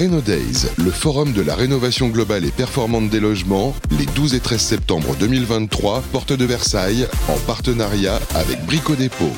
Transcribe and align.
Reno 0.00 0.22
Days, 0.22 0.66
le 0.78 0.90
forum 0.90 1.34
de 1.34 1.42
la 1.42 1.54
rénovation 1.54 2.08
globale 2.08 2.46
et 2.46 2.50
performante 2.50 3.10
des 3.10 3.20
logements, 3.20 3.74
les 3.98 4.06
12 4.06 4.34
et 4.34 4.40
13 4.40 4.58
septembre 4.58 5.14
2023, 5.20 6.02
porte 6.10 6.32
de 6.32 6.46
Versailles, 6.46 7.06
en 7.28 7.36
partenariat 7.46 8.18
avec 8.34 8.64
Brico 8.64 8.94
Dépôt. 8.94 9.28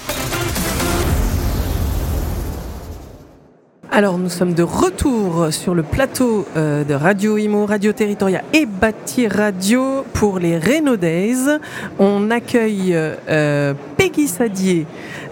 Alors 3.91 4.19
nous 4.19 4.29
sommes 4.29 4.55
de 4.55 4.63
retour 4.63 5.53
sur 5.53 5.75
le 5.75 5.83
plateau 5.83 6.47
euh, 6.57 6.85
de 6.85 6.95
Radio 6.95 7.39
Imo, 7.39 7.67
Radio 7.67 7.93
Territoria 7.93 8.43
et 8.53 8.65
Bâti 8.65 9.27
Radio 9.27 10.05
pour 10.13 10.39
les 10.39 10.59
Reno 10.59 10.97
Days. 10.97 11.59
On 11.99 12.31
accueille 12.31 12.93
euh, 12.95 13.75
Peggy 13.97 14.29
Sadier, 14.29 14.87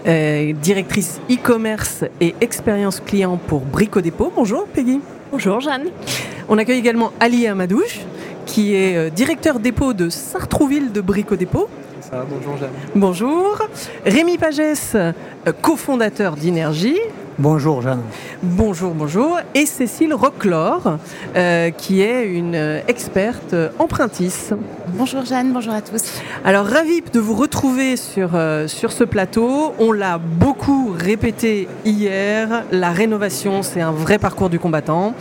euh, 0.05 0.51
directrice 0.51 1.21
e-commerce 1.31 2.03
et 2.19 2.35
expérience 2.41 2.99
client 2.99 3.39
pour 3.47 3.61
Brico 3.61 4.01
Dépôt. 4.01 4.33
Bonjour 4.35 4.65
Peggy. 4.65 4.99
Bonjour 5.31 5.61
Jeanne. 5.61 5.85
On 6.49 6.57
accueille 6.57 6.79
également 6.79 7.13
Ali 7.21 7.47
Amadouche, 7.47 8.01
qui 8.45 8.75
est 8.75 9.09
directeur 9.11 9.59
dépôt 9.59 9.93
de 9.93 10.09
Sartrouville 10.09 10.91
de 10.91 10.99
Brico 10.99 11.37
Dépôt. 11.37 11.69
Ça, 12.11 12.25
bonjour 12.29 12.57
Jeanne. 12.57 12.69
Bonjour. 12.93 13.57
Rémi 14.05 14.37
Pagès, 14.37 14.97
cofondateur 15.61 16.35
d'Énergie. 16.35 16.97
Bonjour 17.39 17.81
Jeanne. 17.81 18.01
Bonjour, 18.43 18.93
bonjour. 18.93 19.39
Et 19.55 19.65
Cécile 19.65 20.13
Rocklor, 20.13 20.97
euh, 21.37 21.69
qui 21.69 22.01
est 22.01 22.27
une 22.27 22.81
experte 22.89 23.55
empruntiste. 23.79 24.53
Bonjour 24.89 25.23
Jeanne, 25.23 25.53
bonjour 25.53 25.73
à 25.73 25.81
tous. 25.81 26.21
Alors 26.43 26.65
ravi 26.65 27.01
de 27.01 27.19
vous 27.19 27.33
retrouver 27.33 27.95
sur, 27.95 28.31
euh, 28.33 28.67
sur 28.67 28.91
ce 28.91 29.05
plateau. 29.05 29.73
On 29.79 29.93
l'a 29.93 30.17
beaucoup 30.17 30.93
répété 30.93 31.69
hier, 31.85 32.65
la 32.71 32.91
rénovation 32.91 33.63
c'est 33.63 33.81
un 33.81 33.91
vrai 33.91 34.19
parcours 34.19 34.49
du 34.49 34.59
combattant. 34.59 35.13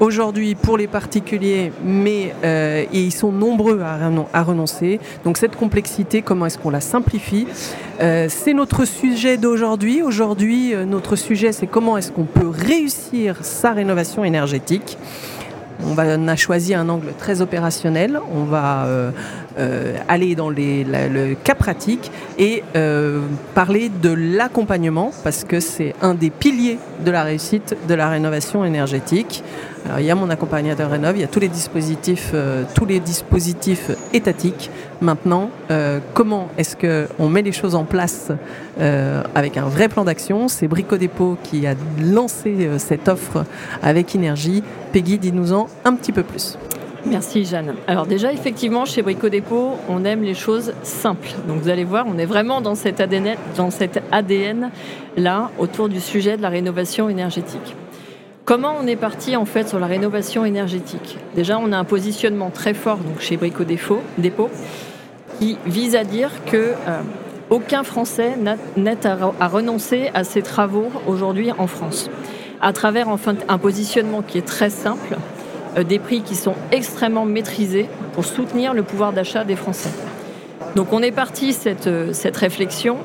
Aujourd'hui 0.00 0.54
pour 0.54 0.76
les 0.76 0.88
particuliers, 0.88 1.72
mais 1.84 2.34
euh, 2.44 2.84
ils 2.92 3.12
sont 3.12 3.30
nombreux 3.30 3.80
à, 3.80 4.42
renoncer. 4.42 4.98
Donc 5.24 5.38
cette 5.38 5.56
complexité, 5.56 6.20
comment 6.22 6.46
est-ce 6.46 6.58
qu'on 6.58 6.70
la 6.70 6.80
simplifie 6.80 7.46
euh, 8.00 8.26
C'est 8.28 8.54
notre 8.54 8.86
sujet 8.86 9.36
d'aujourd'hui. 9.36 10.02
Aujourd'hui, 10.02 10.74
notre 10.86 11.16
sujet 11.16 11.52
c'est 11.52 11.66
comment 11.66 11.96
est-ce 11.96 12.10
qu'on 12.10 12.24
peut 12.24 12.48
réussir 12.48 13.44
sa 13.44 13.72
rénovation 13.72 14.24
énergétique. 14.24 14.98
On, 15.86 15.98
a 15.98 16.36
choisi 16.36 16.74
un 16.74 16.88
angle 16.88 17.12
très 17.18 17.40
opérationnel. 17.40 18.20
On 18.34 18.44
va 18.44 18.86
euh, 19.58 19.74
euh, 19.74 19.96
aller 20.08 20.34
dans 20.34 20.50
le 20.50 21.34
cas 21.42 21.54
pratique 21.54 22.10
et 22.38 22.62
euh, 22.76 23.22
parler 23.54 23.88
de 23.88 24.10
l'accompagnement 24.10 25.10
parce 25.24 25.44
que 25.44 25.60
c'est 25.60 25.94
un 26.02 26.14
des 26.14 26.30
piliers 26.30 26.78
de 27.04 27.10
la 27.10 27.22
réussite 27.24 27.76
de 27.88 27.94
la 27.94 28.08
rénovation 28.08 28.64
énergétique. 28.64 29.42
Alors, 29.84 30.00
il 30.00 30.06
y 30.06 30.10
a 30.10 30.14
mon 30.14 30.30
accompagnateur 30.30 30.90
Rénov, 30.90 31.16
il 31.16 31.20
y 31.20 31.24
a 31.24 31.28
tous 31.28 31.40
les 31.40 31.48
dispositifs, 31.48 32.34
tous 32.74 32.86
les 32.86 33.00
dispositifs 33.00 33.90
étatiques. 34.14 34.70
Maintenant, 35.02 35.50
comment 36.14 36.48
est-ce 36.56 36.76
qu'on 36.76 37.28
met 37.28 37.42
les 37.42 37.52
choses 37.52 37.74
en 37.74 37.84
place 37.84 38.32
avec 39.34 39.58
un 39.58 39.66
vrai 39.66 39.88
plan 39.88 40.04
d'action? 40.04 40.48
C'est 40.48 40.68
Brico 40.68 40.96
Dépôt 40.96 41.36
qui 41.42 41.66
a 41.66 41.74
lancé 42.02 42.70
cette 42.78 43.08
offre 43.08 43.44
avec 43.82 44.14
énergie 44.14 44.62
Peggy, 44.92 45.18
dis-nous-en 45.18 45.68
un 45.84 45.94
petit 45.96 46.12
peu 46.12 46.22
plus. 46.22 46.56
Merci 47.06 47.44
Jeanne. 47.44 47.74
Alors 47.86 48.06
déjà, 48.06 48.32
effectivement, 48.32 48.84
chez 48.84 49.02
Brico 49.02 49.28
Dépôt, 49.28 49.72
on 49.88 50.04
aime 50.04 50.22
les 50.22 50.34
choses 50.34 50.72
simples. 50.82 51.28
Donc 51.46 51.60
vous 51.60 51.68
allez 51.68 51.84
voir, 51.84 52.06
on 52.08 52.18
est 52.18 52.24
vraiment 52.24 52.60
dans 52.60 52.74
cet 52.74 53.00
ADN, 53.00 53.36
dans 53.56 53.70
cet 53.70 54.02
ADN 54.10 54.70
là 55.16 55.50
autour 55.58 55.88
du 55.88 56.00
sujet 56.00 56.36
de 56.36 56.42
la 56.42 56.48
rénovation 56.48 57.08
énergétique. 57.08 57.76
Comment 58.44 58.74
on 58.80 58.86
est 58.86 58.96
parti 58.96 59.36
en 59.36 59.44
fait 59.44 59.68
sur 59.68 59.78
la 59.78 59.86
rénovation 59.86 60.44
énergétique? 60.44 61.18
Déjà, 61.34 61.58
on 61.58 61.72
a 61.72 61.76
un 61.76 61.84
positionnement 61.84 62.50
très 62.50 62.74
fort 62.74 62.98
donc 62.98 63.20
chez 63.20 63.36
Brico 63.36 63.64
Dépôt 63.64 64.50
qui 65.38 65.58
vise 65.66 65.96
à 65.96 66.04
dire 66.04 66.30
que 66.46 66.56
euh, 66.56 67.00
aucun 67.50 67.82
Français 67.82 68.34
n'est 68.76 69.06
à 69.06 69.48
renoncer 69.48 70.10
à 70.14 70.24
ses 70.24 70.42
travaux 70.42 70.90
aujourd'hui 71.06 71.50
en 71.52 71.66
France 71.66 72.08
à 72.64 72.72
travers 72.72 73.10
enfin 73.10 73.34
un 73.48 73.58
positionnement 73.58 74.22
qui 74.22 74.38
est 74.38 74.46
très 74.46 74.70
simple, 74.70 75.18
des 75.82 75.98
prix 75.98 76.22
qui 76.22 76.34
sont 76.34 76.54
extrêmement 76.72 77.24
maîtrisés 77.24 77.88
pour 78.12 78.24
soutenir 78.24 78.74
le 78.74 78.82
pouvoir 78.82 79.12
d'achat 79.12 79.44
des 79.44 79.56
Français. 79.56 79.90
Donc 80.76 80.92
on 80.92 81.02
est 81.02 81.12
parti 81.12 81.52
cette, 81.52 81.86
euh, 81.86 82.12
cette 82.12 82.36
réflexion 82.36 82.98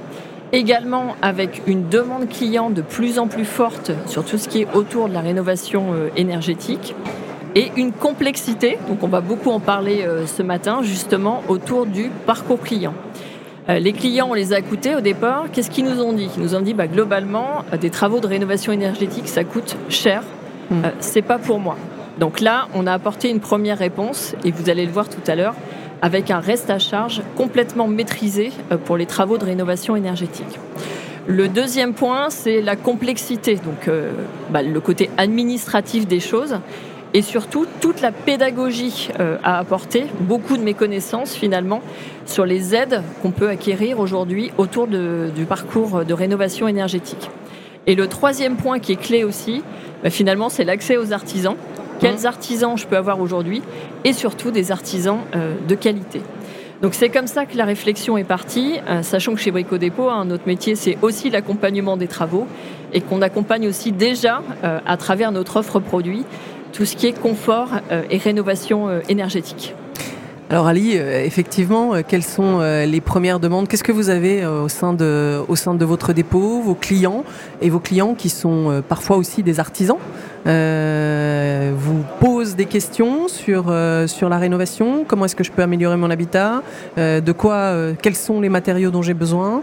également 0.51 1.15
avec 1.21 1.61
une 1.67 1.89
demande 1.89 2.27
client 2.27 2.69
de 2.69 2.81
plus 2.81 3.19
en 3.19 3.27
plus 3.27 3.45
forte 3.45 3.91
sur 4.07 4.25
tout 4.25 4.37
ce 4.37 4.47
qui 4.47 4.61
est 4.61 4.67
autour 4.73 5.07
de 5.07 5.13
la 5.13 5.21
rénovation 5.21 5.93
euh, 5.93 6.09
énergétique 6.15 6.95
et 7.55 7.71
une 7.77 7.91
complexité, 7.91 8.77
donc 8.87 9.03
on 9.03 9.07
va 9.07 9.21
beaucoup 9.21 9.49
en 9.49 9.59
parler 9.59 10.05
ce 10.27 10.43
matin 10.43 10.81
justement 10.83 11.41
autour 11.47 11.87
du 11.87 12.11
parcours 12.27 12.59
client. 12.59 12.93
Euh, 13.69 13.77
les 13.77 13.93
clients, 13.93 14.27
on 14.31 14.33
les 14.33 14.53
a 14.53 14.59
écoutés 14.59 14.95
au 14.95 15.01
départ. 15.01 15.45
Qu'est-ce 15.51 15.69
qu'ils 15.69 15.85
nous 15.85 16.01
ont 16.01 16.13
dit? 16.13 16.29
Ils 16.35 16.41
nous 16.41 16.55
ont 16.55 16.61
dit 16.61 16.73
bah, 16.73 16.87
globalement, 16.87 17.63
euh, 17.71 17.77
des 17.77 17.91
travaux 17.91 18.19
de 18.19 18.25
rénovation 18.25 18.71
énergétique, 18.71 19.27
ça 19.27 19.43
coûte 19.43 19.77
cher. 19.89 20.23
Euh, 20.71 20.89
c'est 20.99 21.21
pas 21.21 21.37
pour 21.37 21.59
moi. 21.59 21.77
Donc 22.19 22.41
là, 22.41 22.67
on 22.73 22.85
a 22.85 22.93
apporté 22.93 23.29
une 23.29 23.39
première 23.39 23.77
réponse, 23.77 24.35
et 24.43 24.51
vous 24.51 24.69
allez 24.69 24.85
le 24.85 24.91
voir 24.91 25.07
tout 25.09 25.21
à 25.27 25.35
l'heure, 25.35 25.55
avec 26.01 26.31
un 26.31 26.39
reste 26.39 26.69
à 26.69 26.79
charge 26.79 27.21
complètement 27.35 27.87
maîtrisé 27.87 28.51
pour 28.85 28.97
les 28.97 29.05
travaux 29.05 29.37
de 29.37 29.45
rénovation 29.45 29.95
énergétique. 29.95 30.59
Le 31.27 31.47
deuxième 31.47 31.93
point, 31.93 32.29
c'est 32.29 32.61
la 32.61 32.75
complexité, 32.75 33.55
donc 33.55 33.89
bah, 34.49 34.63
le 34.63 34.79
côté 34.79 35.09
administratif 35.17 36.07
des 36.07 36.19
choses 36.19 36.59
et 37.13 37.21
surtout 37.21 37.65
toute 37.81 38.01
la 38.01 38.11
pédagogie 38.11 39.09
euh, 39.19 39.37
à 39.43 39.57
apporter, 39.57 40.05
beaucoup 40.21 40.57
de 40.57 40.61
méconnaissances 40.63 41.33
finalement 41.33 41.81
sur 42.25 42.45
les 42.45 42.75
aides 42.75 43.01
qu'on 43.21 43.31
peut 43.31 43.49
acquérir 43.49 43.99
aujourd'hui 43.99 44.51
autour 44.57 44.87
du 44.87 45.45
parcours 45.45 46.05
de 46.05 46.13
rénovation 46.13 46.67
énergétique. 46.67 47.29
Et 47.87 47.95
le 47.95 48.07
troisième 48.07 48.57
point 48.57 48.79
qui 48.79 48.91
est 48.91 49.01
clé 49.01 49.23
aussi, 49.23 49.63
bah, 50.03 50.09
finalement, 50.09 50.49
c'est 50.49 50.63
l'accès 50.63 50.97
aux 50.97 51.11
artisans. 51.11 51.55
Quels 51.99 52.25
artisans 52.25 52.77
je 52.77 52.87
peux 52.87 52.97
avoir 52.97 53.19
aujourd'hui 53.19 53.61
et 54.03 54.13
surtout 54.13 54.51
des 54.51 54.71
artisans 54.71 55.19
euh, 55.35 55.55
de 55.67 55.75
qualité. 55.75 56.21
Donc 56.81 56.93
c'est 56.93 57.09
comme 57.09 57.27
ça 57.27 57.45
que 57.45 57.57
la 57.57 57.65
réflexion 57.65 58.17
est 58.17 58.23
partie, 58.23 58.79
euh, 58.87 59.03
sachant 59.03 59.33
que 59.33 59.39
chez 59.39 59.51
Brico 59.51 59.77
Dépôt, 59.77 60.09
hein, 60.09 60.23
notre 60.25 60.47
métier 60.47 60.75
c'est 60.75 60.97
aussi 61.01 61.29
l'accompagnement 61.29 61.97
des 61.97 62.07
travaux 62.07 62.47
et 62.93 63.01
qu'on 63.01 63.21
accompagne 63.21 63.67
aussi 63.67 63.91
déjà 63.91 64.41
à 64.63 64.97
travers 64.97 65.31
notre 65.31 65.57
offre 65.57 65.79
produit 65.79 66.25
tout 66.73 66.85
ce 66.85 66.95
qui 66.95 67.07
est 67.07 67.19
confort 67.19 67.69
euh, 67.91 68.03
et 68.09 68.17
rénovation 68.17 68.87
euh, 68.87 69.01
énergétique. 69.09 69.73
Alors 70.51 70.65
Ali, 70.65 70.97
euh, 70.97 71.23
effectivement, 71.23 71.93
quelles 72.07 72.23
sont 72.23 72.59
les 72.59 73.01
premières 73.01 73.39
demandes? 73.39 73.67
Qu'est-ce 73.67 73.83
que 73.83 73.91
vous 73.91 74.09
avez 74.09 74.45
au 74.45 74.67
sein, 74.67 74.93
de, 74.93 75.45
votre 75.85 76.13
dépôt, 76.13 76.61
vos 76.61 76.75
clients 76.75 77.23
et 77.61 77.69
vos 77.69 77.79
clients 77.79 78.15
qui 78.15 78.29
sont 78.29 78.81
parfois 78.87 79.17
aussi 79.17 79.43
des 79.43 79.59
artisans? 79.59 79.97
Vous 80.45 82.03
posent 82.19 82.55
des 82.55 82.65
questions 82.65 83.27
sur, 83.27 83.69
la 83.69 84.37
rénovation? 84.37 85.05
Comment 85.07 85.25
est-ce 85.25 85.35
que 85.35 85.43
je 85.43 85.51
peux 85.51 85.61
améliorer 85.61 85.97
mon 85.97 86.09
habitat? 86.09 86.63
De 86.97 87.31
quoi 87.31 87.93
Quels 88.01 88.15
sont 88.15 88.41
les 88.41 88.49
matériaux 88.49 88.89
dont 88.89 89.03
j'ai 89.03 89.13
besoin? 89.13 89.61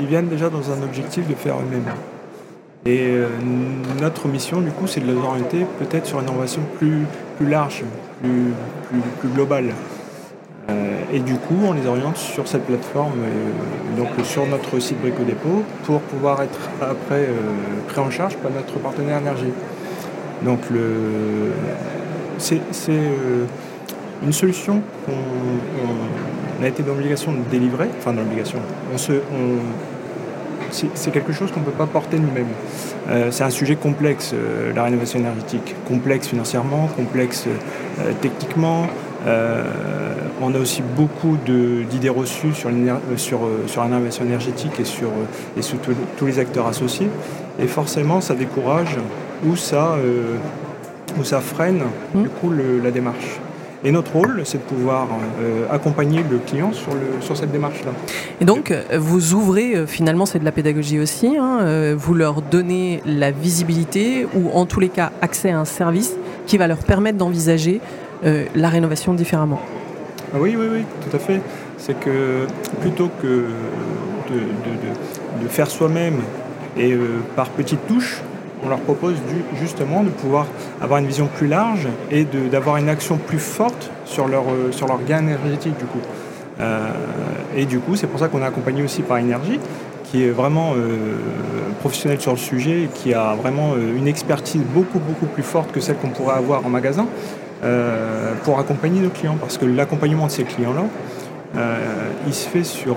Ils 0.00 0.06
viennent 0.06 0.28
déjà 0.28 0.48
dans 0.48 0.70
un 0.70 0.82
objectif 0.84 1.26
de 1.26 1.34
faire 1.34 1.56
eux-mêmes. 1.56 1.92
Et 2.86 3.08
euh, 3.08 3.26
notre 4.00 4.28
mission, 4.28 4.60
du 4.60 4.70
coup, 4.70 4.86
c'est 4.86 5.00
de 5.00 5.06
les 5.06 5.16
orienter 5.16 5.66
peut-être 5.78 6.06
sur 6.06 6.20
une 6.20 6.28
innovation 6.28 6.62
plus, 6.78 7.04
plus 7.38 7.48
large, 7.48 7.84
plus, 8.20 8.52
plus, 9.20 9.28
globale. 9.30 9.70
Euh, 10.68 11.00
et 11.12 11.20
du 11.20 11.34
coup, 11.34 11.56
on 11.64 11.72
les 11.72 11.86
oriente 11.86 12.18
sur 12.18 12.46
cette 12.46 12.64
plateforme, 12.64 13.12
euh, 13.22 13.96
donc 13.96 14.08
sur 14.24 14.46
notre 14.46 14.78
site 14.80 15.00
Brico 15.00 15.22
Dépôt, 15.22 15.62
pour 15.84 16.00
pouvoir 16.00 16.42
être 16.42 16.58
après 16.82 17.28
pris 17.88 18.00
en 18.00 18.10
charge 18.10 18.36
par 18.36 18.50
notre 18.50 18.78
partenaire 18.78 19.18
énergie. 19.18 19.52
Donc 20.42 20.60
c'est 22.38 22.60
une 24.22 24.32
solution 24.32 24.82
qu'on 25.06 26.64
a 26.64 26.68
été 26.68 26.82
dans 26.82 26.92
l'obligation 26.94 27.32
de 27.32 27.38
délivrer, 27.50 27.88
enfin 27.98 28.12
dans 28.12 28.20
l'obligation. 28.20 28.58
On 28.92 28.98
se, 28.98 29.12
c'est 30.70 31.10
quelque 31.10 31.32
chose 31.32 31.50
qu'on 31.52 31.60
ne 31.60 31.64
peut 31.64 31.70
pas 31.72 31.86
porter 31.86 32.18
nous-mêmes. 32.18 32.46
Euh, 33.08 33.30
c'est 33.30 33.44
un 33.44 33.50
sujet 33.50 33.76
complexe, 33.76 34.32
euh, 34.34 34.72
la 34.74 34.84
rénovation 34.84 35.18
énergétique. 35.18 35.74
Complexe 35.86 36.28
financièrement, 36.28 36.88
complexe 36.96 37.46
euh, 37.46 38.12
techniquement. 38.20 38.86
on 40.40 40.54
a 40.54 40.58
aussi 40.58 40.82
beaucoup 40.96 41.36
d'idées 41.90 42.08
reçues 42.08 42.54
sur, 42.54 42.70
sur, 43.16 43.40
sur 43.66 43.80
la 43.82 43.88
rénovation 43.88 44.24
énergétique 44.24 44.78
et 44.78 44.84
sur, 44.84 45.10
et 45.56 45.62
sur 45.62 45.78
tous 46.16 46.26
les 46.26 46.38
acteurs 46.38 46.66
associés. 46.66 47.10
Et 47.58 47.66
forcément, 47.66 48.20
ça 48.20 48.34
décourage 48.34 48.96
ou 49.44 49.56
ça, 49.56 49.96
ou 51.18 51.24
ça 51.24 51.40
freine 51.40 51.82
mmh. 52.14 52.22
du 52.22 52.28
coup, 52.28 52.52
la 52.82 52.90
démarche. 52.90 53.40
Et 53.84 53.92
notre 53.92 54.12
rôle, 54.12 54.42
c'est 54.44 54.58
de 54.58 54.62
pouvoir 54.62 55.06
euh, 55.40 55.64
accompagner 55.70 56.24
le 56.28 56.38
client 56.38 56.72
sur, 56.72 56.92
le, 56.92 57.20
sur 57.20 57.36
cette 57.36 57.52
démarche-là. 57.52 57.92
Et 58.40 58.44
donc, 58.44 58.74
vous 58.96 59.34
ouvrez, 59.34 59.86
finalement, 59.86 60.26
c'est 60.26 60.40
de 60.40 60.44
la 60.44 60.52
pédagogie 60.52 60.98
aussi, 60.98 61.36
hein, 61.36 61.94
vous 61.96 62.14
leur 62.14 62.42
donnez 62.42 63.00
la 63.06 63.30
visibilité 63.30 64.26
ou 64.34 64.50
en 64.52 64.66
tous 64.66 64.80
les 64.80 64.88
cas 64.88 65.12
accès 65.22 65.50
à 65.50 65.60
un 65.60 65.64
service 65.64 66.14
qui 66.46 66.58
va 66.58 66.66
leur 66.66 66.78
permettre 66.78 67.18
d'envisager 67.18 67.80
la 68.22 68.68
rénovation 68.68 69.14
différemment. 69.14 69.60
Ah 70.34 70.38
oui, 70.40 70.56
oui, 70.58 70.66
oui, 70.72 70.84
tout 71.08 71.16
à 71.16 71.20
fait. 71.20 71.40
C'est 71.76 71.98
que 71.98 72.46
plutôt 72.80 73.10
que 73.22 73.44
de, 74.28 75.42
de 75.42 75.48
faire 75.48 75.70
soi-même 75.70 76.16
et 76.76 76.96
par 77.36 77.48
petites 77.50 77.86
touches, 77.86 78.22
on 78.64 78.68
leur 78.68 78.80
propose 78.80 79.14
justement 79.54 80.02
de 80.02 80.10
pouvoir 80.10 80.46
avoir 80.80 81.00
une 81.00 81.06
vision 81.06 81.26
plus 81.26 81.46
large 81.46 81.88
et 82.10 82.24
d'avoir 82.24 82.76
une 82.76 82.88
action 82.88 83.16
plus 83.16 83.38
forte 83.38 83.90
sur 84.04 84.28
leur, 84.28 84.44
euh, 84.44 84.72
sur 84.72 84.86
leur 84.86 85.02
gain 85.04 85.18
énergétique 85.18 85.76
du 85.78 85.84
coup. 85.84 86.00
Euh, 86.60 86.88
et 87.56 87.66
du 87.66 87.78
coup, 87.78 87.96
c'est 87.96 88.06
pour 88.06 88.18
ça 88.18 88.28
qu'on 88.28 88.42
est 88.42 88.46
accompagné 88.46 88.82
aussi 88.82 89.02
par 89.02 89.18
Énergie, 89.18 89.60
qui 90.04 90.24
est 90.24 90.30
vraiment 90.30 90.72
euh, 90.76 91.18
professionnel 91.80 92.20
sur 92.20 92.32
le 92.32 92.38
sujet 92.38 92.84
et 92.84 92.88
qui 92.92 93.14
a 93.14 93.34
vraiment 93.34 93.74
une 93.76 94.08
expertise 94.08 94.62
beaucoup 94.74 94.98
beaucoup 94.98 95.26
plus 95.26 95.42
forte 95.42 95.70
que 95.70 95.80
celle 95.80 95.96
qu'on 95.96 96.08
pourrait 96.08 96.36
avoir 96.36 96.66
en 96.66 96.70
magasin 96.70 97.06
pour 98.44 98.60
accompagner 98.60 99.00
nos 99.00 99.10
clients. 99.10 99.36
Parce 99.38 99.58
que 99.58 99.66
l'accompagnement 99.66 100.26
de 100.26 100.30
ces 100.30 100.44
clients-là, 100.44 100.84
il 102.26 102.34
se 102.34 102.48
fait 102.48 102.62
sur, 102.62 102.96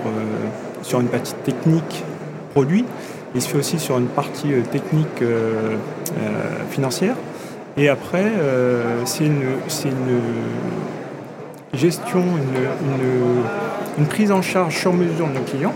sur 0.82 1.00
une 1.00 1.08
partie 1.08 1.34
technique 1.44 2.04
produit, 2.52 2.84
il 3.34 3.42
se 3.42 3.48
fait 3.48 3.58
aussi 3.58 3.78
sur 3.78 3.98
une 3.98 4.06
partie 4.06 4.52
euh, 4.52 4.62
technique 4.62 5.22
euh, 5.22 5.76
euh, 6.18 6.30
financière. 6.70 7.14
Et 7.76 7.88
après, 7.88 8.30
c'est 9.06 9.24
une, 9.24 9.44
gestion, 11.72 12.22
une, 13.98 14.06
prise 14.06 14.30
en 14.30 14.42
charge 14.42 14.76
sur 14.76 14.92
mesure 14.92 15.26
de 15.28 15.32
nos 15.32 15.40
clients 15.40 15.72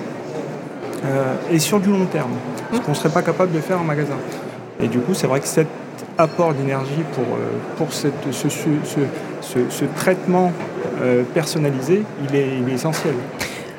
et 1.50 1.58
sur 1.58 1.80
du 1.80 1.88
long 1.88 2.04
terme, 2.04 2.32
ce 2.70 2.80
qu'on 2.80 2.90
ne 2.90 2.96
serait 2.96 3.08
pas 3.08 3.22
capable 3.22 3.52
de 3.52 3.60
faire 3.60 3.80
en 3.80 3.84
magasin. 3.84 4.18
Et 4.78 4.88
du 4.88 4.98
coup, 4.98 5.14
c'est 5.14 5.26
vrai 5.26 5.40
que 5.40 5.46
cet 5.46 5.68
apport 6.18 6.52
d'énergie 6.52 7.02
pour, 7.14 7.24
pour 7.78 7.94
cette, 7.94 8.30
ce, 8.30 8.50
ce, 8.50 9.84
traitement 9.96 10.52
personnalisé, 11.32 12.02
il 12.28 12.36
est 12.36 12.74
essentiel. 12.74 13.14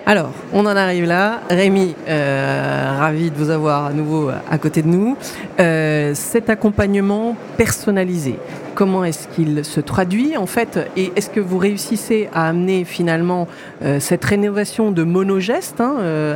Alors, 0.10 0.32
on 0.54 0.66
en 0.66 0.78
arrive 0.78 1.04
là. 1.04 1.42
Rémi, 1.50 1.94
euh, 2.08 2.96
ravi 2.98 3.30
de 3.30 3.36
vous 3.36 3.50
avoir 3.50 3.88
à 3.88 3.92
nouveau 3.92 4.30
à 4.50 4.58
côté 4.58 4.82
de 4.82 4.88
nous. 4.88 5.18
Euh, 5.60 6.14
cet 6.16 6.50
accompagnement 6.50 7.36
personnalisé, 7.58 8.40
comment 8.78 9.04
est-ce 9.04 9.28
qu'il 9.30 9.66
se 9.66 9.80
traduit 9.80 10.38
en 10.38 10.46
fait 10.46 10.80
Et 10.96 11.12
est-ce 11.16 11.32
que 11.32 11.40
vous 11.40 11.58
réussissez 11.58 12.30
à 12.32 12.48
amener 12.48 12.84
finalement 12.86 13.48
euh, 13.82 14.00
cette 14.00 14.24
rénovation 14.24 14.92
de 14.92 15.04
monogeste 15.04 15.82
hein, 15.82 15.96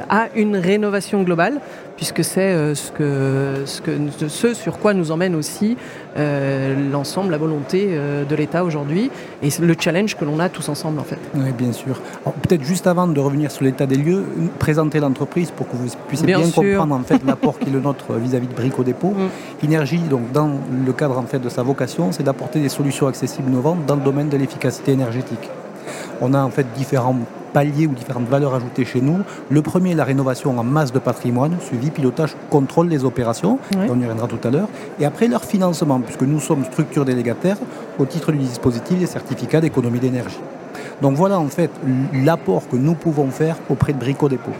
à 0.09 0.27
une 0.35 0.55
rénovation 0.55 1.21
globale 1.21 1.61
puisque 2.01 2.23
c'est 2.23 2.41
euh, 2.41 2.73
ce, 2.73 2.91
que, 2.91 3.61
ce, 3.65 3.79
que, 3.79 3.91
ce 4.27 4.55
sur 4.55 4.79
quoi 4.79 4.95
nous 4.95 5.11
emmène 5.11 5.35
aussi 5.35 5.77
euh, 6.17 6.89
l'ensemble, 6.91 7.29
la 7.29 7.37
volonté 7.37 7.89
euh, 7.91 8.25
de 8.25 8.35
l'État 8.35 8.63
aujourd'hui 8.63 9.11
et 9.43 9.49
le 9.61 9.75
challenge 9.79 10.15
que 10.15 10.25
l'on 10.25 10.39
a 10.39 10.49
tous 10.49 10.67
ensemble 10.67 10.99
en 10.99 11.03
fait. 11.03 11.19
Oui, 11.35 11.51
bien 11.55 11.71
sûr. 11.71 12.01
Peut-être 12.41 12.63
juste 12.63 12.87
avant 12.87 13.07
de 13.07 13.19
revenir 13.19 13.51
sur 13.51 13.63
l'état 13.63 13.85
des 13.85 13.97
lieux, 13.97 14.25
présenter 14.57 14.99
l'entreprise 14.99 15.51
pour 15.51 15.69
que 15.69 15.75
vous 15.75 15.89
puissiez 16.07 16.25
bien, 16.25 16.39
comprendre 16.39 16.95
en 16.95 17.03
fait 17.03 17.23
l'apport 17.25 17.59
qui 17.59 17.69
est 17.69 17.71
le 17.71 17.81
nôtre 17.81 18.13
vis-à-vis 18.13 18.47
de 18.47 18.53
Brico 18.55 18.83
Dépôt. 18.83 19.11
Mm. 19.11 19.65
Énergie, 19.65 19.99
donc 19.99 20.31
dans 20.31 20.49
le 20.83 20.93
cadre 20.93 21.19
en 21.19 21.27
fait 21.27 21.37
de 21.37 21.49
sa 21.49 21.61
vocation, 21.61 22.11
c'est 22.11 22.23
d'apporter 22.31 22.61
des 22.61 22.69
solutions 22.69 23.07
accessibles 23.07 23.49
innovantes 23.49 23.85
dans 23.85 23.95
le 23.95 24.01
domaine 24.01 24.29
de 24.29 24.37
l'efficacité 24.37 24.93
énergétique. 24.93 25.49
On 26.21 26.33
a 26.33 26.41
en 26.41 26.49
fait 26.49 26.65
différents 26.77 27.17
paliers 27.51 27.87
ou 27.87 27.93
différentes 27.93 28.29
valeurs 28.29 28.53
ajoutées 28.53 28.85
chez 28.85 29.01
nous. 29.01 29.19
Le 29.49 29.61
premier, 29.61 29.93
la 29.95 30.05
rénovation 30.05 30.57
en 30.57 30.63
masse 30.63 30.93
de 30.93 30.99
patrimoine, 30.99 31.57
suivi, 31.59 31.89
pilotage, 31.89 32.37
contrôle 32.49 32.87
des 32.87 33.03
opérations, 33.03 33.59
on 33.75 33.99
y 33.99 34.03
reviendra 34.03 34.27
tout 34.27 34.39
à 34.47 34.49
l'heure. 34.49 34.69
Et 35.01 35.05
après, 35.05 35.27
leur 35.27 35.43
financement, 35.43 35.99
puisque 35.99 36.21
nous 36.21 36.39
sommes 36.39 36.63
structure 36.63 37.03
délégataire 37.03 37.57
au 37.99 38.05
titre 38.05 38.31
du 38.31 38.37
dispositif 38.37 38.97
des 38.97 39.07
certificats 39.07 39.59
d'économie 39.59 39.99
d'énergie. 39.99 40.39
Donc 41.01 41.15
voilà 41.15 41.37
en 41.39 41.47
fait 41.47 41.71
l'apport 42.13 42.63
que 42.69 42.77
nous 42.77 42.93
pouvons 42.93 43.29
faire 43.29 43.57
auprès 43.69 43.91
de 43.91 43.97
Brico 43.97 44.29
Dépôt. 44.29 44.53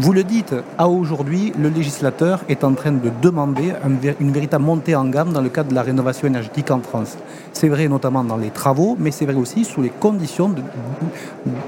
Vous 0.00 0.14
le 0.14 0.24
dites, 0.24 0.54
à 0.78 0.88
aujourd'hui, 0.88 1.52
le 1.58 1.68
législateur 1.68 2.40
est 2.48 2.64
en 2.64 2.72
train 2.72 2.92
de 2.92 3.10
demander 3.20 3.74
une 4.18 4.32
véritable 4.32 4.64
montée 4.64 4.96
en 4.96 5.04
gamme 5.04 5.30
dans 5.30 5.42
le 5.42 5.50
cadre 5.50 5.68
de 5.68 5.74
la 5.74 5.82
rénovation 5.82 6.26
énergétique 6.26 6.70
en 6.70 6.80
France. 6.80 7.18
C'est 7.52 7.68
vrai 7.68 7.86
notamment 7.86 8.24
dans 8.24 8.38
les 8.38 8.48
travaux, 8.48 8.96
mais 8.98 9.10
c'est 9.10 9.26
vrai 9.26 9.34
aussi 9.34 9.66
sous 9.66 9.82
les 9.82 9.90
conditions 9.90 10.54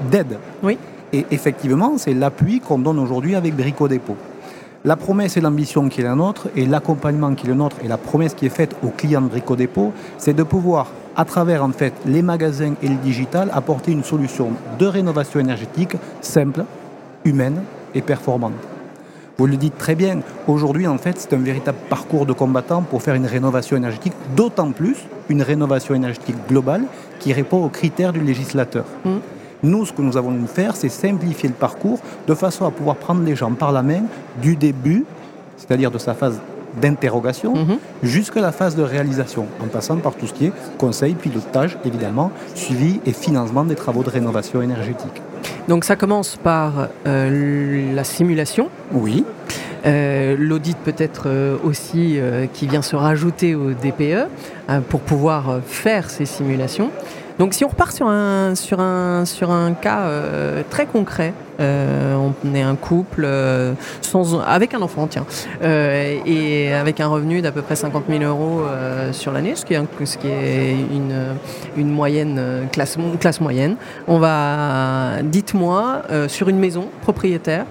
d'aide. 0.09 0.39
Oui. 0.63 0.79
Et 1.11 1.27
effectivement, 1.29 1.93
c'est 1.97 2.15
l'appui 2.15 2.59
qu'on 2.59 2.79
donne 2.79 2.97
aujourd'hui 2.97 3.35
avec 3.35 3.55
Brico 3.55 3.87
Dépôt. 3.87 4.17
La 4.83 4.95
promesse 4.95 5.37
et 5.37 5.41
l'ambition 5.41 5.87
qui 5.87 6.01
est 6.01 6.03
la 6.03 6.15
nôtre, 6.15 6.47
et 6.55 6.65
l'accompagnement 6.65 7.35
qui 7.35 7.45
est 7.45 7.49
le 7.49 7.55
nôtre, 7.55 7.77
et 7.83 7.87
la 7.87 7.97
promesse 7.97 8.33
qui 8.33 8.47
est 8.47 8.55
faite 8.57 8.75
aux 8.83 8.89
clients 8.89 9.21
de 9.21 9.27
Brico 9.27 9.55
Dépôt, 9.55 9.93
c'est 10.17 10.33
de 10.33 10.41
pouvoir, 10.41 10.87
à 11.15 11.23
travers 11.23 11.63
en 11.63 11.71
fait 11.71 11.93
les 12.07 12.23
magasins 12.23 12.73
et 12.81 12.87
le 12.87 12.95
digital, 12.95 13.51
apporter 13.53 13.91
une 13.91 14.03
solution 14.03 14.49
de 14.79 14.87
rénovation 14.87 15.39
énergétique 15.39 15.97
simple, 16.19 16.65
humaine 17.25 17.61
et 17.95 18.01
performante. 18.01 18.53
Vous 19.37 19.47
le 19.47 19.57
dites 19.57 19.77
très 19.77 19.95
bien, 19.95 20.19
aujourd'hui 20.47 20.85
en 20.85 20.97
fait 20.97 21.17
c'est 21.17 21.33
un 21.33 21.39
véritable 21.39 21.77
parcours 21.89 22.25
de 22.25 22.33
combattant 22.33 22.83
pour 22.83 23.01
faire 23.01 23.15
une 23.15 23.25
rénovation 23.25 23.75
énergétique, 23.75 24.13
d'autant 24.35 24.71
plus 24.71 24.97
une 25.29 25.41
rénovation 25.41 25.95
énergétique 25.95 26.35
globale 26.47 26.83
qui 27.19 27.33
répond 27.33 27.63
aux 27.63 27.69
critères 27.69 28.13
du 28.13 28.21
législateur. 28.21 28.85
Mmh. 29.05 29.09
Nous, 29.63 29.85
ce 29.85 29.93
que 29.93 30.01
nous 30.01 30.17
avons 30.17 30.31
voulu 30.31 30.45
faire, 30.45 30.75
c'est 30.75 30.89
simplifier 30.89 31.47
le 31.47 31.55
parcours 31.55 31.99
de 32.27 32.35
façon 32.35 32.65
à 32.65 32.71
pouvoir 32.71 32.97
prendre 32.97 33.23
les 33.23 33.35
gens 33.35 33.51
par 33.53 33.71
la 33.71 33.81
main 33.81 34.03
du 34.41 34.57
début, 34.57 35.05
c'est-à-dire 35.55 35.89
de 35.89 35.97
sa 35.97 36.13
phase 36.13 36.41
d'interrogation, 36.81 37.53
mmh. 37.53 37.77
jusqu'à 38.03 38.41
la 38.41 38.51
phase 38.51 38.75
de 38.75 38.83
réalisation, 38.83 39.47
en 39.63 39.67
passant 39.67 39.97
par 39.97 40.15
tout 40.15 40.27
ce 40.27 40.33
qui 40.33 40.47
est 40.47 40.53
conseil, 40.77 41.13
pilotage, 41.13 41.77
évidemment, 41.85 42.31
suivi 42.55 42.99
et 43.05 43.13
financement 43.13 43.63
des 43.63 43.75
travaux 43.75 44.03
de 44.03 44.09
rénovation 44.09 44.61
énergétique. 44.61 45.21
Donc 45.67 45.85
ça 45.85 45.95
commence 45.95 46.35
par 46.35 46.89
euh, 47.07 47.93
la 47.93 48.03
simulation. 48.03 48.69
Oui. 48.91 49.23
Euh, 49.85 50.35
l'audit 50.39 50.77
peut-être 50.77 51.23
euh, 51.27 51.57
aussi 51.63 52.17
qui 52.53 52.67
vient 52.67 52.81
se 52.81 52.95
rajouter 52.95 53.55
au 53.55 53.71
DPE 53.71 54.27
pour 54.89 55.01
pouvoir 55.01 55.59
faire 55.65 56.09
ces 56.09 56.25
simulations. 56.25 56.89
Donc 57.39 57.53
si 57.53 57.65
on 57.65 57.67
repart 57.67 57.91
sur 57.91 58.07
un, 58.07 58.55
sur 58.55 58.79
un, 58.79 59.25
sur 59.25 59.51
un 59.51 59.73
cas 59.73 60.07
très 60.69 60.85
concret, 60.85 61.33
on 61.59 62.33
est 62.53 62.61
un 62.61 62.75
couple 62.75 63.27
sans, 64.01 64.39
avec 64.39 64.73
un 64.73 64.81
enfant, 64.81 65.07
tiens, 65.07 65.25
et 65.63 66.71
avec 66.73 66.99
un 66.99 67.07
revenu 67.07 67.41
d'à 67.41 67.51
peu 67.51 67.61
près 67.61 67.75
50 67.75 68.03
000 68.07 68.23
euros 68.23 68.61
sur 69.11 69.31
l'année, 69.31 69.55
ce 69.55 69.65
qui 69.65 69.73
est, 69.73 69.81
ce 70.05 70.17
qui 70.17 70.27
est 70.27 70.73
une, 70.73 71.35
une 71.75 71.89
moyenne, 71.89 72.67
classe, 72.71 72.97
classe 73.19 73.41
moyenne. 73.41 73.77
On 74.07 74.19
va, 74.19 75.21
dites-moi, 75.23 76.03
sur 76.27 76.49
une 76.49 76.59
maison 76.59 76.87
propriétaire, 77.01 77.65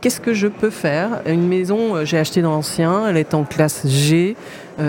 qu'est-ce 0.00 0.20
que 0.20 0.34
je 0.34 0.48
peux 0.48 0.70
faire? 0.70 1.20
Une 1.26 1.46
maison, 1.46 2.04
j'ai 2.04 2.18
acheté 2.18 2.42
dans 2.42 2.50
l'ancien, 2.50 3.08
elle 3.08 3.16
est 3.16 3.32
en 3.32 3.44
classe 3.44 3.86
G, 3.86 4.36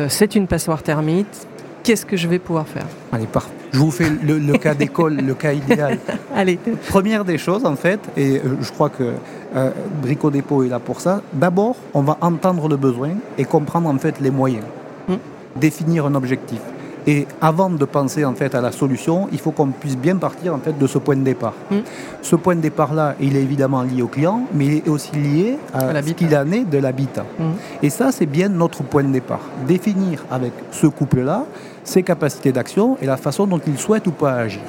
c'est 0.08 0.36
une 0.36 0.48
passoire 0.48 0.82
thermite. 0.82 1.48
Qu'est-ce 1.84 2.06
que 2.06 2.18
je 2.18 2.28
vais 2.28 2.40
pouvoir 2.40 2.68
faire? 2.68 2.88
Allez, 3.12 3.28
parfait. 3.28 3.52
Je 3.72 3.80
vous 3.80 3.92
fais 3.92 4.10
le, 4.10 4.58
cas 4.58 4.74
d'école, 4.74 5.18
le 5.18 5.34
cas 5.34 5.54
idéal. 5.54 6.00
Allez. 6.36 6.60
Première 6.90 7.26
des 7.26 7.38
choses, 7.38 7.66
en 7.66 7.76
fait, 7.76 8.00
et 8.16 8.38
euh, 8.38 8.58
je 8.62 8.72
crois 8.72 8.90
que 8.90 9.14
euh, 9.56 9.72
Brico 10.02 10.30
Dépôt 10.32 10.64
est 10.64 10.70
là 10.70 10.80
pour 10.80 11.02
ça. 11.02 11.22
D'abord, 11.34 11.76
on 11.94 12.02
va 12.02 12.18
entendre 12.22 12.68
le 12.68 12.78
besoin 12.78 13.12
et 13.38 13.46
comprendre 13.46 13.90
en 13.90 13.98
fait 13.98 14.20
les 14.20 14.32
moyens. 14.32 14.66
Hmm. 15.08 15.16
Définir 15.56 16.06
un 16.06 16.16
objectif. 16.16 16.60
Et 17.08 17.28
avant 17.40 17.70
de 17.70 17.86
penser 17.86 18.26
en 18.26 18.34
fait 18.34 18.56
à 18.56 18.62
la 18.62 18.72
solution, 18.72 19.28
il 19.32 19.40
faut 19.40 19.52
qu'on 19.52 19.68
puisse 19.68 19.98
bien 19.98 20.16
partir 20.18 20.56
en 20.56 20.60
fait 20.60 20.78
de 20.78 20.88
ce 20.88 20.98
point 20.98 21.16
de 21.16 21.22
départ. 21.22 21.54
Hmm. 21.70 21.80
Ce 22.22 22.36
point 22.36 22.56
de 22.56 22.62
départ 22.62 22.94
là, 22.94 23.16
il 23.20 23.36
est 23.36 23.42
évidemment 23.42 23.84
lié 23.84 24.02
au 24.02 24.08
client, 24.08 24.42
mais 24.54 24.66
il 24.66 24.74
est 24.78 24.90
aussi 24.90 25.12
lié 25.12 25.58
à, 25.74 26.02
ce 26.02 26.12
qu'il 26.12 26.36
en 26.36 26.52
est 26.52 26.66
de 26.66 26.78
l'habitat. 26.78 27.26
Hmm. 27.38 27.52
Et 27.84 27.90
ça, 27.90 28.12
c'est 28.12 28.26
bien 28.26 28.50
notre 28.50 28.84
point 28.84 29.04
de 29.04 29.12
départ. 29.12 29.42
Définir 29.68 30.26
avec 30.32 30.54
ce 30.72 30.88
couple 30.88 31.22
là 31.22 31.46
ses 31.84 32.02
capacités 32.02 32.52
d'action 32.52 32.98
et 33.02 33.06
la 33.06 33.18
façon 33.18 33.46
dont 33.46 33.62
il 33.66 33.78
souhaite 33.78 34.08
ou 34.08 34.12
pas 34.12 34.34
agir. 34.34 34.62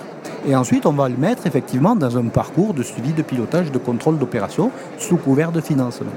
Et 0.46 0.54
ensuite, 0.54 0.86
on 0.86 0.92
va 0.92 1.08
le 1.08 1.16
mettre 1.16 1.46
effectivement 1.46 1.96
dans 1.96 2.16
un 2.18 2.26
parcours 2.26 2.74
de 2.74 2.82
suivi, 2.82 3.12
de 3.12 3.22
pilotage, 3.22 3.72
de 3.72 3.78
contrôle 3.78 4.18
d'opération 4.18 4.70
sous 4.98 5.16
couvert 5.16 5.50
de 5.50 5.60
financement. 5.60 6.12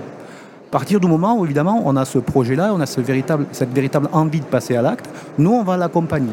À 0.69 0.71
partir 0.71 0.99
du 0.99 1.07
moment 1.07 1.35
où, 1.35 1.45
évidemment, 1.45 1.81
on 1.83 1.95
a 1.95 2.05
ce 2.05 2.19
projet-là, 2.19 2.71
on 2.75 2.79
a 2.79 2.85
ce 2.85 3.01
véritable, 3.01 3.47
cette 3.53 3.73
véritable 3.73 4.07
envie 4.11 4.39
de 4.39 4.45
passer 4.45 4.75
à 4.75 4.83
l'acte, 4.83 5.09
nous, 5.39 5.49
on 5.49 5.63
va 5.63 5.77
l'accompagner. 5.77 6.31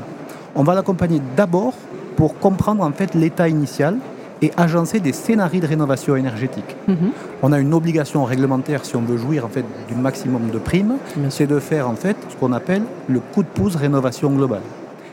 On 0.55 0.63
va 0.63 0.75
l'accompagner 0.75 1.23
d'abord 1.35 1.73
pour 2.17 2.39
comprendre 2.39 2.85
en 2.85 2.93
fait 2.93 3.15
l'état 3.15 3.49
initial 3.49 3.97
et 4.43 4.53
agencer 4.59 5.01
des 5.01 5.15
scénarios 5.15 5.63
de 5.63 5.67
rénovation 5.67 6.17
énergétique. 6.17 6.77
Mhm. 6.87 7.13
On 7.43 7.51
a 7.51 7.59
une 7.59 7.73
obligation 7.73 8.25
réglementaire 8.25 8.85
si 8.85 8.95
on 8.95 9.01
veut 9.01 9.17
jouir 9.17 9.47
en 9.47 9.49
fait 9.49 9.65
du 9.89 9.95
maximum 9.95 10.51
de 10.53 10.59
primes, 10.59 10.97
c'est 11.31 11.47
de 11.47 11.59
faire 11.59 11.89
en 11.89 11.95
fait 11.95 12.17
ce 12.29 12.37
qu'on 12.37 12.53
appelle 12.53 12.83
le 13.09 13.21
coup 13.21 13.43
de 13.43 13.49
pouce 13.49 13.75
rénovation 13.77 14.29
globale. 14.29 14.61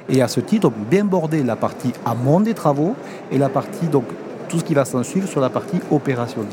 Et 0.09 0.21
à 0.21 0.27
ce 0.27 0.41
titre, 0.41 0.69
bien 0.91 1.05
border 1.05 1.43
la 1.43 1.55
partie 1.55 1.93
amont 2.05 2.41
des 2.41 2.53
travaux 2.53 2.93
et 3.31 3.37
la 3.37 3.47
partie, 3.47 3.85
donc 3.85 4.03
tout 4.49 4.59
ce 4.59 4.65
qui 4.65 4.73
va 4.73 4.83
s'en 4.83 5.01
suivre 5.01 5.29
sur 5.29 5.39
la 5.39 5.49
partie 5.49 5.79
opérationnelle. 5.91 6.51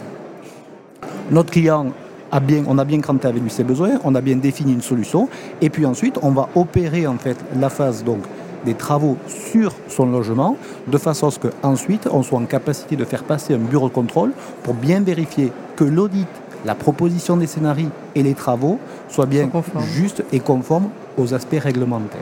Notre 1.32 1.50
client 1.50 1.86
a 2.32 2.40
bien, 2.40 2.64
on 2.66 2.78
a 2.78 2.84
bien 2.84 3.00
cranté 3.00 3.28
avec 3.28 3.42
lui 3.42 3.50
ses 3.50 3.64
besoins, 3.64 4.00
on 4.04 4.14
a 4.14 4.20
bien 4.20 4.36
défini 4.36 4.72
une 4.72 4.82
solution, 4.82 5.28
et 5.60 5.70
puis 5.70 5.86
ensuite 5.86 6.18
on 6.22 6.30
va 6.30 6.48
opérer 6.54 7.06
en 7.06 7.16
fait 7.16 7.36
la 7.58 7.68
phase 7.68 8.04
donc 8.04 8.20
des 8.64 8.74
travaux 8.74 9.16
sur 9.26 9.72
son 9.88 10.06
logement, 10.06 10.56
de 10.86 10.98
façon 10.98 11.28
à 11.28 11.30
ce 11.30 11.38
qu'ensuite 11.38 12.08
on 12.12 12.22
soit 12.22 12.38
en 12.38 12.44
capacité 12.44 12.96
de 12.96 13.04
faire 13.04 13.24
passer 13.24 13.54
un 13.54 13.58
bureau 13.58 13.88
de 13.88 13.94
contrôle 13.94 14.32
pour 14.62 14.74
bien 14.74 15.00
vérifier 15.00 15.52
que 15.76 15.84
l'audit, 15.84 16.28
la 16.66 16.74
proposition 16.74 17.36
des 17.36 17.46
scénarios 17.46 17.88
et 18.14 18.22
les 18.22 18.34
travaux 18.34 18.78
soient 19.08 19.26
bien 19.26 19.48
justes 19.94 20.22
et 20.32 20.40
conformes 20.40 20.90
aux 21.16 21.32
aspects 21.32 21.58
réglementaires. 21.58 22.20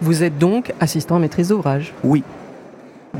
Vous 0.00 0.22
êtes 0.22 0.38
donc 0.38 0.72
assistant 0.80 1.16
à 1.16 1.18
maîtrise 1.18 1.48
d'ouvrage 1.48 1.94
Oui. 2.02 2.24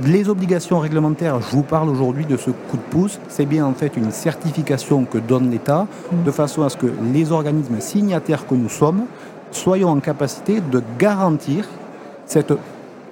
Les 0.04 0.28
obligations 0.28 0.78
réglementaires, 0.78 1.40
je 1.40 1.56
vous 1.56 1.62
parle 1.62 1.88
aujourd'hui 1.88 2.24
de 2.24 2.36
ce 2.36 2.50
coup 2.50 2.76
de 2.76 2.82
pouce, 2.90 3.18
c'est 3.28 3.44
bien 3.44 3.66
en 3.66 3.74
fait 3.74 3.96
une 3.96 4.12
certification 4.12 5.04
que 5.04 5.18
donne 5.18 5.50
l'État 5.50 5.86
mm. 6.12 6.22
de 6.24 6.30
façon 6.30 6.62
à 6.62 6.68
ce 6.68 6.76
que 6.76 6.86
les 7.12 7.32
organismes 7.32 7.80
signataires 7.80 8.46
que 8.46 8.54
nous 8.54 8.68
sommes 8.68 9.02
soyons 9.50 9.88
en 9.88 10.00
capacité 10.00 10.60
de 10.60 10.82
garantir 10.98 11.68
cette 12.24 12.52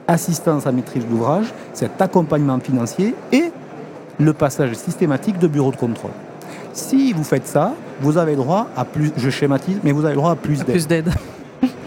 assistance 0.07 0.67
à 0.67 0.73
maîtrise 0.73 1.05
d'ouvrage, 1.07 1.53
cet 1.75 2.01
accompagnement 2.01 2.61
financier 2.61 3.15
et 3.33 3.51
le 4.19 4.33
passage 4.33 4.75
systématique 4.75 5.39
de 5.39 5.47
bureaux 5.47 5.73
de 5.73 5.77
contrôle. 5.77 6.13
Si 6.73 7.13
vous 7.13 7.25
faites 7.25 7.47
ça, 7.47 7.75
vous 8.01 8.19
avez 8.19 8.37
droit 8.37 8.69
à 8.77 8.85
plus, 8.85 9.13
je 9.17 9.31
schématise, 9.31 9.79
mais 9.83 9.93
vous 9.93 10.05
avez 10.05 10.15
droit 10.15 10.31
à 10.31 10.37
plus 10.37 10.65
d'aide. 10.65 11.13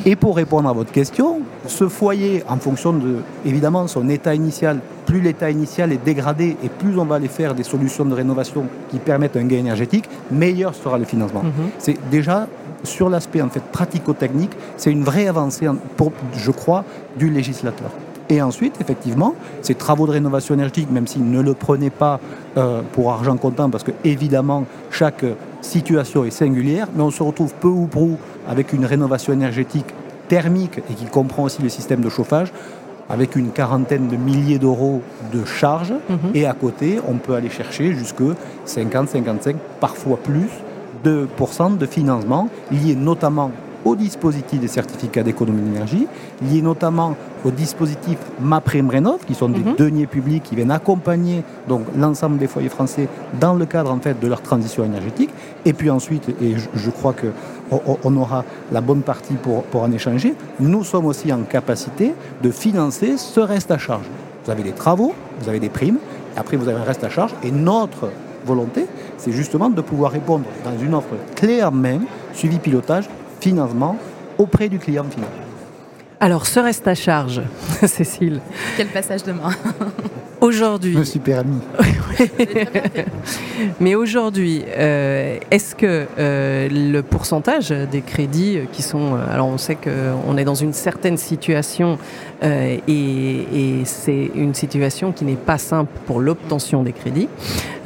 Et 0.06 0.16
pour 0.16 0.36
répondre 0.36 0.68
à 0.68 0.74
votre 0.74 0.92
question, 0.92 1.42
ce 1.68 1.88
foyer, 1.88 2.44
en 2.50 2.58
fonction 2.58 2.92
de, 2.92 3.18
évidemment, 3.46 3.86
son 3.88 4.10
état 4.10 4.34
initial, 4.34 4.80
plus 5.06 5.22
l'état 5.22 5.52
initial 5.52 5.92
est 5.92 6.04
dégradé 6.04 6.58
et 6.64 6.70
plus 6.70 6.98
on 6.98 7.06
va 7.06 7.16
aller 7.16 7.28
faire 7.28 7.54
des 7.54 7.64
solutions 7.64 8.06
de 8.06 8.16
rénovation 8.16 8.66
qui 8.90 8.98
permettent 8.98 9.38
un 9.38 9.44
gain 9.44 9.58
énergétique, 9.58 10.06
meilleur 10.32 10.74
sera 10.74 10.98
le 10.98 11.06
financement. 11.06 11.44
Mhm. 11.44 11.70
C'est 11.78 11.98
déjà 12.10 12.48
sur 12.84 13.10
l'aspect 13.10 13.44
en 13.44 13.50
fait 13.50 13.62
pratico-technique, 13.62 14.52
c'est 14.76 14.92
une 14.92 15.04
vraie 15.04 15.28
avancée, 15.28 15.68
pour, 15.98 16.12
je 16.36 16.50
crois, 16.50 16.84
du 17.18 17.30
législateur. 17.30 17.92
Et 18.32 18.42
ensuite, 18.42 18.80
effectivement, 18.80 19.36
ces 19.62 19.76
travaux 19.76 20.08
de 20.08 20.12
rénovation 20.12 20.56
énergétique, 20.56 20.90
même 20.90 21.06
s'ils 21.06 21.30
ne 21.30 21.42
le 21.42 21.54
prenaient 21.54 21.90
pas 21.90 22.22
euh, 22.58 22.82
pour 22.94 23.12
argent 23.12 23.36
comptant, 23.36 23.70
parce 23.70 23.84
que 23.84 23.92
évidemment 24.06 24.64
chaque 24.90 25.26
situation 25.60 26.24
est 26.24 26.32
singulière, 26.32 26.88
mais 26.96 27.04
on 27.04 27.12
se 27.12 27.22
retrouve 27.22 27.54
peu 27.54 27.68
ou 27.68 27.88
prou 27.88 28.18
avec 28.48 28.72
une 28.72 28.86
rénovation 28.86 29.34
énergétique 29.34 29.88
thermique 30.30 30.80
et 30.90 30.94
qui 30.94 31.06
comprend 31.06 31.44
aussi 31.44 31.62
le 31.62 31.68
système 31.68 32.00
de 32.00 32.08
chauffage, 32.08 32.54
avec 33.10 33.36
une 33.36 33.50
quarantaine 33.52 34.08
de 34.08 34.16
milliers 34.16 34.60
d'euros 34.60 35.02
de 35.34 35.44
charges. 35.44 35.94
Mhm. 36.10 36.32
Et 36.34 36.46
à 36.46 36.54
côté, 36.54 37.00
on 37.10 37.16
peut 37.16 37.36
aller 37.36 37.50
chercher 37.50 37.94
jusque 37.94 38.24
50, 38.64 39.10
55, 39.10 39.58
parfois 39.82 40.16
plus 40.16 40.48
de 41.04 41.28
de 41.78 41.86
financement 41.86 42.48
liés 42.72 42.96
notamment 42.96 43.52
au 43.86 43.96
dispositif 43.96 44.60
des 44.60 44.68
certificats 44.68 45.24
d'économie 45.24 45.62
d'énergie, 45.62 46.08
liés 46.42 46.62
notamment 46.62 47.16
au 47.44 47.52
dispositif 47.52 48.18
MaPrimeRénov, 48.40 49.26
qui 49.26 49.34
sont 49.34 49.50
des 49.50 49.64
mhm. 49.64 49.76
deniers 49.76 50.08
publics 50.08 50.44
qui 50.44 50.56
viennent 50.56 50.72
accompagner 50.72 51.44
donc 51.68 51.84
l'ensemble 51.98 52.38
des 52.38 52.48
foyers 52.48 52.70
français 52.70 53.08
dans 53.40 53.56
le 53.56 53.66
cadre 53.66 53.92
en 53.92 54.00
fait 54.00 54.20
de 54.20 54.28
leur 54.28 54.42
transition 54.42 54.84
énergétique. 54.84 55.30
Et 55.66 55.74
puis 55.74 55.90
ensuite, 55.90 56.30
et 56.42 56.56
je, 56.74 56.90
crois 56.90 57.14
que 57.14 57.28
on 58.04 58.16
aura 58.16 58.44
la 58.72 58.82
bonne 58.82 59.02
partie 59.02 59.36
pour, 59.36 59.64
pour 59.64 59.84
en 59.84 59.92
échanger, 59.92 60.36
nous 60.60 60.84
sommes 60.84 61.06
aussi 61.06 61.32
en 61.32 61.44
capacité 61.44 62.14
de 62.42 62.52
financer 62.52 63.18
ce 63.18 63.40
reste 63.40 63.72
à 63.72 63.78
charge. 63.78 64.06
Vous 64.46 64.52
avez 64.52 64.64
des 64.64 64.72
travaux, 64.72 65.14
vous 65.40 65.50
avez 65.50 65.60
des 65.60 65.70
primes, 65.70 65.98
et 66.36 66.40
après 66.40 66.58
vous 66.58 66.68
avez 66.68 66.80
un 66.80 66.84
reste 66.84 67.04
à 67.04 67.10
charge, 67.10 67.34
et 67.44 67.52
notre 67.52 68.10
volonté, 68.46 68.88
c'est 69.18 69.32
justement 69.32 69.70
de 69.70 69.82
pouvoir 69.82 70.12
répondre 70.12 70.46
dans 70.66 70.78
une 70.84 70.94
offre 70.94 71.16
clé 71.36 71.64
en 71.64 71.72
main, 71.72 72.00
suivi 72.34 72.60
pilotage, 72.60 73.08
financement, 73.42 73.98
auprès 74.38 74.70
du 74.70 74.80
client 74.80 75.06
final. 75.10 75.30
Alors, 76.20 76.46
ce 76.46 76.60
reste 76.60 76.88
à 76.88 76.94
charge, 76.94 77.42
Cécile? 77.88 78.42
Quel 78.78 78.88
passage 78.88 79.24
de 79.24 79.32
main 79.32 79.50
Aujourd'hui. 80.40 80.94
Je 80.94 81.00
me 81.00 81.04
suis 81.04 81.20
permis. 81.20 81.60
Mais 83.80 83.94
aujourd'hui, 83.94 84.64
euh, 84.76 85.38
est-ce 85.52 85.76
que 85.76 86.08
euh, 86.18 86.68
le 86.70 87.02
pourcentage 87.02 87.70
des 87.70 88.02
crédits 88.02 88.60
qui 88.72 88.82
sont. 88.82 89.16
Euh, 89.16 89.34
alors, 89.34 89.48
on 89.48 89.60
sait 89.60 89.76
qu'on 89.76 90.38
est 90.38 90.44
dans 90.44 90.56
une 90.56 90.74
certaine 90.74 91.18
situation 91.18 92.00
et, 92.44 92.80
et 92.88 93.86
c'est 93.86 94.32
une 94.34 94.56
situation 94.56 95.12
qui 95.12 95.26
n'est 95.26 95.36
pas 95.36 95.60
simple 95.60 95.92
pour 96.08 96.20
l'obtention 96.20 96.82
des 96.82 96.92
crédits, 96.92 97.30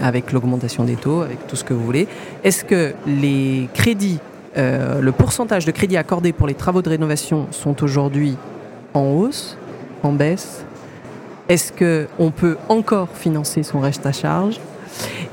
avec 0.02 0.32
l'augmentation 0.32 0.86
des 0.86 0.96
taux, 0.96 1.22
avec 1.22 1.46
tout 1.48 1.58
ce 1.58 1.66
que 1.66 1.74
vous 1.74 1.84
voulez. 1.84 2.08
Est-ce 2.46 2.64
que 2.64 2.94
les 3.06 3.68
crédits, 3.74 4.20
le 4.56 5.12
pourcentage 5.12 5.66
de 5.66 5.72
crédits 5.72 5.98
accordés 5.98 6.34
pour 6.34 6.48
les 6.48 6.54
travaux 6.54 6.82
de 6.82 6.90
rénovation 6.90 7.48
sont 7.52 7.84
aujourd'hui 7.84 8.38
en 8.94 9.12
hausse, 9.12 9.58
en 10.04 10.12
baisse. 10.12 10.66
Est-ce 11.48 11.72
qu'on 11.72 12.32
peut 12.32 12.58
encore 12.70 13.10
financer 13.14 13.64
son 13.64 13.80
reste 13.80 14.06
à 14.06 14.12
charge? 14.12 14.60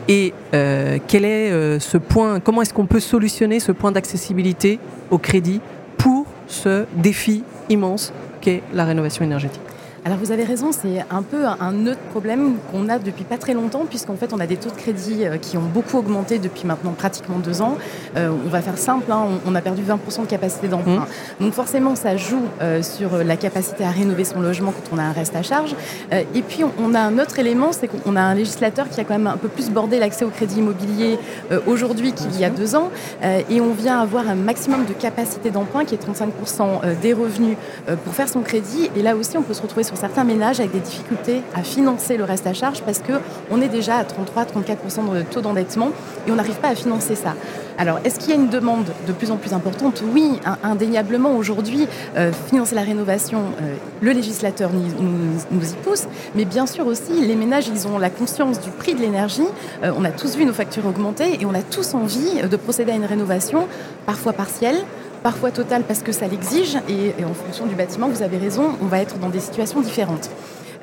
Et 0.09 0.35
euh, 0.55 0.99
euh, 1.15 2.39
Comment 2.45 2.63
est-ce 2.63 2.75
qu'on 2.75 2.87
peut 2.87 3.01
solutionner 3.01 3.61
ce 3.61 3.73
point 3.73 3.93
d'accessibilité 3.93 4.79
au 5.11 5.19
crédit 5.19 5.61
pour 5.97 6.27
ce 6.49 6.85
défi 6.97 7.45
immense 7.69 8.13
qu'est 8.41 8.63
la 8.75 8.85
rénovation 8.85 9.25
énergétique? 9.25 9.63
Alors 10.05 10.19
vous 10.19 10.33
avez 10.33 10.43
raison, 10.43 10.73
c'est 10.73 11.05
un 11.11 11.23
peu 11.23 11.45
un 11.47 11.87
autre 11.87 12.01
problème 12.11 12.57
qu'on 12.73 12.89
a 12.89 12.99
depuis 12.99 13.23
pas 13.23 13.39
très 13.39 13.55
longtemps, 13.55 13.85
puisqu'en 13.89 14.17
fait 14.17 14.33
on 14.33 14.41
a 14.41 14.49
des 14.49 14.57
taux 14.57 14.71
de 14.71 14.75
crédit 14.75 15.25
euh, 15.25 15.37
qui 15.37 15.57
ont 15.57 15.63
beaucoup 15.63 15.97
augmenté 15.97 16.41
depuis 16.41 16.67
maintenant 16.67 16.91
pratiquement 16.91 17.39
deux 17.39 17.63
ans. 17.63 17.79
Euh, 18.17 18.33
on 18.45 18.49
va 18.49 18.63
faire 18.63 18.79
simple, 18.79 19.13
hein, 19.13 19.27
on, 19.47 19.55
a 19.55 19.61
perdu 19.61 19.83
20% 19.83 20.23
de 20.23 20.27
capacité 20.27 20.67
d'emprunt. 20.67 21.07
Mmh. 21.39 21.45
Donc 21.45 21.53
forcément 21.53 21.95
ça 21.95 22.17
joue 22.17 22.43
euh, 22.61 22.83
sur 22.83 23.19
la 23.19 23.37
capacité 23.37 23.85
à 23.85 23.91
rénover 23.91 24.25
son 24.25 24.41
logement 24.41 24.73
quand 24.73 24.97
on 24.97 24.99
a 24.99 25.05
un 25.05 25.13
reste 25.13 25.37
à 25.37 25.43
charge. 25.43 25.77
et 26.11 26.43
puis 26.43 26.65
on, 26.65 26.95
a 26.95 27.01
un 27.01 27.21
autre 27.21 27.39
élément, 27.39 27.71
c'est 27.71 27.87
qu'on 27.87 28.17
a 28.17 28.23
un 28.23 28.35
législateur 28.35 28.89
qui 28.89 29.01
a 29.01 29.05
quand 29.05 29.15
même 29.15 29.29
un 29.29 29.37
peu 29.37 29.49
plus 29.49 29.71
bordé 29.71 30.01
l'accès 30.01 30.25
au 30.25 30.31
crédit 30.31 30.59
immobilier 30.59 31.19
aujourd'hui 31.67 32.13
qu'il 32.13 32.37
y 32.41 32.45
a 32.45 32.51
deux 32.51 32.75
ans. 32.75 32.91
et 33.23 33.61
on 33.61 33.73
vient 33.73 34.01
avoir 34.01 34.29
un 34.29 34.35
maximum 34.35 34.85
de 34.85 34.93
capacité 34.93 35.51
d'emprunt 35.51 35.85
qui 35.85 35.95
est 35.95 36.05
35% 36.05 36.99
des 37.01 37.13
revenus 37.13 37.57
pour 38.05 38.15
faire 38.15 38.29
son 38.29 38.41
crédit. 38.41 38.91
Et 38.97 39.03
là 39.03 39.15
aussi 39.15 39.37
on 39.39 39.43
peut 39.43 39.55
se 39.55 39.63
retrouver 39.63 39.85
sur 39.85 39.92
certains 39.97 40.25
ménages 40.25 40.61
avec 40.61 40.73
des 40.73 40.81
difficultés 40.81 41.43
à 41.55 41.63
financer 41.63 42.17
le 42.17 42.25
reste 42.25 42.47
à 42.47 42.55
charge 42.55 42.83
parce 42.83 43.01
qu'on 43.01 43.61
est 43.61 43.69
déjà 43.69 43.97
à 43.97 44.05
33-34% 44.05 45.15
de 45.15 45.23
taux 45.23 45.41
d'endettement 45.41 45.91
et 46.27 46.33
on 46.33 46.37
n'arrive 46.37 46.57
pas 46.57 46.69
à 46.69 46.75
financer 46.75 47.15
ça. 47.15 47.35
Alors, 47.79 47.99
est-ce 48.05 48.19
qu'il 48.19 48.31
y 48.31 48.33
a 48.33 48.37
une 48.37 48.49
demande 48.49 48.87
de 49.07 49.13
plus 49.13 49.31
en 49.31 49.37
plus 49.37 49.53
importante? 49.53 50.03
Oui, 50.13 50.39
indéniablement, 50.63 51.35
aujourd'hui, 51.35 51.89
euh, 52.17 52.31
financer 52.49 52.75
la 52.75 52.83
rénovation, 52.83 53.41
euh, 53.61 53.77
le 54.01 54.13
législateur 54.13 54.71
nous, 54.73 55.63
y 55.63 55.75
pousse, 55.83 56.05
mais 56.35 56.45
bien 56.45 56.67
sûr 56.67 56.87
aussi, 56.87 57.13
les 57.27 57.35
ménages, 57.35 57.69
ils 57.69 57.89
ont 57.89 57.99
la 57.99 58.11
conscience 58.11 58.61
du 58.61 58.71
prix 58.71 58.95
de 58.95 59.01
l'énergie. 59.01 59.43
Euh, 59.83 59.93
on 59.97 60.05
a 60.05 60.11
tous 60.11 60.37
vu 60.37 60.45
nos 60.45 60.53
factures 60.53 60.87
augmenter 60.87 61.41
et 61.41 61.47
on 61.47 61.55
a 61.55 61.63
tous 61.63 61.95
envie 61.95 62.43
de 62.43 62.57
procéder 62.57 62.93
à 62.93 62.95
une 62.95 63.07
rénovation, 63.07 63.67
parfois 64.07 64.33
partielle, 64.33 64.77
parfois 65.23 65.51
totale 65.51 65.83
parce 65.85 66.03
que 66.03 66.13
ça 66.13 66.27
l'exige, 66.27 66.77
et, 66.89 67.25
en 67.25 67.35
fonction 67.35 67.67
du 67.67 67.75
bâtiment, 67.75 68.09
vous 68.09 68.23
avez 68.23 68.39
raison, 68.39 68.77
on 68.81 68.87
va 68.87 68.99
être 68.99 69.19
dans 69.19 69.29
des 69.29 69.41
situations 69.41 69.81
différentes. 69.81 70.31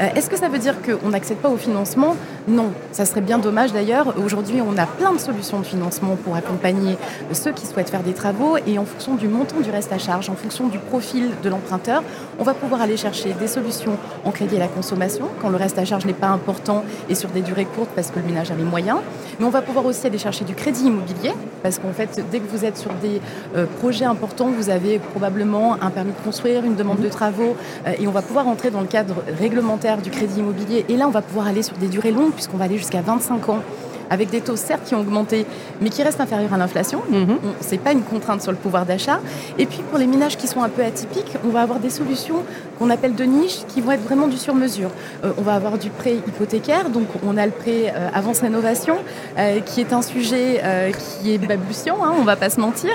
Euh, 0.02 0.08
est-ce 0.16 0.30
que 0.30 0.38
ça 0.38 0.48
veut 0.48 0.60
dire 0.60 0.76
qu'on 0.82 1.10
n'accède 1.10 1.38
pas 1.40 1.50
au 1.50 1.58
financement? 1.58 2.16
Non, 2.48 2.72
ça 2.92 3.06
serait 3.06 3.22
bien 3.22 3.38
dommage 3.38 3.74
d'ailleurs. 3.74 4.16
Aujourd'hui, 4.24 4.62
on 4.62 4.78
a 4.78 4.86
plein 4.86 5.12
de 5.12 5.20
solutions 5.20 5.60
de 5.60 5.66
financement 5.66 6.16
pour 6.16 6.36
accompagner 6.36 6.98
ceux 7.34 7.52
qui 7.52 7.66
souhaitent 7.66 7.90
faire 7.90 8.04
des 8.04 8.14
travaux 8.14 8.58
et 8.66 8.80
en 8.80 8.86
fonction 8.86 9.16
du 9.16 9.28
montant 9.28 9.60
du 9.60 9.70
reste 9.70 9.92
à 9.92 9.98
charge, 9.98 10.30
en 10.30 10.36
fonction 10.36 10.68
du 10.68 10.80
profil 10.80 11.32
de 11.44 11.50
l'emprunteur, 11.50 12.02
on 12.40 12.44
va 12.44 12.54
pouvoir 12.54 12.82
aller 12.82 12.96
chercher 12.96 13.34
des 13.34 13.48
solutions 13.48 13.98
en 14.24 14.32
crédit 14.32 14.56
à 14.56 14.60
la 14.60 14.68
consommation 14.68 15.26
quand 15.42 15.50
le 15.50 15.58
reste 15.58 15.78
à 15.78 15.86
charge 15.86 16.06
n'est 16.06 16.14
pas 16.14 16.28
important 16.28 16.84
et 17.10 17.16
sur 17.16 17.30
des 17.30 17.42
durées 17.42 17.66
courtes 17.66 17.92
parce 17.94 18.10
que 18.10 18.20
le 18.20 18.26
ménage 18.26 18.52
a 18.52 18.56
les 18.56 18.64
moyens. 18.64 19.00
Mais 19.40 19.46
on 19.46 19.50
va 19.50 19.62
pouvoir 19.62 19.86
aussi 19.86 20.08
aller 20.08 20.18
chercher 20.18 20.46
du 20.46 20.56
crédit 20.56 20.86
immobilier 20.86 21.34
parce 21.62 21.78
qu'en 21.78 21.92
fait, 21.92 22.24
dès 22.32 22.40
que 22.40 22.48
vous 22.50 22.64
êtes 22.64 22.78
sur 22.78 22.94
des 22.94 23.22
euh, 23.56 23.66
projets 23.80 24.06
importants, 24.06 24.48
vous 24.48 24.70
avez 24.70 25.00
probablement 25.00 25.78
un 25.82 25.90
permis 25.90 26.14
de 26.14 26.24
construire, 26.24 26.64
une 26.64 26.76
demande 26.76 27.02
de 27.02 27.10
travaux 27.10 27.58
euh, 27.86 27.92
et 28.00 28.08
on 28.08 28.12
va 28.12 28.22
pouvoir 28.22 28.48
entrer 28.48 28.72
dans 28.72 28.82
le 28.82 28.88
cadre 28.88 29.16
réglementaire 29.38 29.89
du 29.98 30.10
crédit 30.12 30.40
immobilier. 30.40 30.86
Et 30.90 30.98
là, 30.98 31.08
on 31.08 31.12
va 31.12 31.22
pouvoir 31.22 31.48
aller 31.48 31.64
sur 31.64 31.78
des 31.78 31.88
durées 31.88 32.12
longues, 32.12 32.32
puisqu'on 32.32 32.58
va 32.58 32.66
aller 32.66 32.78
jusqu'à 32.78 33.02
25 33.02 33.50
ans 33.50 33.60
avec 34.10 34.30
des 34.30 34.42
taux 34.42 34.56
certes 34.56 34.82
qui 34.86 34.96
ont 34.96 35.02
augmenté, 35.02 35.46
mais 35.82 35.90
qui 35.90 36.04
restent 36.04 36.22
inférieurs 36.22 36.54
à 36.54 36.58
l'inflation. 36.58 37.02
Mhm. 37.10 37.38
Ce 37.62 37.72
n'est 37.72 37.78
pas 37.78 37.92
une 37.92 38.02
contrainte 38.02 38.42
sur 38.42 38.52
le 38.52 38.58
pouvoir 38.58 38.86
d'achat. 38.86 39.20
Et 39.58 39.66
puis 39.66 39.80
pour 39.90 40.00
les 40.00 40.08
ménages 40.08 40.38
qui 40.38 40.48
sont 40.48 40.64
un 40.64 40.70
peu 40.70 40.84
atypiques, 40.84 41.38
on 41.46 41.50
va 41.50 41.62
avoir 41.62 41.80
des 41.80 41.90
solutions 41.90 42.44
qu'on 42.78 42.90
appelle 42.90 43.16
de 43.16 43.24
niche, 43.24 43.60
qui 43.68 43.82
vont 43.82 43.92
être 43.92 44.04
vraiment 44.04 44.28
du 44.28 44.38
sur-mesure. 44.38 44.90
Euh, 45.24 45.32
on 45.38 45.42
va 45.42 45.54
avoir 45.54 45.78
du 45.78 45.90
prêt 45.90 46.16
hypothécaire, 46.16 46.90
donc 46.90 47.08
on 47.26 47.38
a 47.38 47.46
le 47.46 47.52
prêt 47.52 47.94
euh, 47.96 48.10
avance 48.14 48.40
rénovation, 48.40 48.96
euh, 49.38 49.60
qui 49.60 49.82
est 49.82 49.94
un 49.94 50.02
sujet 50.02 50.62
qui 51.20 51.34
est 51.34 51.38
balbutiant, 51.38 51.98
hein, 52.04 52.14
on 52.16 52.22
ne 52.22 52.26
va 52.26 52.36
pas 52.36 52.50
se 52.50 52.60
mentir, 52.60 52.92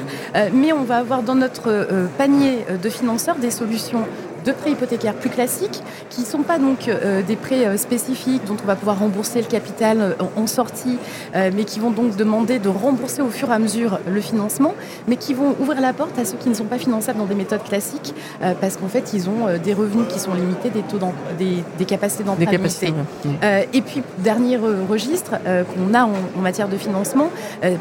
mais 0.53 0.73
on 0.73 0.83
va 0.83 0.99
avoir 0.99 1.23
dans 1.23 1.35
notre 1.35 1.87
panier 2.17 2.65
de 2.83 2.89
financeurs 2.89 3.37
des 3.37 3.51
solutions 3.51 4.05
de 4.45 4.53
prêts 4.53 4.73
hypothécaires 4.73 5.15
plus 5.15 5.31
classiques, 5.31 5.83
qui 6.11 6.23
ne 6.23 6.27
sont 6.27 6.43
pas 6.43 6.59
donc 6.59 6.91
des 7.27 7.37
prêts 7.37 7.77
spécifiques 7.77 8.43
dont 8.47 8.57
on 8.63 8.67
va 8.67 8.77
pouvoir 8.77 8.99
rembourser 8.99 9.41
le 9.41 9.47
capital 9.47 10.17
en 10.37 10.47
sortie, 10.47 10.99
mais 11.35 11.65
qui 11.65 11.81
vont 11.81 11.91
donc 11.91 12.17
demander 12.17 12.59
de 12.59 12.69
rembourser 12.69 13.23
au 13.23 13.31
fur 13.31 13.51
et 13.51 13.55
à 13.55 13.59
mesure 13.59 13.99
le 14.07 14.21
financement, 14.21 14.75
mais 15.09 15.17
qui 15.17 15.35
vont 15.35 15.55
ouvrir 15.61 15.81
la 15.81 15.93
porte 15.93 16.19
à 16.19 16.25
ceux 16.25 16.37
qui 16.37 16.49
ne 16.49 16.55
sont 16.55 16.65
pas 16.65 16.79
finançables 16.79 17.19
dans 17.19 17.25
des 17.27 17.35
méthodes 17.35 17.63
classiques, 17.63 18.15
parce 18.61 18.77
qu'en 18.77 18.89
fait, 18.89 19.13
ils 19.15 19.29
ont 19.29 19.59
des 19.63 19.75
revenus 19.75 20.07
qui 20.09 20.19
sont 20.19 20.35
limités, 20.35 20.71
des 20.71 20.83
taux 20.83 20.99
des, 21.39 21.65
des, 21.79 21.85
capacités 21.85 22.25
d'emprunt 22.25 22.51
limitées. 22.51 22.95
et 23.73 23.81
puis, 23.83 24.03
dernier 24.19 24.57
registre 24.57 25.33
qu'on 25.43 25.95
a 25.95 26.05
en, 26.05 26.41
matière 26.41 26.69
de 26.69 26.77
financement, 26.77 27.31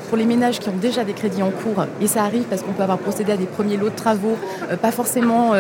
pour 0.08 0.17
les 0.17 0.25
ménages 0.25 0.60
qui 0.60 0.70
ont 0.70 0.77
déjà 0.79 1.03
des 1.03 1.13
crédits 1.13 1.43
en 1.43 1.51
cours, 1.51 1.86
et 2.01 2.08
ça 2.08 2.24
arrive 2.24 2.43
parce 2.43 2.62
qu'on 2.62 2.74
peut 2.74 2.84
avoir 2.84 2.98
procédé 2.98 3.32
à 3.34 3.38
des 3.38 3.46
premiers 3.46 3.77
lots 3.77 3.89
de 3.89 3.96
travaux, 3.96 4.38
pas 4.82 4.91
forcément 4.91 5.51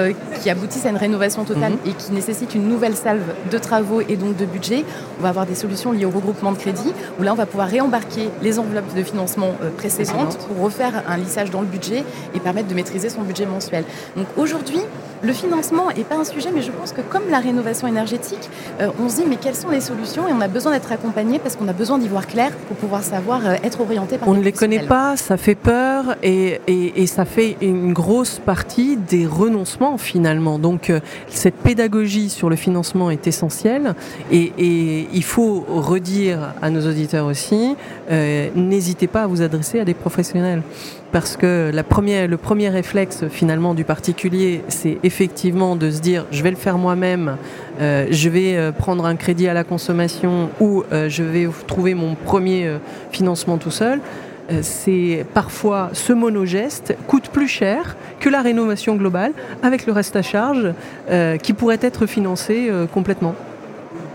qui 0.41 0.49
aboutissent 0.49 0.85
à 0.85 0.92
une 0.93 0.99
rénovation 0.99 1.43
totale 1.43 1.73
mhm. 1.73 1.89
et 1.89 1.93
qui 1.93 2.11
nécessitent 2.11 2.55
une 2.55 2.67
nouvelle 2.67 2.95
salve 2.95 3.33
de 3.51 3.57
travaux 3.57 4.01
et 4.01 4.15
donc 4.15 4.37
de 4.37 4.45
budget, 4.45 4.85
on 5.19 5.23
va 5.23 5.29
avoir 5.29 5.45
des 5.45 5.55
solutions 5.55 5.91
liées 5.91 6.05
au 6.05 6.11
regroupement 6.11 6.51
de 6.51 6.57
crédits, 6.57 6.93
où 7.19 7.23
là, 7.23 7.33
on 7.33 7.35
va 7.35 7.45
pouvoir 7.45 7.67
réembarquer 7.67 8.29
les 8.41 8.59
enveloppes 8.59 8.93
de 8.95 9.03
financement 9.03 9.55
précédentes 9.77 10.37
pour 10.47 10.63
refaire 10.63 11.03
un 11.07 11.17
lissage 11.17 11.49
dans 11.49 11.61
le 11.61 11.67
budget 11.67 12.03
et 12.35 12.39
permettre 12.39 12.67
de 12.67 12.75
maîtriser 12.75 13.09
son 13.09 13.23
budget 13.23 13.45
mensuel. 13.45 13.83
Donc 14.15 14.27
aujourd'hui, 14.37 14.79
le 15.23 15.31
financement 15.31 15.87
n'est 15.95 16.03
pas 16.03 16.17
un 16.17 16.25
sujet, 16.25 16.49
mais 16.53 16.61
je 16.61 16.71
pense 16.71 16.91
que 16.91 17.01
comme 17.01 17.23
la 17.31 17.39
rénovation 17.39 17.87
énergétique, 17.87 18.49
euh, 18.81 18.89
on 19.01 19.07
se 19.07 19.21
dit 19.21 19.23
mais 19.27 19.37
quelles 19.37 19.55
sont 19.55 19.69
les 19.69 19.79
solutions 19.79 20.27
et 20.27 20.33
on 20.33 20.41
a 20.41 20.49
besoin 20.49 20.73
d'être 20.73 20.91
accompagné 20.91 21.39
parce 21.39 21.55
qu'on 21.55 21.67
a 21.69 21.73
besoin 21.73 21.97
d'y 21.97 22.09
voir 22.09 22.27
clair 22.27 22.51
pour 22.67 22.75
pouvoir 22.75 23.03
savoir 23.03 23.45
euh, 23.45 23.55
être 23.63 23.79
orienté 23.79 24.17
par 24.17 24.27
On 24.27 24.33
ne 24.33 24.41
les 24.41 24.51
connaît 24.51 24.85
pas, 24.85 25.15
ça 25.15 25.37
fait 25.37 25.55
peur 25.55 26.17
et, 26.21 26.59
et, 26.67 27.07
ça 27.07 27.25
fait 27.25 27.57
une 27.61 27.93
grosse 27.93 28.39
partie 28.39 28.97
des 28.97 29.25
renoncements 29.25 29.97
finalement. 29.97 30.59
Donc 30.59 30.89
euh, 30.89 30.99
cette 31.29 31.55
pédagogie 31.55 32.29
sur 32.29 32.49
le 32.49 32.55
financement 32.55 33.09
est 33.09 33.25
essentielle 33.27 33.95
et, 34.31 34.51
et 34.57 35.07
il 35.13 35.23
faut 35.23 35.65
redire 35.69 36.53
à 36.61 36.69
nos 36.69 36.85
auditeurs 36.87 37.27
aussi, 37.27 37.75
n'hésitez 38.55 39.07
pas 39.07 39.23
à 39.23 39.27
vous 39.27 39.41
adresser 39.41 39.79
à 39.79 39.85
des 39.85 39.93
professionnels 39.93 40.61
parce 41.13 41.37
que 41.37 41.71
le 41.71 42.37
premier 42.37 42.69
réflexe 42.69 43.25
finalement 43.29 43.75
du 43.75 43.83
particulier, 43.83 44.63
c'est 44.67 44.97
effectivement 45.03 45.75
de 45.75 45.91
se 45.91 46.01
dire 46.01 46.25
je 46.31 46.41
vais 46.41 46.49
le 46.49 46.57
faire 46.57 46.79
moi-même, 46.79 47.37
euh, 47.79 48.07
je 48.09 48.29
vais 48.29 48.57
euh, 48.57 48.71
prendre 48.71 49.05
un 49.05 49.15
crédit 49.15 49.47
à 49.47 49.53
la 49.53 49.63
consommation 49.63 50.49
ou 50.59 50.83
euh, 50.91 51.09
je 51.09 51.21
vais 51.21 51.47
trouver 51.67 51.93
mon 51.93 52.15
premier 52.15 52.67
financement 53.11 53.57
tout 53.57 53.71
seul. 53.71 53.99
c'est 54.61 55.25
parfois 55.33 55.91
ce 55.93 56.13
monogeste 56.13 56.95
coûte 57.07 57.29
plus 57.29 57.47
cher 57.47 57.95
que 58.19 58.29
la 58.29 58.41
rénovation 58.41 58.95
globale 58.95 59.33
avec 59.61 59.85
le 59.85 59.93
reste 59.93 60.15
à 60.15 60.21
charge 60.21 60.73
qui 61.43 61.53
pourrait 61.53 61.79
être 61.81 62.05
financé 62.07 62.69
complètement. 62.93 63.35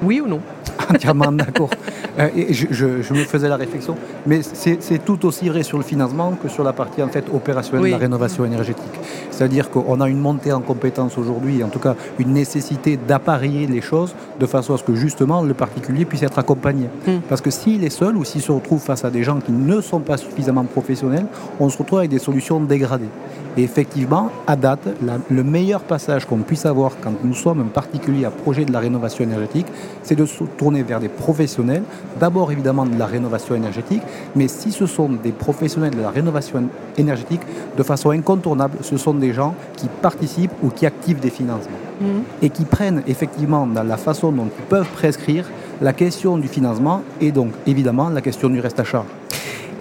Oui 0.02 0.20
ou 0.20 0.26
non? 0.26 0.40
entièrement 0.94 1.32
d'accord. 1.32 1.70
Euh, 2.18 2.28
je, 2.50 3.14
me 3.14 3.24
faisais 3.24 3.48
la 3.48 3.56
réflexion, 3.56 3.96
mais 4.26 4.40
c'est 4.42 5.04
tout 5.04 5.24
aussi 5.26 5.48
vrai 5.48 5.62
sur 5.62 5.78
le 5.78 5.84
financement 5.84 6.32
que 6.32 6.48
sur 6.48 6.64
la 6.64 6.72
partie 6.72 7.02
en 7.02 7.08
fait 7.08 7.24
opérationnelle 7.32 7.86
de 7.86 7.90
la 7.92 7.98
rénovation 7.98 8.44
énergétique. 8.44 8.84
C'est-à-dire 9.30 9.70
qu'on 9.70 10.00
a 10.00 10.08
une 10.08 10.18
montée 10.18 10.52
en 10.52 10.60
compétences 10.60 11.16
aujourd'hui, 11.16 11.62
en 11.62 11.68
tout 11.68 11.78
cas 11.78 11.94
une 12.18 12.32
nécessité 12.32 12.96
d'appareiller 12.96 13.66
les 13.66 13.80
choses 13.80 14.14
de 14.40 14.46
façon 14.46 14.74
à 14.74 14.78
ce 14.78 14.82
que 14.82 14.94
justement 14.94 15.42
le 15.42 15.54
particulier 15.54 16.04
puisse 16.04 16.22
être 16.22 16.38
accompagné. 16.38 16.86
Hmm. 17.06 17.18
Parce 17.28 17.40
que 17.40 17.50
s'il 17.50 17.84
est 17.84 17.90
seul 17.90 18.16
ou 18.16 18.24
s'il 18.24 18.42
se 18.42 18.52
retrouve 18.52 18.80
face 18.80 19.04
à 19.04 19.10
des 19.10 19.22
gens 19.22 19.38
qui 19.38 19.52
ne 19.52 19.80
sont 19.80 20.00
pas 20.00 20.16
suffisamment 20.16 20.64
professionnels, 20.64 21.26
on 21.60 21.68
se 21.68 21.78
retrouve 21.78 22.00
avec 22.00 22.10
des 22.10 22.18
solutions 22.18 22.60
dégradées. 22.60 23.10
Et 23.56 23.62
effectivement, 23.62 24.30
à 24.46 24.54
date, 24.54 24.86
le 25.30 25.42
meilleur 25.42 25.80
passage 25.80 26.26
qu'on 26.26 26.38
puisse 26.38 26.64
avoir 26.64 26.92
quand 27.00 27.12
nous 27.24 27.34
sommes 27.34 27.60
un 27.60 27.64
particulier 27.64 28.24
à 28.24 28.30
projet 28.30 28.64
de 28.64 28.72
la 28.72 28.78
rénovation 28.78 29.24
énergétique, 29.24 29.66
c'est 30.02 30.14
de 30.14 30.26
se 30.26 30.44
tourner 30.68 30.82
vers 30.82 31.00
des 31.00 31.08
professionnels, 31.08 31.82
d'abord 32.20 32.52
évidemment 32.52 32.84
de 32.84 32.98
la 32.98 33.06
rénovation 33.06 33.54
énergétique, 33.54 34.02
mais 34.36 34.48
si 34.48 34.70
ce 34.70 34.84
sont 34.84 35.08
des 35.08 35.32
professionnels 35.32 35.94
de 35.96 36.02
la 36.02 36.10
rénovation 36.10 36.68
énergétique, 36.98 37.40
de 37.74 37.82
façon 37.82 38.10
incontournable, 38.10 38.76
ce 38.82 38.98
sont 38.98 39.14
des 39.14 39.32
gens 39.32 39.54
qui 39.76 39.86
participent 40.02 40.52
ou 40.62 40.68
qui 40.68 40.84
activent 40.84 41.20
des 41.20 41.30
financements. 41.30 41.82
Mmh. 42.00 42.04
et 42.42 42.50
qui 42.50 42.64
prennent 42.64 43.02
effectivement 43.08 43.66
dans 43.66 43.82
la 43.82 43.96
façon 43.96 44.30
dont 44.30 44.46
ils 44.56 44.64
peuvent 44.66 44.88
prescrire 44.94 45.44
la 45.80 45.92
question 45.92 46.38
du 46.38 46.46
financement 46.46 47.02
et 47.20 47.32
donc 47.32 47.50
évidemment 47.66 48.08
la 48.08 48.20
question 48.20 48.48
du 48.48 48.60
reste 48.60 48.78
à 48.78 48.84
charge 48.84 49.17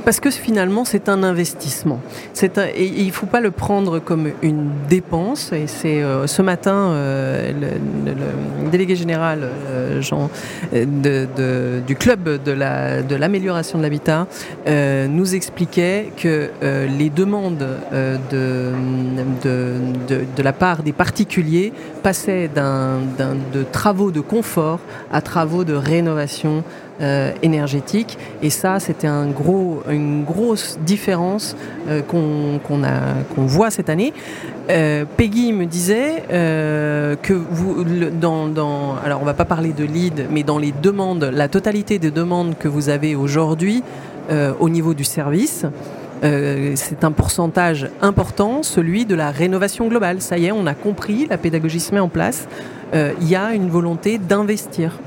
parce 0.08 0.22
que 0.22 0.32
finalement 0.32 0.86
c'est 0.86 1.10
un 1.10 1.22
investissement. 1.22 2.00
Il 2.80 3.08
ne 3.08 3.12
faut 3.12 3.26
pas 3.26 3.42
le 3.42 3.52
prendre 3.52 4.00
comme 4.00 4.30
une 4.42 4.70
dépense. 4.88 5.52
Et 5.52 5.68
c'est 5.68 6.02
euh, 6.02 6.28
ce 6.28 6.42
matin 6.42 6.92
euh, 6.92 7.52
le, 7.52 8.70
délégué 8.72 8.96
général 8.96 9.50
euh, 9.70 10.00
du 11.86 11.96
club 11.98 12.42
de 12.42 12.52
la 12.54 13.02
de 13.02 13.16
l'amélioration 13.18 13.80
de 13.80 13.84
l'habitat 13.84 14.28
nous 14.66 15.36
expliquait 15.36 16.14
que 16.16 16.52
les 16.62 17.10
demandes 17.10 17.68
de, 18.32 18.72
la 20.42 20.54
part 20.54 20.84
des 20.84 20.94
particuliers 20.94 21.74
passaient 22.02 22.50
de 22.50 23.64
travaux 23.74 24.12
de 24.12 24.22
confort 24.22 24.80
à 25.12 25.20
travaux 25.20 25.66
de 25.66 25.74
rénovation 25.74 26.64
euh, 27.00 27.32
énergétique. 27.44 28.18
Et 28.42 28.50
ça, 28.50 28.80
c'était 28.80 29.06
un 29.06 29.28
gros, 29.28 29.84
une 29.88 30.24
grosse 30.24 30.80
différence 30.84 31.56
euh, 31.88 32.02
qu'on 32.02 33.46
voit 33.46 33.70
cette 33.70 33.92
année. 33.92 34.14
Euh, 34.72 35.06
Peggy 35.16 35.54
me 35.54 35.66
disait 35.66 36.24
que 36.28 37.34
vous, 37.34 37.84
dans, 38.20 38.48
dans, 38.48 38.96
alors 39.06 39.22
on 39.22 39.26
va 39.26 39.36
pas 39.36 39.46
parler 39.46 39.74
de 39.74 39.84
lead, 39.84 40.26
mais 40.32 40.42
dans 40.42 40.58
les 40.58 40.72
demandes, 40.72 41.24
la 41.32 41.48
totalité 41.48 42.00
des 42.00 42.10
demandes 42.10 42.58
que 42.58 42.68
vous 42.68 42.90
avez 42.90 43.16
aujourd'hui 43.16 43.84
au 44.60 44.68
niveau 44.68 44.96
du 44.96 45.04
service, 45.04 45.66
c'est 46.22 47.04
un 47.04 47.12
pourcentage 47.12 47.90
important, 48.02 48.64
celui 48.64 49.06
de 49.06 49.14
la 49.14 49.30
rénovation 49.30 49.88
globale. 49.88 50.20
Ça 50.20 50.40
y 50.40 50.48
est, 50.48 50.52
on 50.52 50.66
a 50.66 50.74
compris, 50.74 51.28
la 51.30 51.38
pédagogie 51.38 51.80
se 51.80 51.94
met 51.94 52.02
en 52.02 52.10
place. 52.10 52.48
Il 52.94 53.28
y 53.28 53.36
a 53.36 53.54
une 53.54 53.70
volonté 53.70 54.18
d'investir. 54.18 55.00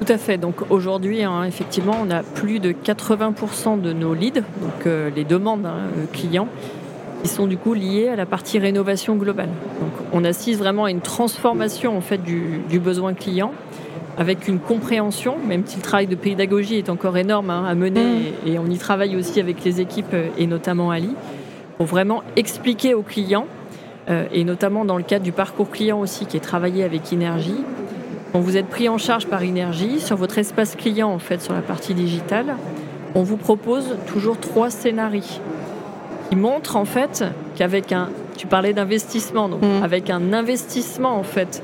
Tout 0.00 0.12
à 0.12 0.18
fait. 0.18 0.38
Donc 0.38 0.70
aujourd'hui, 0.70 1.24
hein, 1.24 1.44
effectivement, 1.44 1.96
on 2.00 2.10
a 2.10 2.22
plus 2.22 2.60
de 2.60 2.72
80% 2.72 3.80
de 3.80 3.92
nos 3.92 4.14
leads, 4.14 4.42
donc 4.60 4.86
euh, 4.86 5.10
les 5.14 5.24
demandes 5.24 5.66
hein, 5.66 5.88
euh, 5.96 6.04
clients, 6.12 6.48
qui 7.22 7.28
sont 7.28 7.46
du 7.46 7.56
coup 7.56 7.74
liées 7.74 8.08
à 8.08 8.16
la 8.16 8.26
partie 8.26 8.58
rénovation 8.58 9.16
globale. 9.16 9.48
Donc 9.80 9.90
on 10.12 10.24
assiste 10.24 10.60
vraiment 10.60 10.84
à 10.84 10.90
une 10.90 11.00
transformation 11.00 11.96
en 11.96 12.00
fait 12.00 12.22
du, 12.22 12.60
du 12.68 12.78
besoin 12.78 13.14
client 13.14 13.52
avec 14.16 14.48
une 14.48 14.60
compréhension, 14.60 15.36
même 15.46 15.62
si 15.66 15.76
le 15.76 15.82
travail 15.82 16.06
de 16.06 16.16
pédagogie 16.16 16.76
est 16.76 16.90
encore 16.90 17.16
énorme 17.16 17.50
hein, 17.50 17.64
à 17.68 17.74
mener 17.74 18.04
mm. 18.04 18.48
et, 18.48 18.58
on 18.58 18.66
y 18.66 18.78
travaille 18.78 19.16
aussi 19.16 19.40
avec 19.40 19.64
les 19.64 19.80
équipes 19.80 20.14
euh, 20.14 20.28
et 20.38 20.46
notamment 20.46 20.92
Ali, 20.92 21.14
pour 21.76 21.86
vraiment 21.86 22.22
expliquer 22.36 22.94
aux 22.94 23.02
clients, 23.02 23.46
et 24.32 24.42
notamment 24.42 24.86
dans 24.86 24.96
le 24.96 25.02
cadre 25.02 25.22
du 25.22 25.32
parcours 25.32 25.70
client 25.70 26.00
aussi 26.00 26.24
qui 26.24 26.38
est 26.38 26.40
travaillé 26.40 26.82
avec 26.82 27.12
Énergie, 27.12 27.62
quand 28.32 28.40
vous 28.40 28.56
êtes 28.56 28.66
pris 28.66 28.88
en 28.88 28.98
charge 28.98 29.26
par 29.26 29.42
Énergie, 29.42 30.00
sur 30.00 30.16
votre 30.16 30.38
espace 30.38 30.76
client, 30.76 31.10
en 31.10 31.18
fait, 31.18 31.40
sur 31.40 31.54
la 31.54 31.62
partie 31.62 31.94
digitale, 31.94 32.56
on 33.14 33.22
vous 33.22 33.36
propose 33.36 33.96
toujours 34.06 34.38
trois 34.38 34.70
scénarios 34.70 35.40
qui 36.28 36.36
montrent, 36.36 36.76
en 36.76 36.84
fait, 36.84 37.24
qu'avec 37.56 37.92
un, 37.92 38.10
tu 38.36 38.46
parlais 38.46 38.74
d'investissement, 38.74 39.48
donc 39.48 39.62
mm. 39.62 39.82
avec 39.82 40.10
un 40.10 40.32
investissement, 40.32 41.16
en 41.16 41.22
fait, 41.22 41.62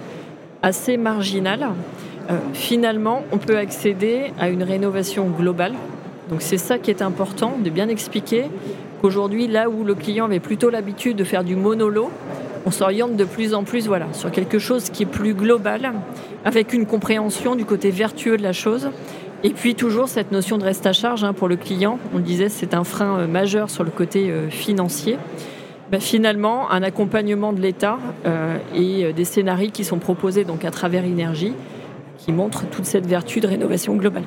assez 0.63 0.97
marginal, 0.97 1.69
euh, 2.31 2.39
finalement, 2.55 3.23
on 3.33 3.39
peut 3.39 3.59
accéder 3.59 4.33
à 4.41 4.49
une 4.49 4.63
rénovation 4.63 5.27
globale. 5.27 5.75
Donc 6.31 6.41
c'est 6.41 6.59
ça 6.59 6.79
qui 6.79 6.91
est 6.91 7.03
important, 7.03 7.59
de 7.63 7.69
bien 7.69 7.89
expliquer 7.89 8.45
qu'aujourd'hui, 9.03 9.47
là 9.47 9.69
où 9.69 9.85
le 9.85 9.95
client 9.95 10.25
avait 10.25 10.41
plutôt 10.41 10.71
l'habitude 10.71 11.17
de 11.17 11.25
faire 11.25 11.45
du 11.45 11.55
monolo, 11.55 12.11
on 12.67 12.71
s'oriente 12.71 13.17
de 13.17 13.25
plus 13.25 13.55
en 13.55 13.65
plus 13.65 13.87
voilà, 13.87 14.07
sur 14.13 14.31
quelque 14.31 14.59
chose 14.59 14.91
qui 14.91 15.03
est 15.03 15.07
plus 15.07 15.35
global, 15.35 15.93
avec 16.45 16.73
une 16.73 16.87
compréhension 16.87 17.55
du 17.55 17.65
côté 17.65 17.91
vertueux 17.91 18.37
de 18.37 18.43
la 18.43 18.53
chose. 18.53 18.91
Et 19.45 19.51
puis 19.51 19.75
toujours 19.75 20.09
cette 20.09 20.33
notion 20.33 20.57
de 20.57 20.65
reste 20.65 20.87
à 20.87 20.95
charge 20.95 21.23
hein, 21.23 21.35
pour 21.35 21.49
le 21.49 21.57
client. 21.57 21.99
On 22.15 22.17
le 22.17 22.23
disait, 22.23 22.49
c'est 22.49 22.73
un 22.73 22.83
frein 22.83 23.19
euh, 23.19 23.27
majeur 23.27 23.69
sur 23.69 23.85
le 23.85 23.91
côté 23.91 24.31
euh, 24.31 24.49
financier. 24.49 25.19
Ben, 25.93 26.01
finalement, 26.01 26.71
un 26.71 26.83
accompagnement 26.83 27.53
de 27.53 27.61
l'État 27.61 27.99
euh, 28.25 28.57
et 28.75 29.13
des 29.13 29.27
scénarios 29.27 29.71
qui 29.71 29.85
sont 29.85 29.99
proposés 29.99 30.45
donc 30.45 30.65
à 30.65 30.71
travers 30.71 31.05
Énergie, 31.05 31.53
qui 32.17 32.33
montrent 32.33 32.65
toute 32.71 32.87
cette 32.87 33.07
vertu 33.07 33.41
de 33.41 33.47
rénovation 33.47 33.95
globale. 33.97 34.25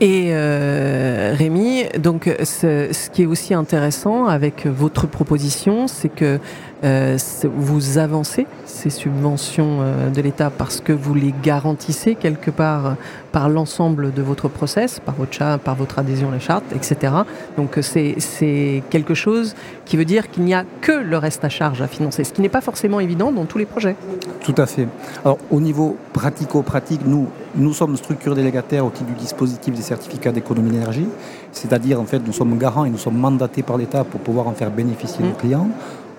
Et 0.00 0.34
Rémi, 0.34 1.84
donc 1.98 2.34
ce, 2.42 3.10
qui 3.10 3.22
est 3.22 3.26
aussi 3.26 3.52
intéressant 3.52 4.24
avec 4.24 4.66
votre 4.66 5.06
proposition, 5.06 5.86
c'est 5.88 6.08
que 6.08 6.40
Euh, 6.82 7.18
vous 7.44 7.98
avancez 7.98 8.46
ces 8.64 8.88
subventions 8.88 9.80
euh, 9.80 10.08
de 10.08 10.22
l'État 10.22 10.50
parce 10.50 10.80
que 10.80 10.92
vous 10.92 11.14
les 11.14 11.34
garantissez 11.42 12.14
quelque 12.14 12.50
part 12.50 12.96
par 13.32 13.48
l'ensemble 13.50 14.12
de 14.14 14.22
votre 14.22 14.48
process, 14.48 14.98
par 14.98 15.14
votre, 15.14 15.32
chat, 15.32 15.58
par 15.58 15.74
votre 15.74 15.98
adhésion 15.98 16.30
à 16.30 16.32
la 16.32 16.38
charte, 16.38 16.64
etc. 16.74 17.12
Donc 17.56 17.78
c'est 17.82 18.82
quelque 18.90 19.14
chose 19.14 19.54
qui 19.84 19.96
veut 19.96 20.04
dire 20.04 20.30
qu'il 20.30 20.44
n'y 20.44 20.54
a 20.54 20.64
que 20.80 20.92
le 20.92 21.18
reste 21.18 21.44
à 21.44 21.48
charge 21.48 21.82
à 21.82 21.86
financer, 21.86 22.24
ce 22.24 22.32
qui 22.32 22.40
n'est 22.40 22.48
pas 22.48 22.60
forcément 22.60 22.98
évident 22.98 23.30
dans 23.30 23.44
tous 23.44 23.58
les 23.58 23.66
projets. 23.66 23.96
Tout 24.42 24.54
à 24.56 24.66
fait. 24.66 24.88
Alors 25.24 25.38
au 25.50 25.60
niveau 25.60 25.96
pratico-pratique, 26.12 27.02
nous, 27.04 27.28
nous 27.54 27.72
sommes 27.72 27.96
structure 27.96 28.34
délégataire 28.34 28.86
au 28.86 28.90
titre 28.90 29.10
du 29.10 29.14
dispositif 29.14 29.74
des 29.74 29.82
certificats 29.82 30.32
d'économie 30.32 30.70
d'énergie, 30.70 31.08
c'est-à-dire 31.52 32.00
en 32.00 32.04
fait 32.04 32.20
nous 32.20 32.32
sommes 32.32 32.56
garants 32.58 32.84
et 32.84 32.90
nous 32.90 32.98
sommes 32.98 33.18
mandatés 33.18 33.62
par 33.62 33.76
l'État 33.76 34.04
pour 34.04 34.20
pouvoir 34.20 34.48
en 34.48 34.52
faire 34.52 34.70
bénéficier 34.70 35.24
nos 35.24 35.32
mmh. 35.32 35.36
clients. 35.36 35.68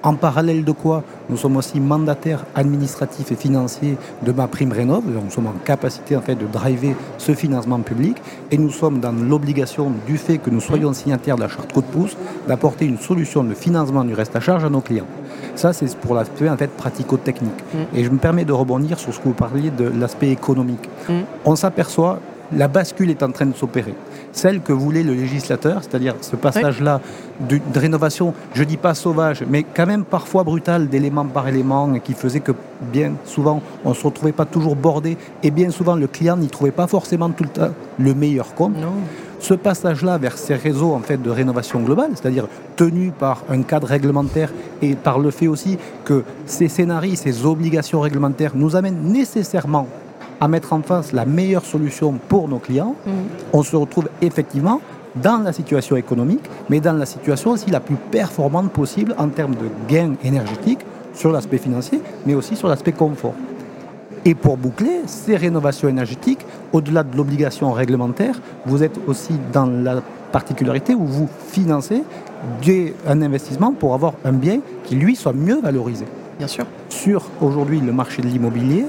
En 0.03 0.15
parallèle 0.15 0.63
de 0.63 0.71
quoi, 0.71 1.03
nous 1.29 1.37
sommes 1.37 1.57
aussi 1.57 1.79
mandataires 1.79 2.45
administratifs 2.55 3.31
et 3.31 3.35
financiers 3.35 3.97
de 4.23 4.31
ma 4.31 4.47
prime 4.47 4.71
rénov. 4.71 5.03
Nous 5.05 5.29
sommes 5.29 5.47
en 5.47 5.53
capacité 5.63 6.15
en 6.15 6.21
fait 6.21 6.35
de 6.35 6.47
driver 6.47 6.95
ce 7.19 7.33
financement 7.33 7.79
public 7.79 8.17
et 8.49 8.57
nous 8.57 8.71
sommes 8.71 8.99
dans 8.99 9.11
l'obligation 9.11 9.91
du 10.07 10.17
fait 10.17 10.39
que 10.39 10.49
nous 10.49 10.59
soyons 10.59 10.93
signataires 10.93 11.35
de 11.35 11.41
la 11.41 11.47
charte 11.47 11.71
coup 11.71 11.81
de 11.81 11.87
pouce 11.87 12.17
d'apporter 12.47 12.85
une 12.85 12.97
solution 12.97 13.43
de 13.43 13.53
financement 13.53 14.03
du 14.03 14.15
reste 14.15 14.35
à 14.35 14.39
charge 14.39 14.65
à 14.65 14.69
nos 14.69 14.81
clients. 14.81 15.07
Ça, 15.55 15.71
c'est 15.71 15.95
pour 15.97 16.15
l'aspect 16.15 16.49
en 16.49 16.57
fait 16.57 16.71
pratico-technique. 16.71 17.51
Mm. 17.73 17.77
Et 17.95 18.03
je 18.03 18.09
me 18.09 18.17
permets 18.17 18.45
de 18.45 18.53
rebondir 18.53 18.97
sur 18.99 19.13
ce 19.13 19.19
que 19.19 19.25
vous 19.25 19.33
parliez 19.33 19.69
de 19.69 19.83
l'aspect 19.83 20.29
économique. 20.29 20.89
Mm. 21.07 21.19
On 21.45 21.55
s'aperçoit 21.55 22.19
la 22.53 22.67
bascule 22.67 23.09
est 23.09 23.23
en 23.23 23.31
train 23.31 23.45
de 23.45 23.55
s'opérer. 23.55 23.93
Celle 24.33 24.61
que 24.61 24.73
voulait 24.73 25.03
le 25.03 25.13
législateur, 25.13 25.81
c'est-à-dire 25.81 26.15
ce 26.21 26.35
passage-là 26.35 27.01
de, 27.41 27.59
rénovation, 27.75 28.33
je 28.53 28.63
dis 28.63 28.77
pas 28.77 28.93
sauvage, 28.93 29.43
mais 29.49 29.63
quand 29.63 29.85
même 29.85 30.03
parfois 30.03 30.43
brutal 30.43 30.87
d'élément 30.87 31.25
par 31.25 31.47
élément, 31.47 31.99
qui 31.99 32.13
faisait 32.13 32.39
que 32.39 32.53
bien 32.81 33.13
souvent 33.25 33.61
on 33.83 33.89
ne 33.89 33.95
se 33.95 34.03
retrouvait 34.03 34.31
pas 34.31 34.45
toujours 34.45 34.75
bordé, 34.75 35.17
et 35.43 35.51
bien 35.51 35.69
souvent 35.69 35.95
le 35.95 36.07
client 36.07 36.37
n'y 36.37 36.47
trouvait 36.47 36.71
pas 36.71 36.87
forcément 36.87 37.29
tout 37.29 37.43
le 37.43 37.49
temps 37.49 37.71
le 37.99 38.13
meilleur 38.13 38.53
compte. 38.55 38.75
Ce 39.39 39.55
passage-là 39.55 40.19
vers 40.19 40.37
ces 40.37 40.53
réseaux 40.53 40.93
en 40.93 40.99
fait 40.99 41.17
de 41.19 41.29
rénovation 41.31 41.79
globale, 41.79 42.11
c'est-à-dire 42.13 42.47
tenu 42.75 43.11
par 43.11 43.43
un 43.49 43.63
cadre 43.63 43.87
réglementaire 43.87 44.53
et 44.83 44.93
par 44.93 45.17
le 45.17 45.31
fait 45.31 45.47
aussi 45.47 45.79
que 46.05 46.23
ces 46.45 46.67
scénarios, 46.67 47.15
ces 47.15 47.43
obligations 47.45 48.01
réglementaires 48.01 48.51
nous 48.53 48.75
amènent 48.75 49.01
nécessairement 49.01 49.87
à 50.41 50.47
mettre 50.47 50.73
en 50.73 50.81
face 50.81 51.13
la 51.13 51.25
meilleure 51.25 51.63
solution 51.63 52.13
pour 52.27 52.49
nos 52.49 52.59
clients, 52.59 52.95
mm. 53.05 53.11
on 53.53 53.63
se 53.63 53.75
retrouve 53.75 54.09
effectivement 54.21 54.81
dans 55.15 55.37
la 55.37 55.53
situation 55.53 55.95
économique, 55.95 56.43
mais 56.69 56.79
dans 56.79 56.93
la 56.93 57.05
situation 57.05 57.51
aussi 57.51 57.69
la 57.69 57.79
plus 57.79 57.95
performante 57.95 58.71
possible 58.71 59.13
en 59.17 59.29
termes 59.29 59.55
de 59.55 59.69
gains 59.87 60.15
énergétiques 60.23 60.79
sur 61.13 61.31
l'aspect 61.31 61.57
financier, 61.57 62.01
mais 62.25 62.33
aussi 62.33 62.55
sur 62.55 62.67
l'aspect 62.67 62.93
confort. 62.93 63.35
Et 64.23 64.35
pour 64.35 64.57
boucler 64.57 65.01
ces 65.07 65.35
rénovations 65.35 65.89
énergétiques, 65.89 66.45
au-delà 66.73 67.03
de 67.03 67.15
l'obligation 67.17 67.71
réglementaire, 67.71 68.39
vous 68.65 68.83
êtes 68.83 68.99
aussi 69.07 69.33
dans 69.51 69.65
la 69.65 70.01
particularité 70.31 70.95
où 70.95 71.05
vous 71.05 71.27
financez 71.49 72.03
un 73.07 73.21
investissement 73.21 73.73
pour 73.73 73.93
avoir 73.93 74.13
un 74.25 74.31
bien 74.31 74.61
qui, 74.85 74.95
lui, 74.95 75.15
soit 75.15 75.33
mieux 75.33 75.59
valorisé. 75.59 76.05
Bien 76.37 76.47
sûr. 76.47 76.65
Sur 76.89 77.27
aujourd'hui 77.41 77.81
le 77.81 77.91
marché 77.91 78.21
de 78.21 78.27
l'immobilier, 78.27 78.85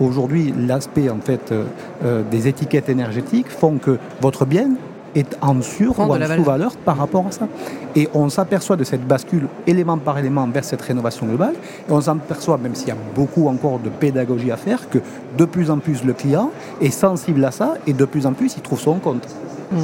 Aujourd'hui, 0.00 0.54
l'aspect 0.56 1.10
en 1.10 1.20
fait 1.20 1.52
euh, 1.52 1.64
euh, 2.04 2.22
des 2.30 2.48
étiquettes 2.48 2.88
énergétiques 2.88 3.48
font 3.48 3.76
que 3.76 3.98
votre 4.20 4.46
bien 4.46 4.70
est 5.14 5.36
en 5.40 5.62
sur 5.62 5.98
ou 5.98 6.02
en 6.02 6.36
sous-valeur 6.36 6.76
par 6.76 6.98
rapport 6.98 7.26
à 7.26 7.30
ça. 7.30 7.48
Et 7.94 8.08
on 8.14 8.28
s'aperçoit 8.28 8.76
de 8.76 8.84
cette 8.84 9.06
bascule 9.06 9.48
élément 9.66 9.96
par 9.98 10.18
élément 10.18 10.46
vers 10.46 10.64
cette 10.64 10.82
rénovation 10.82 11.26
globale. 11.26 11.54
Et 11.88 11.92
on 11.92 12.00
s'aperçoit, 12.00 12.58
même 12.58 12.74
s'il 12.74 12.88
y 12.88 12.92
a 12.92 12.96
beaucoup 13.14 13.48
encore 13.48 13.78
de 13.78 13.88
pédagogie 13.88 14.50
à 14.50 14.56
faire, 14.56 14.88
que 14.90 14.98
de 15.36 15.44
plus 15.44 15.70
en 15.70 15.78
plus 15.78 16.04
le 16.04 16.12
client 16.12 16.50
est 16.80 16.90
sensible 16.90 17.44
à 17.44 17.50
ça 17.50 17.74
et 17.86 17.92
de 17.92 18.04
plus 18.04 18.26
en 18.26 18.32
plus 18.32 18.56
il 18.56 18.62
trouve 18.62 18.80
son 18.80 18.94
compte. 18.96 19.26
Mmh. 19.72 19.76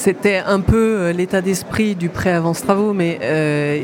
C'était 0.00 0.38
un 0.38 0.60
peu 0.60 0.96
euh, 0.96 1.12
l'état 1.12 1.42
d'esprit 1.42 1.94
du 1.94 2.08
prêt 2.08 2.32
avance 2.32 2.62
travaux, 2.62 2.94
mais 2.94 3.18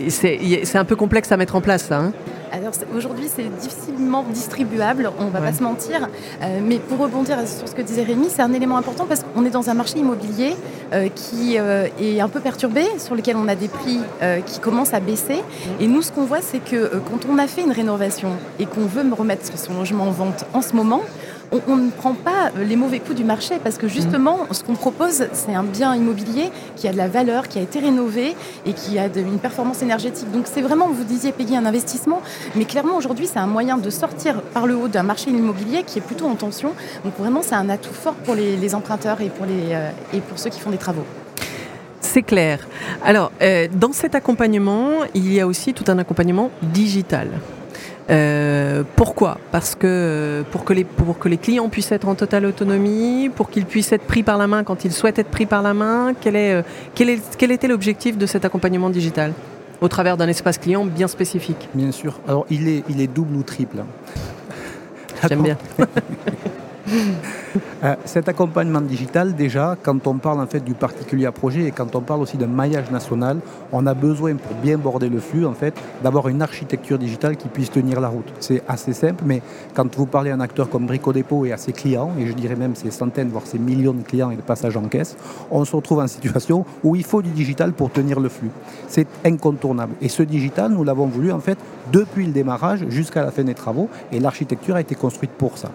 c'est 0.08 0.78
un 0.78 0.84
peu 0.86 0.96
complexe 0.96 1.30
à 1.30 1.36
mettre 1.36 1.56
en 1.56 1.60
place, 1.60 1.84
ça. 1.84 1.98
Hein 1.98 2.12
alors 2.56 2.72
aujourd'hui, 2.96 3.26
c'est 3.34 3.48
difficilement 3.60 4.24
distribuable, 4.30 5.10
on 5.18 5.26
ne 5.26 5.30
va 5.30 5.40
pas 5.40 5.52
se 5.52 5.62
mentir. 5.62 6.08
Euh, 6.42 6.60
mais 6.62 6.78
pour 6.78 6.98
rebondir 6.98 7.36
sur 7.46 7.68
ce 7.68 7.74
que 7.74 7.82
disait 7.82 8.02
Rémi, 8.02 8.28
c'est 8.30 8.42
un 8.42 8.52
élément 8.52 8.76
important 8.76 9.04
parce 9.06 9.22
qu'on 9.22 9.44
est 9.44 9.50
dans 9.50 9.68
un 9.68 9.74
marché 9.74 9.98
immobilier 9.98 10.54
euh, 10.92 11.08
qui 11.14 11.58
euh, 11.58 11.88
est 12.00 12.20
un 12.20 12.28
peu 12.28 12.40
perturbé, 12.40 12.84
sur 12.98 13.14
lequel 13.14 13.36
on 13.36 13.48
a 13.48 13.54
des 13.54 13.68
prix 13.68 14.00
qui 14.46 14.60
commencent 14.60 14.94
à 14.94 15.00
baisser. 15.00 15.42
Et 15.80 15.86
nous, 15.86 16.02
ce 16.02 16.12
qu'on 16.12 16.24
voit, 16.24 16.40
c'est 16.40 16.58
que 16.58 16.96
quand 17.10 17.28
on 17.30 17.38
a 17.38 17.46
fait 17.46 17.62
une 17.62 17.72
rénovation 17.72 18.30
et 18.58 18.66
qu'on 18.66 18.86
veut 18.86 19.04
me 19.04 19.14
remettre 19.14 19.46
son 19.56 19.74
logement 19.74 20.04
en 20.04 20.10
vente 20.10 20.44
en 20.54 20.62
ce 20.62 20.74
moment, 20.74 21.02
on, 21.52 21.76
ne 21.76 21.90
prend 21.90 22.14
pas 22.14 22.50
les 22.56 22.76
mauvais 22.76 22.98
coups 22.98 23.16
du 23.16 23.24
marché 23.24 23.56
parce 23.62 23.78
que 23.78 23.88
justement, 23.88 24.38
ce 24.50 24.62
qu'on 24.62 24.74
propose, 24.74 25.26
c'est 25.32 25.54
un 25.54 25.62
bien 25.62 25.94
immobilier 25.94 26.50
qui 26.76 26.88
a 26.88 26.92
de 26.92 26.96
la 26.96 27.08
valeur, 27.08 27.48
qui 27.48 27.58
a 27.58 27.62
été 27.62 27.78
rénové 27.78 28.36
et 28.64 28.72
qui 28.72 28.98
a 28.98 29.06
une 29.06 29.38
performance 29.38 29.82
énergétique. 29.82 30.30
Donc 30.32 30.46
c'est 30.46 30.62
vraiment, 30.62 30.88
vous 30.88 31.04
disiez, 31.04 31.32
payer 31.32 31.56
un 31.56 31.66
investissement, 31.66 32.22
mais 32.54 32.64
clairement 32.64 32.96
aujourd'hui, 32.96 33.26
c'est 33.26 33.38
un 33.38 33.46
moyen 33.46 33.78
de 33.78 33.90
sortir 33.90 34.42
par 34.42 34.66
le 34.66 34.76
haut 34.76 34.88
d'un 34.88 35.02
marché 35.02 35.30
immobilier 35.30 35.82
qui 35.84 35.98
est 35.98 36.02
plutôt 36.02 36.26
en 36.26 36.34
tension. 36.34 36.72
Donc 37.04 37.16
vraiment, 37.18 37.42
c'est 37.42 37.54
un 37.54 37.68
atout 37.68 37.94
fort 37.94 38.14
pour 38.14 38.34
les, 38.34 38.74
emprunteurs 38.74 39.20
et 39.20 39.28
pour, 39.28 39.46
les, 39.46 39.72
euh, 39.72 39.90
et 40.12 40.20
pour 40.20 40.38
ceux 40.38 40.50
qui 40.50 40.60
font 40.60 40.70
des 40.70 40.76
travaux. 40.76 41.04
C'est 42.00 42.22
clair. 42.22 42.66
Alors, 43.04 43.30
euh, 43.42 43.68
dans 43.72 43.92
cet 43.92 44.14
accompagnement, 44.14 44.90
il 45.14 45.32
y 45.32 45.40
a 45.40 45.46
aussi 45.46 45.74
tout 45.74 45.84
un 45.88 45.98
accompagnement 45.98 46.50
digital. 46.62 47.28
Euh, 48.08 48.84
pourquoi? 48.94 49.38
Parce 49.50 49.74
que 49.74 50.44
pour 50.50 50.64
que, 50.64 50.72
les, 50.72 50.84
pour 50.84 51.18
que 51.18 51.28
les 51.28 51.38
clients 51.38 51.68
puissent 51.68 51.92
être 51.92 52.08
en 52.08 52.14
totale 52.14 52.46
autonomie, 52.46 53.30
pour 53.34 53.50
qu'ils 53.50 53.66
puissent 53.66 53.92
être 53.92 54.06
pris 54.06 54.22
par 54.22 54.38
la 54.38 54.46
main 54.46 54.64
quand 54.64 54.84
ils 54.84 54.92
souhaitent 54.92 55.18
être 55.18 55.30
pris 55.30 55.46
par 55.46 55.62
la 55.62 55.74
main, 55.74 56.12
quel, 56.20 56.36
est, 56.36 56.54
euh, 56.54 56.62
quel, 56.94 57.10
est, 57.10 57.36
quel 57.36 57.50
était 57.50 57.68
l'objectif 57.68 58.16
de 58.16 58.26
cet 58.26 58.44
accompagnement 58.44 58.90
digital? 58.90 59.32
Au 59.80 59.88
travers 59.88 60.16
d'un 60.16 60.28
espace 60.28 60.56
client 60.56 60.86
bien 60.86 61.08
spécifique 61.08 61.68
Bien 61.74 61.92
sûr. 61.92 62.20
Alors 62.26 62.46
il 62.48 62.68
est, 62.68 62.84
il 62.88 63.00
est 63.00 63.08
double 63.08 63.36
ou 63.36 63.42
triple. 63.42 63.78
J'aime 65.28 65.42
bien. 65.42 65.58
Euh, 67.84 67.94
cet 68.04 68.28
accompagnement 68.28 68.80
digital, 68.80 69.34
déjà, 69.34 69.76
quand 69.82 70.06
on 70.06 70.14
parle 70.14 70.40
en 70.40 70.46
fait 70.46 70.60
du 70.60 70.74
particulier 70.74 71.26
à 71.26 71.32
projet 71.32 71.64
et 71.64 71.70
quand 71.70 71.94
on 71.94 72.00
parle 72.00 72.20
aussi 72.20 72.36
d'un 72.36 72.46
maillage 72.46 72.90
national, 72.90 73.38
on 73.72 73.86
a 73.86 73.94
besoin 73.94 74.34
pour 74.36 74.54
bien 74.56 74.78
border 74.78 75.08
le 75.08 75.20
flux, 75.20 75.46
en 75.46 75.52
fait, 75.52 75.74
d'avoir 76.02 76.28
une 76.28 76.42
architecture 76.42 76.98
digitale 76.98 77.36
qui 77.36 77.48
puisse 77.48 77.70
tenir 77.70 78.00
la 78.00 78.08
route. 78.08 78.32
C'est 78.40 78.62
assez 78.68 78.92
simple, 78.92 79.24
mais 79.26 79.42
quand 79.74 79.94
vous 79.96 80.06
parlez 80.06 80.30
à 80.30 80.34
un 80.34 80.40
acteur 80.40 80.68
comme 80.68 80.86
Brico 80.86 81.12
Dépôt 81.12 81.44
et 81.44 81.52
à 81.52 81.56
ses 81.56 81.72
clients, 81.72 82.12
et 82.18 82.26
je 82.26 82.32
dirais 82.32 82.56
même 82.56 82.74
ses 82.74 82.90
centaines, 82.90 83.28
voire 83.28 83.46
ses 83.46 83.58
millions 83.58 83.94
de 83.94 84.02
clients 84.02 84.30
et 84.30 84.36
de 84.36 84.42
passages 84.42 84.76
en 84.76 84.88
caisse, 84.88 85.16
on 85.50 85.64
se 85.64 85.74
retrouve 85.74 86.00
en 86.00 86.06
situation 86.06 86.64
où 86.82 86.96
il 86.96 87.04
faut 87.04 87.22
du 87.22 87.30
digital 87.30 87.72
pour 87.72 87.90
tenir 87.90 88.20
le 88.20 88.28
flux. 88.28 88.50
C'est 88.88 89.06
incontournable. 89.24 89.94
Et 90.00 90.08
ce 90.08 90.22
digital, 90.22 90.72
nous 90.72 90.84
l'avons 90.84 91.06
voulu 91.06 91.32
en 91.32 91.40
fait 91.40 91.58
depuis 91.92 92.26
le 92.26 92.32
démarrage 92.32 92.84
jusqu'à 92.88 93.24
la 93.24 93.30
fin 93.30 93.44
des 93.44 93.54
travaux, 93.54 93.88
et 94.12 94.20
l'architecture 94.20 94.76
a 94.76 94.80
été 94.80 94.94
construite 94.94 95.32
pour 95.32 95.58
ça. 95.58 95.70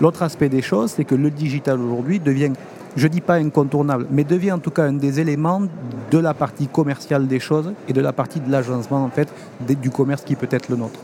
L'autre 0.00 0.22
aspect 0.22 0.48
des 0.48 0.62
choses, 0.62 0.92
c'est 0.96 1.04
que 1.04 1.14
le 1.14 1.30
digital 1.30 1.80
aujourd'hui 1.80 2.18
devient, 2.18 2.52
je 2.96 3.06
ne 3.06 3.12
dis 3.12 3.20
pas 3.20 3.34
incontournable, 3.34 4.06
mais 4.10 4.24
devient 4.24 4.52
en 4.52 4.58
tout 4.58 4.70
cas 4.70 4.84
un 4.84 4.94
des 4.94 5.20
éléments 5.20 5.62
de 6.10 6.18
la 6.18 6.34
partie 6.34 6.66
commerciale 6.66 7.26
des 7.26 7.40
choses 7.40 7.72
et 7.88 7.92
de 7.92 8.00
la 8.00 8.12
partie 8.12 8.40
de 8.40 8.50
l'agencement 8.50 9.04
en 9.04 9.10
fait 9.10 9.28
du 9.80 9.90
commerce 9.90 10.22
qui 10.22 10.36
peut 10.36 10.48
être 10.50 10.68
le 10.68 10.76
nôtre. 10.76 10.98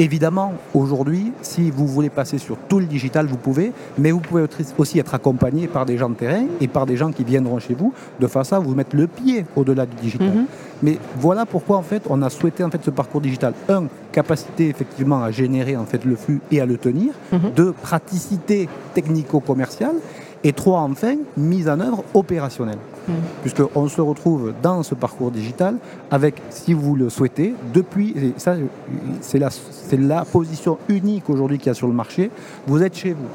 Évidemment, 0.00 0.54
aujourd'hui, 0.74 1.32
si 1.42 1.72
vous 1.72 1.88
voulez 1.88 2.08
passer 2.08 2.38
sur 2.38 2.56
tout 2.68 2.78
le 2.78 2.86
digital, 2.86 3.26
vous 3.26 3.36
pouvez, 3.36 3.72
mais 3.98 4.12
vous 4.12 4.20
pouvez 4.20 4.44
aussi 4.78 5.00
être 5.00 5.12
accompagné 5.12 5.66
par 5.66 5.86
des 5.86 5.98
gens 5.98 6.08
de 6.08 6.14
terrain 6.14 6.44
et 6.60 6.68
par 6.68 6.86
des 6.86 6.96
gens 6.96 7.10
qui 7.10 7.24
viendront 7.24 7.58
chez 7.58 7.74
vous 7.74 7.92
de 8.20 8.28
façon 8.28 8.54
à 8.54 8.58
vous 8.60 8.76
mettre 8.76 8.94
le 8.94 9.08
pied 9.08 9.44
au-delà 9.56 9.86
du 9.86 9.96
digital. 9.96 10.28
Mhm. 10.28 10.46
Mais 10.82 10.98
voilà 11.16 11.46
pourquoi 11.46 11.76
en 11.76 11.82
fait 11.82 12.02
on 12.08 12.22
a 12.22 12.30
souhaité 12.30 12.64
en 12.64 12.70
fait 12.70 12.82
ce 12.82 12.90
parcours 12.90 13.20
digital. 13.20 13.54
Un, 13.68 13.84
capacité 14.12 14.68
effectivement 14.68 15.22
à 15.22 15.30
générer 15.30 15.76
en 15.76 15.84
fait 15.84 16.04
le 16.04 16.16
flux 16.16 16.40
et 16.50 16.60
à 16.60 16.66
le 16.66 16.76
tenir. 16.76 17.12
Mhm. 17.32 17.50
Deux, 17.54 17.72
praticité 17.72 18.68
technico-commerciale. 18.94 19.96
Et 20.44 20.52
trois, 20.52 20.80
enfin, 20.82 21.16
mise 21.36 21.68
en 21.68 21.80
œuvre 21.80 22.04
opérationnelle. 22.14 22.78
Mm. 23.08 23.12
Puisqu'on 23.42 23.88
se 23.88 24.00
retrouve 24.00 24.54
dans 24.62 24.84
ce 24.84 24.94
parcours 24.94 25.32
digital 25.32 25.76
avec, 26.12 26.40
si 26.50 26.74
vous 26.74 26.94
le 26.94 27.10
souhaitez, 27.10 27.54
depuis, 27.74 28.34
ça 28.36 28.54
c'est 29.20 29.38
la, 29.38 29.48
la 29.92 30.24
position 30.24 30.78
unique 30.88 31.28
aujourd'hui 31.28 31.58
qu'il 31.58 31.66
y 31.66 31.70
a 31.70 31.74
sur 31.74 31.88
le 31.88 31.92
marché, 31.92 32.30
vous 32.68 32.82
êtes 32.84 32.96
chez 32.96 33.14
vous 33.14 33.26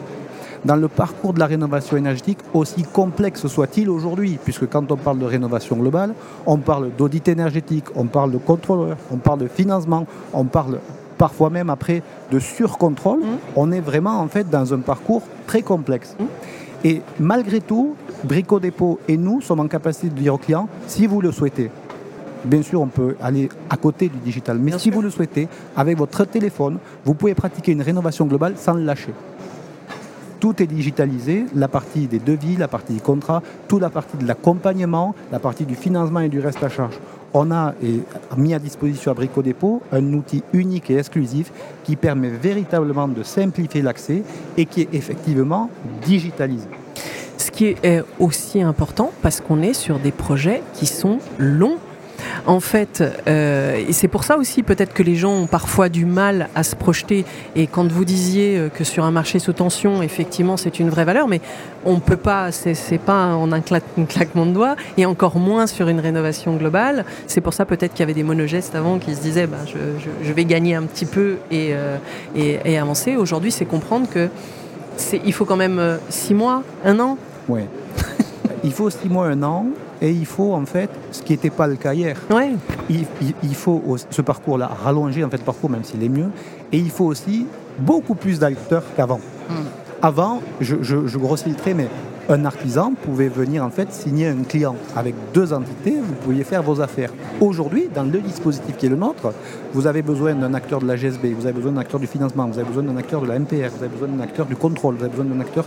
dans 0.66 0.76
le 0.76 0.88
parcours 0.88 1.34
de 1.34 1.40
la 1.40 1.46
rénovation 1.46 1.98
énergétique, 1.98 2.40
aussi 2.54 2.84
complexe 2.84 3.48
soit-il 3.48 3.90
aujourd'hui, 3.90 4.40
puisque 4.44 4.70
quand 4.70 4.92
on 4.92 4.98
parle 4.98 5.20
de 5.20 5.26
rénovation 5.26 5.76
globale, 5.76 6.14
on 6.46 6.58
parle 6.58 6.92
d'audit 6.98 7.28
énergétique, 7.28 7.86
on 7.96 8.06
parle 8.06 8.32
de 8.32 8.38
contrôleur, 8.38 8.98
on 9.12 9.18
parle 9.18 9.40
de 9.40 9.48
financement, 9.48 10.06
on 10.34 10.46
parle 10.46 10.80
parfois 11.18 11.50
même 11.50 11.70
après 11.70 12.02
de 12.32 12.40
surcontrôle, 12.40 13.20
mm. 13.20 13.38
on 13.56 13.72
est 13.72 13.82
vraiment 13.82 14.20
en 14.20 14.28
fait 14.28 14.50
dans 14.50 14.74
un 14.74 14.80
parcours 14.80 15.22
très 15.48 15.62
complexe. 15.62 16.16
Mm. 16.20 16.24
Et 16.86 17.02
malgré 17.20 17.62
tout, 17.62 17.96
Brico 18.24 18.60
Dépôt 18.60 19.00
et 19.08 19.18
nous 19.18 19.42
sommes 19.42 19.62
en 19.62 19.68
capacité 19.68 20.10
de 20.10 20.16
dire 20.16 20.34
aux 20.34 20.38
clients, 20.38 20.68
si 20.88 21.08
vous 21.08 21.22
le 21.22 21.32
souhaitez, 21.32 21.72
Bien 22.46 22.62
sûr, 22.62 22.82
on 22.82 22.88
peut 22.88 23.16
aller 23.22 23.48
à 23.70 23.78
côté 23.78 24.10
du 24.10 24.18
digital, 24.18 24.58
mais 24.60 24.78
si 24.78 24.90
vous 24.90 25.02
le 25.02 25.10
souhaitez, 25.10 25.48
avec 25.78 25.98
votre 25.98 26.26
téléphone, 26.26 26.78
vous 27.06 27.14
pouvez 27.14 27.34
pratiquer 27.34 27.72
une 27.72 27.82
rénovation 27.82 28.26
globale 28.26 28.56
sans 28.58 28.74
le 28.74 28.84
lâcher. 28.84 29.14
Tout 30.44 30.62
est 30.62 30.68
digitalisé, 30.68 31.46
la 31.56 31.70
partie 31.70 32.08
des 32.08 32.20
devis, 32.20 32.58
la 32.58 32.68
partie 32.68 32.92
des 32.92 33.00
contrats, 33.00 33.42
toute 33.70 33.82
la 33.82 33.90
partie 33.90 34.18
de 34.18 34.28
l'accompagnement, 34.28 35.16
la 35.32 35.40
partie 35.40 35.64
du 35.64 35.74
financement 35.74 36.20
et 36.20 36.28
du 36.28 36.42
reste 36.42 36.62
à 36.62 36.68
charge. 36.68 37.00
On 37.34 37.50
a 37.50 37.74
mis 38.36 38.54
à 38.54 38.60
disposition 38.60 39.12
à 39.12 39.14
Brico 39.14 39.42
Dépôt 39.42 39.82
un 39.94 40.04
outil 40.12 40.44
unique 40.52 40.90
et 40.90 40.98
exclusif 40.98 41.50
qui 41.86 41.96
permet 41.96 42.28
véritablement 42.28 43.08
de 43.08 43.24
simplifier 43.24 43.82
l'accès 43.82 44.24
et 44.58 44.66
qui 44.66 44.82
est 44.82 44.90
effectivement 44.92 45.70
digitalisé. 46.06 46.68
Ce 47.38 47.50
qui 47.50 47.78
est 47.82 48.04
aussi 48.20 48.62
important 48.62 49.14
parce 49.22 49.40
qu'on 49.40 49.62
est 49.62 49.72
sur 49.72 49.98
des 49.98 50.12
projets 50.12 50.62
qui 50.74 50.88
sont 50.88 51.20
longs 51.38 51.78
en 52.46 52.60
fait, 52.60 53.04
euh, 53.28 53.82
et 53.88 53.94
c'est 53.94 54.08
pour 54.08 54.24
ça 54.24 54.38
aussi 54.38 54.64
peut-être 54.64 54.94
que 54.94 55.04
les 55.04 55.16
gens 55.16 55.34
ont 55.34 55.48
parfois 55.48 55.90
du 55.90 56.06
mal 56.06 56.50
à 56.56 56.64
se 56.64 56.76
projeter. 56.76 57.26
Et 57.56 57.68
quand 57.68 57.90
vous 57.90 58.06
disiez 58.06 58.58
euh, 58.58 58.70
que 58.70 58.84
sur 58.84 59.06
un 59.06 59.12
marché 59.12 59.40
sous 59.40 59.54
tension, 59.54 60.02
effectivement, 60.02 60.58
c'est 60.58 60.80
une 60.80 60.90
vraie 60.90 61.06
valeur, 61.06 61.28
mais 61.28 61.42
on 61.86 61.96
ne 61.96 62.00
peut 62.00 62.18
pas, 62.18 62.52
c'est 62.52 62.98
pas 62.98 63.36
en 63.36 63.52
un, 63.52 63.62
claquement 63.62 64.46
de 64.46 64.52
doigts, 64.52 64.76
et 64.98 65.06
encore 65.06 65.38
moins 65.38 65.68
sur 65.68 65.88
une 65.88 66.00
rénovation 66.00 66.56
globale. 66.56 67.06
C'est 67.28 67.42
pour 67.42 67.54
ça 67.54 67.66
peut-être 67.66 67.92
qu'il 67.94 68.02
y 68.02 68.04
avait 68.04 68.14
des 68.14 68.24
monogestes 68.24 68.76
avant 68.76 69.00
qui 69.00 69.16
se 69.16 69.22
disaient, 69.22 69.48
bah, 69.48 69.58
je, 69.66 70.34
vais 70.34 70.46
gagner 70.46 70.76
un 70.76 70.84
petit 70.84 71.06
peu 71.06 71.38
euh, 71.52 71.98
et, 72.36 72.60
et, 72.66 72.78
avancer. 72.78 73.16
Aujourd'hui, 73.16 73.52
c'est 73.52 73.66
comprendre 73.66 74.08
que 74.10 74.30
il 75.26 75.34
faut 75.34 75.46
quand 75.46 75.56
même 75.56 76.00
six 76.10 76.34
mois, 76.34 76.64
un 76.86 77.00
an? 77.00 77.18
Il 78.64 78.72
faut 78.72 78.90
six 78.90 79.10
mois, 79.10 79.28
un 79.28 79.44
an. 79.44 79.66
Et 80.02 80.12
il 80.12 80.26
faut 80.26 80.54
en 80.54 80.66
fait, 80.66 80.90
ce 81.12 81.22
qui 81.22 81.32
n'était 81.32 81.50
pas 81.50 81.66
le 81.66 81.76
cas 81.76 81.94
hier, 81.94 82.18
il, 82.90 83.56
faut 83.56 83.82
ce 84.10 84.22
parcours-là 84.22 84.70
rallonger 84.84 85.24
en 85.24 85.30
fait 85.30 85.38
le 85.38 85.44
parcours 85.44 85.70
même 85.70 85.86
s'il 85.86 86.04
est 86.04 86.10
mieux. 86.10 86.30
Et 86.74 86.78
il 86.78 86.90
faut 86.90 87.06
aussi 87.06 87.48
beaucoup 87.80 88.16
plus 88.16 88.40
d'acteurs 88.40 88.84
qu'avant. 88.98 89.22
Hmm. 89.50 89.64
Avant, 90.02 90.42
je, 90.60 90.76
je, 90.82 91.08
je 91.08 91.18
grossis 91.18 91.50
le 91.50 91.56
trait, 91.56 91.74
mais 91.74 91.88
un 92.30 92.46
artisan 92.46 92.94
pouvait 92.94 93.28
venir 93.28 93.64
en 93.64 93.70
fait 93.70 93.92
signer 93.92 94.28
un 94.28 94.44
client 94.44 94.76
avec 94.96 95.14
deux 95.34 95.52
entités, 95.52 95.96
vous 96.02 96.14
pouviez 96.14 96.44
faire 96.44 96.64
vos 96.64 96.80
affaires. 96.82 97.12
Aujourd'hui, 97.42 97.90
dans 97.94 98.04
le 98.04 98.20
dispositif 98.20 98.78
qui 98.78 98.86
est 98.86 98.90
le 98.90 98.96
nôtre, 98.96 99.34
vous 99.74 99.88
avez 99.88 100.02
besoin 100.02 100.34
d'un 100.34 100.54
acteur 100.54 100.80
de 100.80 100.88
la 100.88 100.96
GSB, 100.96 101.34
vous 101.38 101.46
avez 101.46 101.54
besoin 101.54 101.72
d'un 101.72 101.82
acteur 101.82 102.00
du 102.00 102.08
financement, 102.08 102.48
vous 102.48 102.58
avez 102.58 102.68
besoin 102.68 102.84
d'un 102.84 102.98
acteur 102.98 103.22
de 103.22 103.28
la 103.28 103.40
MPR, 103.40 103.70
vous 103.76 103.84
avez 103.84 103.90
besoin 103.90 104.08
d'un 104.08 104.24
acteur 104.24 104.46
du 104.46 104.56
contrôle, 104.56 104.96
vous 104.96 105.04
avez 105.04 105.12
besoin 105.12 105.26
d'un 105.26 105.42
acteur 105.42 105.66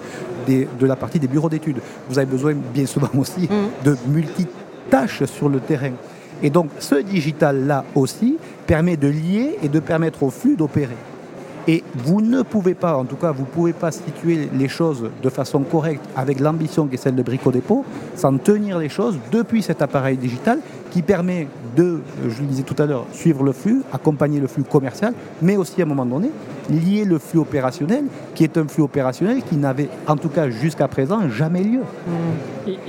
de 0.49 0.87
la 0.87 0.97
partie 0.97 1.19
des 1.19 1.29
bureaux 1.29 1.49
d'études, 1.49 1.81
vous 2.09 2.19
avez 2.19 2.31
besoin 2.31 2.55
bien 2.55 2.87
souvent 2.87 3.11
aussi 3.19 3.43
mmh. 3.43 3.85
de 3.85 3.97
multitâches 4.09 5.25
sur 5.25 5.49
le 5.49 5.61
terrain. 5.61 5.93
Et 6.43 6.51
donc 6.51 6.71
ce 6.79 6.97
digital-là 6.97 7.85
aussi 7.95 8.39
permet 8.67 8.97
de 8.97 9.09
lier 9.09 9.59
et 9.63 9.69
de 9.69 9.81
permettre 9.81 10.23
au 10.23 10.31
flux 10.31 10.57
d'opérer. 10.57 10.97
Et 11.69 11.83
vous 11.95 12.21
ne 12.21 12.43
pouvez 12.43 12.75
pas, 12.75 12.97
en 12.97 13.05
tout 13.05 13.17
cas, 13.17 13.33
vous 13.33 13.43
ne 13.43 13.49
pouvez 13.49 13.73
pas 13.73 13.91
situer 13.91 14.49
les 14.53 14.69
choses 14.69 15.11
de 15.23 15.29
façon 15.29 15.61
correcte 15.61 16.05
avec 16.17 16.39
l'ambition 16.39 16.87
qui 16.87 16.95
est 16.95 16.99
celle 16.99 17.17
de 17.17 17.23
Brico 17.23 17.51
Dépôt, 17.51 17.85
sans 18.15 18.37
tenir 18.39 18.79
les 18.79 18.89
choses 18.89 19.19
depuis 19.33 19.63
cet 19.63 19.83
appareil 19.83 20.17
digital 20.17 20.61
qui 20.91 21.03
permet 21.03 21.49
de, 21.77 22.01
je 22.23 22.41
le 22.41 22.47
disais 22.47 22.63
tout 22.63 22.81
à 22.81 22.87
l'heure, 22.87 23.07
suivre 23.13 23.43
le 23.43 23.53
flux, 23.53 23.83
accompagner 23.93 24.41
le 24.41 24.47
flux 24.47 24.63
commercial, 24.63 25.13
mais 25.43 25.57
aussi 25.57 25.83
à 25.83 25.85
un 25.85 25.89
moment 25.89 26.07
donné, 26.07 26.31
lier 26.71 27.05
le 27.05 27.19
flux 27.19 27.39
opérationnel, 27.39 28.05
qui 28.35 28.45
est 28.45 28.57
un 28.57 28.67
flux 28.67 28.83
opérationnel 28.83 29.43
qui 29.43 29.57
n'avait, 29.57 29.89
en 30.07 30.17
tout 30.17 30.29
cas 30.29 30.49
jusqu'à 30.49 30.89
présent, 30.89 31.29
jamais 31.29 31.63
lieu. 31.63 31.81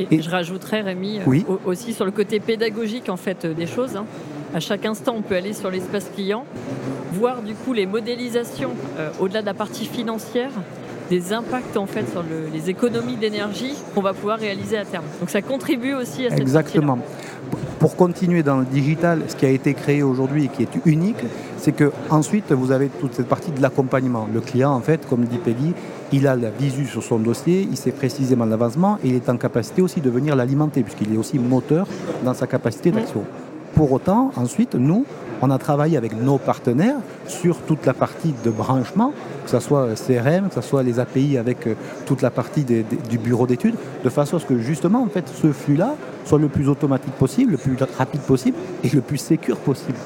Et, 0.10 0.22
je 0.22 0.30
rajouterais, 0.30 0.82
Rémi, 0.82 1.20
euh, 1.20 1.42
aussi 1.66 1.94
sur 1.94 2.06
le 2.06 2.12
côté 2.12 2.40
pédagogique 2.40 3.10
en 3.10 3.18
fait 3.18 3.46
euh, 3.46 3.54
des 3.54 3.68
choses. 3.68 3.96
Hein. 3.96 4.06
À 4.54 4.60
chaque 4.60 4.86
instant, 4.86 5.16
on 5.18 5.22
peut 5.22 5.36
aller 5.36 5.54
sur 5.54 5.70
l'espace 5.70 6.10
client, 6.16 6.46
voir 7.18 7.42
du 7.42 7.54
coup 7.54 7.74
les 7.74 7.86
modélisations 7.86 8.72
euh, 9.00 9.10
au-delà 9.20 9.42
de 9.42 9.48
la 9.48 9.54
partie 9.54 9.86
financière 9.86 10.52
des 11.10 11.34
impacts 11.34 11.78
en 11.78 11.86
fait 11.86 12.10
sur 12.12 12.24
les 12.54 12.70
économies 12.70 13.16
d'énergie 13.16 13.74
qu'on 13.96 14.02
va 14.02 14.14
pouvoir 14.14 14.40
réaliser 14.40 14.78
à 14.78 14.86
terme. 14.86 15.06
Donc 15.20 15.30
ça 15.30 15.42
contribue 15.42 15.94
aussi 15.94 16.26
à 16.26 16.30
cette 16.30 16.40
Exactement. 16.40 17.00
Pour 17.80 17.96
continuer 17.96 18.44
dans 18.44 18.58
le 18.58 18.66
digital, 18.66 19.22
ce 19.28 19.36
qui 19.36 19.46
a 19.46 19.50
été 19.50 19.74
créé 19.74 20.04
aujourd'hui 20.04 20.46
et 20.46 20.48
qui 20.48 20.64
est 20.64 20.86
unique, 20.86 21.24
c'est 21.58 21.72
que 21.72 21.92
ensuite 22.10 22.52
vous 22.52 22.72
avez 22.72 22.90
toute 22.90 23.14
cette 23.14 23.28
partie 23.28 23.52
de 23.52 23.62
l'accompagnement. 23.62 24.28
Le 24.34 24.42
client, 24.42 24.72
en 24.72 24.82
fait, 24.82 25.08
comme 25.08 25.26
dit 25.26 25.38
Peggy, 25.38 25.74
il 26.12 26.28
a 26.28 26.36
la 26.36 26.50
visu 26.50 26.86
sur 26.86 27.04
son 27.04 27.20
dossier, 27.20 27.68
il 27.70 27.78
sait 27.78 27.92
précisément 27.92 28.46
l'avancement 28.46 28.98
et 29.04 29.10
il 29.10 29.16
est 29.16 29.30
en 29.30 29.38
capacité 29.38 29.82
aussi 29.82 30.02
de 30.02 30.10
venir 30.10 30.36
l'alimenter 30.36 30.84
puisqu'il 30.84 31.14
est 31.14 31.18
aussi 31.18 31.40
moteur 31.40 31.88
dans 32.26 32.34
sa 32.34 32.48
capacité 32.48 32.92
d'action. 32.92 33.24
Pour 33.76 33.92
autant, 33.92 34.32
ensuite, 34.36 34.74
nous, 34.74 35.06
on 35.42 35.52
a 35.52 35.58
travaillé 35.58 35.98
avec 35.98 36.14
nos 36.20 36.38
partenaires 36.38 36.98
sur 37.28 37.58
toute 37.62 37.86
la 37.86 37.94
partie 37.94 38.34
de 38.44 38.50
branchement, 38.50 39.14
que 39.46 39.52
ce 39.52 39.60
soit 39.60 39.88
CRM, 39.96 40.50
que 40.50 40.56
ce 40.56 40.62
soit 40.62 40.84
les 40.84 41.00
API 41.00 41.38
avec 41.38 41.68
euh, 41.68 41.76
toute 42.06 42.22
la 42.22 42.30
partie 42.30 42.64
du 42.64 43.18
bureau 43.18 43.48
d'études, 43.48 43.76
de 44.04 44.10
façon 44.10 44.38
à 44.38 44.40
ce 44.40 44.46
que 44.46 44.60
justement, 44.60 45.04
en 45.04 45.08
fait, 45.08 45.26
ce 45.42 45.52
flux-là 45.52 45.96
soit 46.26 46.40
le 46.40 46.50
plus 46.50 46.68
automatique 46.68 47.14
possible, 47.14 47.52
le 47.52 47.58
plus 47.58 47.78
rapide 47.98 48.22
possible 48.22 48.58
et 48.84 48.90
le 48.90 49.02
plus 49.02 49.18
sécur 49.18 49.58
possible. 49.58 49.98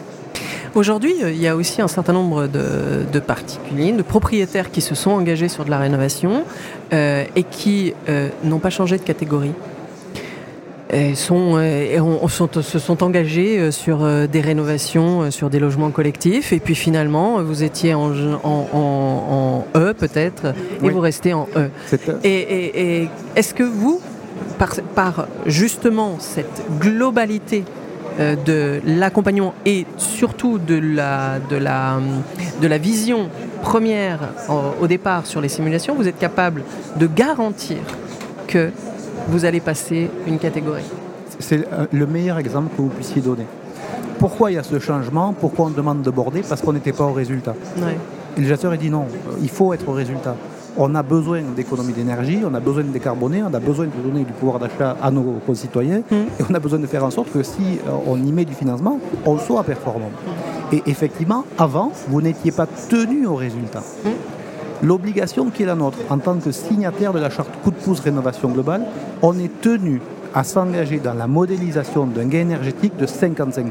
Aujourd'hui, 0.73 1.15
euh, 1.21 1.31
il 1.31 1.41
y 1.41 1.47
a 1.47 1.55
aussi 1.55 1.81
un 1.81 1.87
certain 1.87 2.13
nombre 2.13 2.47
de, 2.47 3.19
particuliers, 3.19 3.91
de 3.91 4.01
propriétaires 4.01 4.71
qui 4.71 4.81
se 4.81 4.95
sont 4.95 5.11
engagés 5.11 5.49
sur 5.49 5.65
de 5.65 5.69
la 5.69 5.79
rénovation 5.79 6.43
euh, 6.93 7.25
et 7.35 7.43
qui 7.43 7.93
n'ont 8.43 8.59
pas 8.59 8.69
changé 8.69 8.97
de 8.97 9.03
catégorie 9.03 9.53
sont, 11.15 11.53
euh, 11.55 12.27
se 12.61 12.79
sont 12.79 13.03
engagés 13.03 13.59
euh, 13.59 13.71
sur 13.71 14.03
euh, 14.03 14.27
des 14.27 14.41
rénovations, 14.41 15.31
sur 15.31 15.49
des 15.49 15.59
logements 15.59 15.91
collectifs. 15.91 16.53
Et 16.53 16.59
puis 16.59 16.75
finalement, 16.75 17.41
vous 17.41 17.63
étiez 17.63 17.93
en, 17.93 18.11
E 19.75 19.93
peut-être, 19.93 20.53
et 20.83 20.89
vous 20.89 20.99
restez 20.99 21.33
en 21.33 21.47
E. 21.55 21.69
Et, 22.23 23.07
est-ce 23.35 23.53
que 23.53 23.63
vous, 23.63 24.01
par, 24.95 25.27
justement 25.45 26.17
cette 26.19 26.63
globalité 26.79 27.63
de 28.19 28.81
l'accompagnement 28.85 29.53
et 29.65 29.85
surtout 29.97 30.57
de 30.57 30.75
la, 30.75 31.39
de 31.49 31.55
la, 31.55 31.99
de 32.61 32.67
la 32.67 32.77
vision 32.77 33.29
première 33.61 34.19
au 34.81 34.87
départ 34.87 35.25
sur 35.25 35.39
les 35.39 35.47
simulations, 35.47 35.95
vous 35.95 36.07
êtes 36.07 36.19
capable 36.19 36.63
de 36.97 37.07
garantir 37.07 37.77
que 38.47 38.71
vous 39.27 39.45
allez 39.45 39.59
passer 39.59 40.09
une 40.27 40.39
catégorie. 40.39 40.83
C'est 41.39 41.65
le 41.91 42.07
meilleur 42.07 42.37
exemple 42.37 42.75
que 42.75 42.81
vous 42.81 42.89
puissiez 42.89 43.21
donner. 43.21 43.45
Pourquoi 44.19 44.51
il 44.51 44.55
y 44.55 44.57
a 44.57 44.63
ce 44.63 44.77
changement? 44.77 45.33
Pourquoi 45.33 45.65
on 45.65 45.69
demande 45.69 46.03
de 46.03 46.11
border? 46.11 46.41
Parce 46.47 46.61
qu'on 46.61 46.73
n'était 46.73 46.93
pas 46.93 47.05
au 47.05 47.13
résultat. 47.13 47.55
Et 48.37 48.41
le 48.41 48.47
gesteur 48.47 48.71
a 48.71 48.77
dit 48.77 48.89
non, 48.89 49.01
euh, 49.01 49.35
il 49.41 49.49
faut 49.49 49.73
être 49.73 49.89
au 49.89 49.93
résultat. 49.93 50.35
On 50.77 50.95
a 50.95 51.03
besoin 51.03 51.41
d'économie 51.41 51.91
d'énergie, 51.91 52.39
on 52.49 52.53
a 52.53 52.61
besoin 52.61 52.83
de 52.83 52.89
décarboner, 52.89 53.43
on 53.43 53.53
a 53.53 53.59
besoin 53.59 53.87
de 53.87 54.09
donner 54.09 54.23
du 54.23 54.31
pouvoir 54.31 54.57
d'achat 54.57 54.95
à 55.01 55.11
nos 55.11 55.39
concitoyens 55.45 56.01
mmh. 56.09 56.15
et 56.15 56.43
on 56.49 56.53
a 56.53 56.59
besoin 56.59 56.79
de 56.79 56.87
faire 56.87 57.03
en 57.03 57.11
sorte 57.11 57.29
que 57.31 57.43
si 57.43 57.79
euh, 57.85 57.91
on 58.07 58.15
y 58.23 58.31
met 58.31 58.45
du 58.45 58.53
financement, 58.53 58.99
on 59.25 59.37
soit 59.37 59.63
performant. 59.63 60.11
Et 60.71 60.81
effectivement, 60.85 61.43
avant, 61.57 61.91
vous 62.07 62.21
n'étiez 62.21 62.51
pas 62.51 62.67
tenu 62.67 63.25
au 63.25 63.35
résultat. 63.35 63.81
Mmh. 64.05 64.09
L'obligation 64.83 65.49
qui 65.49 65.63
est 65.63 65.67
la 65.67 65.75
nôtre 65.75 65.97
en 66.09 66.17
tant 66.17 66.35
que 66.37 66.51
signataire 66.51 67.13
de 67.13 67.19
la 67.19 67.29
charte 67.29 67.51
coup 67.63 67.71
de 67.71 67.75
pouce 67.75 67.99
rénovation 67.99 68.49
globale, 68.49 68.83
on 69.21 69.37
est 69.37 69.61
tenu 69.61 70.01
à 70.33 70.43
s'engager 70.43 70.99
dans 70.99 71.13
la 71.13 71.27
modélisation 71.27 72.05
d'un 72.05 72.25
gain 72.25 72.39
énergétique 72.39 72.95
de 72.97 73.05
55%. 73.05 73.65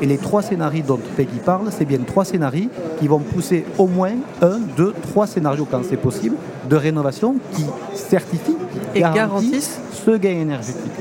Et 0.00 0.06
les 0.06 0.18
trois 0.18 0.42
scénarios 0.42 0.84
dont 0.86 0.98
Peggy 1.16 1.38
parle, 1.44 1.68
c'est 1.70 1.84
bien 1.84 1.98
trois 2.06 2.24
scénarios 2.24 2.68
qui 2.98 3.08
vont 3.08 3.20
pousser 3.20 3.64
au 3.78 3.86
moins 3.86 4.12
un, 4.40 4.58
deux, 4.76 4.92
trois 5.10 5.26
scénarios 5.26 5.66
quand 5.70 5.82
c'est 5.88 5.96
possible 5.96 6.36
de 6.68 6.76
rénovation 6.76 7.36
qui 7.52 7.64
certifient 7.94 8.56
et 8.94 9.00
garantissent 9.00 9.80
ce 10.04 10.16
gain 10.16 10.40
énergétique. 10.40 10.92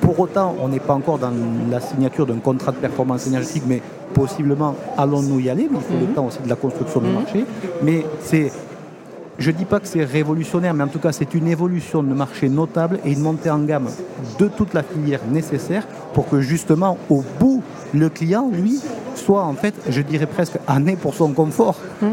Pour 0.00 0.18
autant, 0.20 0.54
on 0.62 0.68
n'est 0.68 0.80
pas 0.80 0.94
encore 0.94 1.18
dans 1.18 1.32
la 1.70 1.80
signature 1.80 2.26
d'un 2.26 2.38
contrat 2.38 2.72
de 2.72 2.76
performance 2.76 3.26
énergétique, 3.26 3.64
mais 3.66 3.82
possiblement 4.14 4.74
allons-nous 4.96 5.40
y 5.40 5.50
aller, 5.50 5.68
mais 5.70 5.78
il 5.78 5.84
faut 5.84 6.00
le 6.00 6.06
mhm. 6.06 6.14
temps 6.14 6.26
aussi 6.26 6.38
de 6.42 6.48
la 6.48 6.56
construction 6.56 7.00
du 7.00 7.08
mhm. 7.08 7.14
marché. 7.14 7.44
Mais 7.82 8.06
c'est 8.20 8.50
je 9.38 9.50
ne 9.50 9.56
dis 9.56 9.64
pas 9.64 9.80
que 9.80 9.86
c'est 9.86 10.04
révolutionnaire, 10.04 10.72
mais 10.74 10.84
en 10.84 10.88
tout 10.88 10.98
cas, 10.98 11.12
c'est 11.12 11.34
une 11.34 11.48
évolution 11.48 12.02
de 12.02 12.14
marché 12.14 12.48
notable 12.48 12.98
et 13.04 13.12
une 13.12 13.20
montée 13.20 13.50
en 13.50 13.58
gamme 13.60 13.88
de 14.38 14.48
toute 14.48 14.72
la 14.74 14.82
filière 14.82 15.20
nécessaire 15.30 15.86
pour 16.14 16.28
que 16.28 16.40
justement, 16.40 16.96
au 17.10 17.22
bout, 17.38 17.62
le 17.92 18.08
client, 18.08 18.50
lui, 18.50 18.80
soit 19.14 19.42
en 19.42 19.54
fait, 19.54 19.74
je 19.88 20.00
dirais 20.00 20.26
presque 20.26 20.58
né 20.80 20.96
pour 20.96 21.14
son 21.14 21.32
confort. 21.32 21.76
Mmh, 22.00 22.06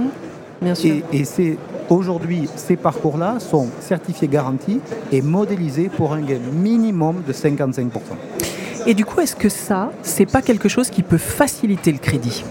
bien 0.61 0.75
sûr. 0.75 0.95
Et, 1.11 1.23
c'est 1.23 1.57
aujourd'hui, 1.89 2.49
ces 2.55 2.75
parcours-là 2.75 3.39
sont 3.39 3.67
certifiés 3.79 4.27
garantis 4.27 4.81
et 5.11 5.21
modélisés 5.21 5.89
pour 5.89 6.13
un 6.13 6.21
gain 6.21 6.39
minimum 6.51 7.23
de 7.25 7.33
55%. 7.33 7.89
Et 8.85 8.93
du 8.93 9.05
coup, 9.05 9.21
est-ce 9.21 9.35
que 9.35 9.49
ça, 9.49 9.91
c'est 10.01 10.25
pas 10.25 10.41
quelque 10.41 10.67
chose 10.67 10.89
qui 10.89 11.03
peut 11.03 11.17
faciliter 11.17 11.91
le 11.91 11.99
crédit? 11.99 12.43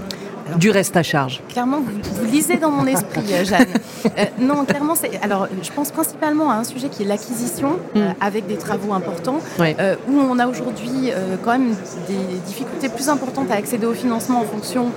Du 0.57 0.71
reste 0.71 0.97
à 0.97 1.03
charge. 1.03 1.43
Clairement, 1.49 1.81
vous, 1.81 2.25
lisez 2.27 2.57
dans 2.57 2.71
mon 2.71 2.87
esprit, 2.87 3.23
euh, 3.33 3.45
Jeanne. 3.45 3.67
Euh, 4.05 4.25
non, 4.41 4.65
clairement, 4.65 4.95
c'est. 4.97 5.13
Alors, 5.23 5.47
je 5.63 5.71
pense 5.71 5.93
principalement 5.93 6.51
à 6.51 6.55
un 6.55 6.65
sujet 6.65 6.89
qui 6.89 7.05
est 7.05 7.07
l'acquisition, 7.07 7.79
mm. 7.95 7.99
euh, 7.99 8.11
avec 8.21 8.47
des 8.47 8.57
travaux 8.57 8.93
importants, 8.93 9.39
où 9.61 10.19
on 10.19 10.39
a 10.39 10.49
aujourd'hui 10.49 11.13
quand 11.45 11.53
même 11.53 11.75
des 12.09 12.39
difficultés 12.47 12.89
plus 12.89 13.09
importantes 13.09 13.51
à 13.51 13.55
accéder 13.55 13.87
au 13.87 13.95
financement 13.95 14.41
en 14.41 14.45
fonction 14.45 14.91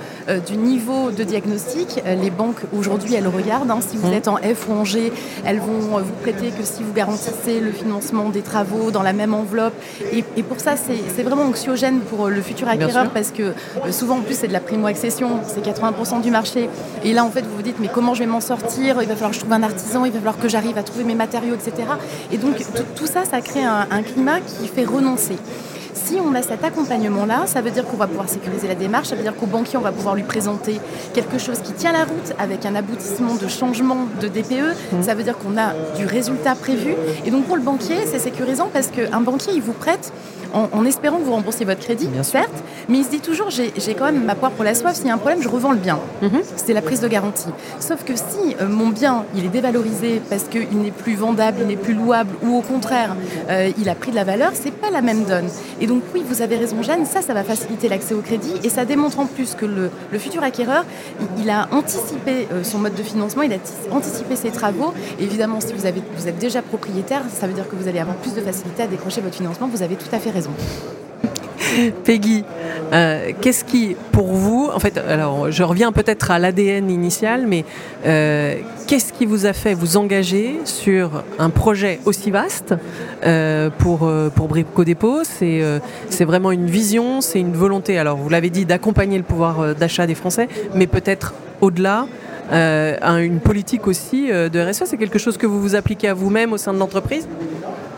du 0.46 0.56
niveau 0.56 1.10
de 1.10 1.22
diagnostic. 1.22 2.02
les 2.04 2.30
banques, 2.30 2.60
aujourd'hui, 2.76 3.14
elles 3.14 3.28
regardent. 3.28 3.70
Hein. 3.70 3.78
si 3.80 3.96
vous 3.96 4.08
mm. 4.08 4.14
êtes 4.14 4.28
en 4.28 4.36
F 4.36 4.68
ou 4.68 4.72
en 4.72 4.84
G, 4.84 5.12
elles 5.44 5.60
vont 5.60 5.98
vous 5.98 6.12
prêter 6.22 6.50
que 6.50 6.64
si 6.64 6.82
vous 6.82 6.92
garantissez 6.92 7.60
le 7.60 7.70
financement 7.70 8.28
des 8.30 8.42
travaux 8.42 8.90
dans 8.90 9.02
la 9.02 9.12
même 9.12 9.34
enveloppe. 9.34 9.74
Et, 10.12 10.42
pour 10.42 10.60
ça, 10.60 10.74
c'est 10.76 11.22
vraiment 11.22 11.44
anxiogène 11.44 12.00
pour 12.00 12.28
le 12.28 12.40
futur 12.40 12.68
acquéreur, 12.68 13.10
parce 13.10 13.30
que 13.30 13.52
souvent, 13.90 14.16
en 14.18 14.22
plus, 14.22 14.34
c'est 14.34 14.48
de 14.48 14.52
la 14.52 14.60
primo-accession 14.60 15.28
c'est 15.46 15.64
80% 15.64 16.20
du 16.22 16.30
marché. 16.30 16.68
Et 17.04 17.12
là, 17.12 17.24
en 17.24 17.30
fait, 17.30 17.42
vous 17.42 17.56
vous 17.56 17.62
dites, 17.62 17.78
mais 17.80 17.88
comment 17.88 18.14
je 18.14 18.20
vais 18.20 18.26
m'en 18.26 18.40
sortir? 18.40 19.02
Il 19.02 19.08
va 19.08 19.14
falloir 19.14 19.30
que 19.30 19.36
je 19.36 19.40
trouve 19.40 19.52
un 19.52 19.62
artisan, 19.62 20.04
il 20.04 20.12
va 20.12 20.18
falloir 20.18 20.38
que 20.38 20.48
j'arrive 20.48 20.78
à 20.78 20.82
trouver 20.82 21.04
mes 21.04 21.14
matériaux, 21.14 21.54
etc. 21.54 21.88
Et 22.32 22.38
donc, 22.38 22.56
tout 22.94 23.06
ça, 23.06 23.24
ça 23.24 23.40
crée 23.40 23.64
un, 23.64 23.86
un 23.90 24.02
climat 24.02 24.40
qui 24.40 24.68
fait 24.68 24.84
renoncer. 24.84 25.36
Si 26.06 26.20
on 26.24 26.34
a 26.36 26.42
cet 26.42 26.62
accompagnement-là, 26.62 27.46
ça 27.46 27.60
veut 27.62 27.72
dire 27.72 27.84
qu'on 27.84 27.96
va 27.96 28.06
pouvoir 28.06 28.28
sécuriser 28.28 28.68
la 28.68 28.76
démarche, 28.76 29.08
ça 29.08 29.16
veut 29.16 29.22
dire 29.22 29.34
qu'au 29.34 29.46
banquier, 29.46 29.76
on 29.76 29.82
va 29.82 29.90
pouvoir 29.90 30.14
lui 30.14 30.22
présenter 30.22 30.78
quelque 31.14 31.36
chose 31.36 31.58
qui 31.60 31.72
tient 31.72 31.90
la 31.90 32.04
route 32.04 32.32
avec 32.38 32.64
un 32.64 32.76
aboutissement 32.76 33.34
de 33.34 33.48
changement 33.48 34.06
de 34.20 34.28
DPE. 34.28 34.76
Mmh. 34.92 35.02
Ça 35.02 35.14
veut 35.14 35.24
dire 35.24 35.36
qu'on 35.36 35.58
a 35.58 35.72
du 35.96 36.06
résultat 36.06 36.54
prévu. 36.54 36.94
Et 37.24 37.32
donc 37.32 37.46
pour 37.46 37.56
le 37.56 37.62
banquier, 37.62 37.96
c'est 38.06 38.20
sécurisant 38.20 38.68
parce 38.72 38.86
qu'un 38.86 39.20
banquier, 39.20 39.54
il 39.54 39.62
vous 39.62 39.72
prête 39.72 40.12
en, 40.52 40.84
espérant 40.84 41.18
que 41.18 41.24
vous 41.24 41.32
remboursiez 41.32 41.66
votre 41.66 41.80
crédit, 41.80 42.08
certes, 42.22 42.50
mais 42.88 42.98
il 42.98 43.04
se 43.04 43.10
dit 43.10 43.20
toujours 43.20 43.50
j'ai 43.50 43.94
quand 43.94 44.06
même 44.06 44.24
ma 44.24 44.34
poire 44.34 44.52
pour 44.52 44.64
la 44.64 44.74
soif, 44.74 44.96
s'il 44.96 45.06
y 45.06 45.10
a 45.10 45.14
un 45.14 45.18
problème, 45.18 45.42
je 45.42 45.48
revends 45.48 45.72
le 45.72 45.78
bien. 45.78 45.98
Mhm. 46.22 46.42
C'est 46.56 46.72
la 46.72 46.82
prise 46.82 47.00
de 47.00 47.08
garantie. 47.08 47.48
Sauf 47.80 48.04
que 48.04 48.16
si 48.16 48.56
euh, 48.60 48.68
mon 48.68 48.88
bien 48.88 49.24
il 49.34 49.44
est 49.44 49.48
dévalorisé 49.48 50.20
parce 50.28 50.44
qu'il 50.44 50.78
n'est 50.78 50.90
plus 50.90 51.14
vendable, 51.14 51.58
il 51.62 51.66
n'est 51.66 51.76
plus 51.76 51.94
louable, 51.94 52.30
ou 52.42 52.56
au 52.56 52.62
contraire 52.62 53.16
euh, 53.48 53.70
il 53.78 53.88
a 53.88 53.94
pris 53.94 54.10
de 54.10 54.16
la 54.16 54.24
valeur, 54.24 54.52
c'est 54.54 54.72
pas 54.72 54.90
la 54.90 55.02
même 55.02 55.24
donne. 55.24 55.48
Et 55.80 55.86
donc 55.86 56.02
oui, 56.14 56.22
vous 56.28 56.42
avez 56.42 56.56
raison 56.56 56.82
Jeanne, 56.82 57.06
ça, 57.06 57.22
ça 57.22 57.34
va 57.34 57.44
faciliter 57.44 57.88
l'accès 57.88 58.14
au 58.14 58.20
crédit 58.20 58.54
et 58.64 58.68
ça 58.68 58.84
démontre 58.84 59.20
en 59.20 59.26
plus 59.26 59.54
que 59.54 59.66
le, 59.66 59.90
futur 60.18 60.42
acquéreur, 60.42 60.84
il, 61.38 61.50
a 61.50 61.68
anticipé 61.72 62.48
euh, 62.52 62.64
son 62.64 62.78
mode 62.78 62.94
de 62.94 63.02
financement, 63.02 63.42
il 63.42 63.52
a 63.52 63.56
anticipé 63.90 64.34
ses 64.36 64.50
travaux. 64.50 64.92
évidemment, 65.20 65.60
si 65.60 65.72
vous, 65.72 65.86
avez, 65.86 66.02
vous 66.16 66.28
êtes 66.28 66.38
déjà 66.38 66.62
propriétaire, 66.62 67.22
ça 67.32 67.46
veut 67.46 67.52
dire 67.52 67.68
que 67.68 67.76
vous 67.76 67.88
allez 67.88 67.98
avoir 67.98 68.16
plus 68.16 68.34
de 68.34 68.40
facilité 68.40 68.82
à 68.82 68.86
décrocher 68.86 69.20
votre 69.20 69.36
financement. 69.36 69.68
Vous 69.68 69.82
avez 69.82 69.96
tout 69.96 70.08
à 70.12 70.18
fait 70.18 70.30
Peggy, 72.04 72.44
euh, 72.92 73.32
qu'est-ce 73.40 73.64
qui, 73.64 73.96
pour 74.12 74.28
vous, 74.28 74.70
en 74.72 74.78
fait, 74.78 74.98
alors 74.98 75.50
je 75.50 75.62
reviens 75.62 75.92
peut-être 75.92 76.30
à 76.30 76.38
l'ADN 76.38 76.90
initial, 76.90 77.46
mais 77.46 77.64
euh, 78.06 78.56
qu'est-ce 78.86 79.12
qui 79.12 79.26
vous 79.26 79.46
a 79.46 79.52
fait 79.52 79.74
vous 79.74 79.96
engager 79.96 80.60
sur 80.64 81.22
un 81.38 81.50
projet 81.50 82.00
aussi 82.04 82.30
vaste 82.30 82.74
euh, 83.24 83.70
pour, 83.78 84.10
pour 84.34 84.48
Brico 84.48 84.84
Dépôt? 84.84 85.24
C'est, 85.24 85.62
c'est 86.08 86.24
vraiment 86.24 86.52
une 86.52 86.66
vision, 86.66 87.20
c'est 87.20 87.40
une 87.40 87.54
volonté, 87.54 87.98
alors 87.98 88.16
vous 88.16 88.28
l'avez 88.28 88.50
dit, 88.50 88.64
d'accompagner 88.64 89.18
le 89.18 89.24
pouvoir 89.24 89.74
d'achat 89.74 90.06
des 90.06 90.14
Français, 90.14 90.48
mais 90.74 90.86
peut-être 90.86 91.34
au-delà 91.60 92.06
une 92.52 93.40
politique 93.40 93.86
aussi 93.88 94.28
de 94.28 94.70
RSE, 94.70 94.84
c'est 94.86 94.96
quelque 94.96 95.18
chose 95.18 95.36
que 95.36 95.46
vous 95.46 95.60
vous 95.60 95.74
appliquez 95.74 96.08
à 96.08 96.14
vous-même 96.14 96.52
au 96.52 96.58
sein 96.58 96.72
de 96.72 96.78
l'entreprise? 96.78 97.26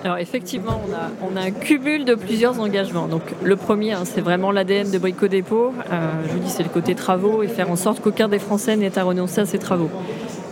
Alors 0.04 0.18
effectivement, 0.18 0.80
on 1.22 1.36
a, 1.36 1.40
un 1.40 1.50
cumul 1.50 2.04
de 2.04 2.14
plusieurs 2.14 2.60
engagements. 2.60 3.08
Donc 3.08 3.22
le 3.42 3.56
premier, 3.56 3.92
hein, 3.92 4.02
c'est 4.04 4.20
vraiment 4.20 4.52
l'ADN 4.52 4.90
de 4.90 4.98
Brico 4.98 5.28
Dépôt. 5.28 5.72
Euh, 5.90 6.10
je 6.26 6.32
vous 6.32 6.38
dis, 6.38 6.50
c'est 6.50 6.62
le 6.62 6.68
côté 6.68 6.94
travaux 6.94 7.42
et 7.42 7.48
faire 7.48 7.70
en 7.70 7.76
sorte 7.76 8.00
qu'aucun 8.00 8.28
des 8.28 8.38
Français 8.38 8.76
n'ait 8.76 8.98
à 8.98 9.02
renoncer 9.02 9.40
à 9.40 9.46
ses 9.46 9.58
travaux. 9.58 9.90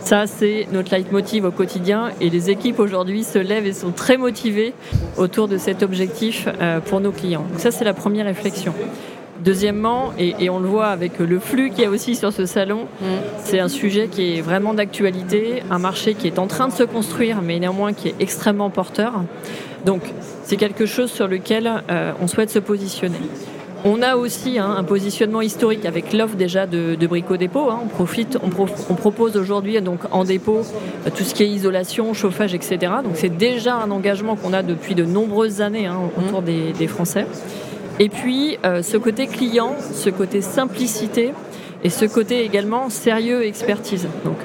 Ça, 0.03 0.25
c'est 0.25 0.67
notre 0.71 0.95
leitmotiv 0.95 1.45
au 1.45 1.51
quotidien 1.51 2.11
et 2.21 2.29
les 2.29 2.49
équipes 2.49 2.79
aujourd'hui 2.79 3.23
se 3.23 3.39
lèvent 3.39 3.65
et 3.65 3.73
sont 3.73 3.91
très 3.91 4.17
motivées 4.17 4.73
autour 5.17 5.47
de 5.47 5.57
cet 5.57 5.83
objectif 5.83 6.47
euh, 6.61 6.79
pour 6.79 6.99
nos 6.99 7.11
clients. 7.11 7.45
Donc 7.51 7.59
ça, 7.59 7.71
c'est 7.71 7.83
la 7.85 7.93
première 7.93 8.25
réflexion. 8.25 8.73
Deuxièmement, 9.43 10.13
et, 10.17 10.49
on 10.49 10.59
le 10.59 10.67
voit 10.67 10.87
avec 10.87 11.19
le 11.19 11.39
flux 11.39 11.69
qu'il 11.69 11.83
y 11.83 11.85
a 11.85 11.89
aussi 11.89 12.15
sur 12.15 12.33
ce 12.33 12.45
salon, 12.45 12.87
mm. 13.01 13.05
c'est 13.43 13.59
un 13.59 13.67
sujet 13.67 14.07
qui 14.07 14.37
est 14.37 14.41
vraiment 14.41 14.73
d'actualité, 14.73 15.63
un 15.69 15.79
marché 15.79 16.15
qui 16.15 16.27
est 16.27 16.39
en 16.39 16.47
train 16.47 16.67
de 16.67 16.73
se 16.73 16.83
construire, 16.83 17.41
mais 17.41 17.59
néanmoins 17.59 17.93
qui 17.93 18.09
est 18.09 18.15
extrêmement 18.19 18.69
porteur. 18.69 19.13
Donc 19.85 20.01
c'est 20.43 20.57
quelque 20.57 20.85
chose 20.85 21.11
sur 21.11 21.27
lequel 21.27 21.71
euh, 21.89 22.11
on 22.21 22.27
souhaite 22.27 22.49
se 22.49 22.59
positionner. 22.59 23.19
On 23.85 24.01
a 24.01 24.15
aussi 24.15 24.57
hein, 24.57 24.73
un 24.75 24.83
positionnement 24.83 25.41
historique 25.41 25.85
avec 25.85 26.11
l'offre 26.11 26.35
déjà 26.35 26.65
de, 26.65 26.97
Brico 27.07 27.37
Dépôt. 27.37 27.69
Hein. 27.69 27.79
On, 27.83 27.87
profite, 27.87 28.37
on, 28.41 28.49
propose 28.95 29.37
aujourd'hui 29.37 29.79
donc 29.81 29.99
en 30.11 30.23
dépôt 30.23 30.61
euh, 31.05 31.09
tout 31.15 31.23
ce 31.23 31.35
qui 31.35 31.43
est 31.43 31.47
isolation, 31.47 32.13
chauffage, 32.13 32.53
etc. 32.55 32.77
Donc 33.03 33.13
c'est 33.15 33.37
déjà 33.37 33.75
un 33.75 33.91
engagement 33.91 34.35
qu'on 34.35 34.53
a 34.53 34.63
depuis 34.63 34.95
de 34.95 35.05
nombreuses 35.05 35.61
années 35.61 35.85
hein, 35.85 35.99
autour 36.17 36.41
des, 36.41 36.73
des 36.73 36.87
Français. 36.87 37.27
Et 37.99 38.09
puis 38.09 38.57
euh, 38.63 38.81
ce 38.83 38.97
côté 38.97 39.27
client, 39.27 39.75
ce 39.79 40.09
côté 40.09 40.41
simplicité 40.41 41.31
et 41.83 41.89
ce 41.89 42.05
côté 42.05 42.43
également 42.43 42.89
sérieux 42.89 43.43
et 43.43 43.47
expertise. 43.47 44.07
Donc 44.23 44.37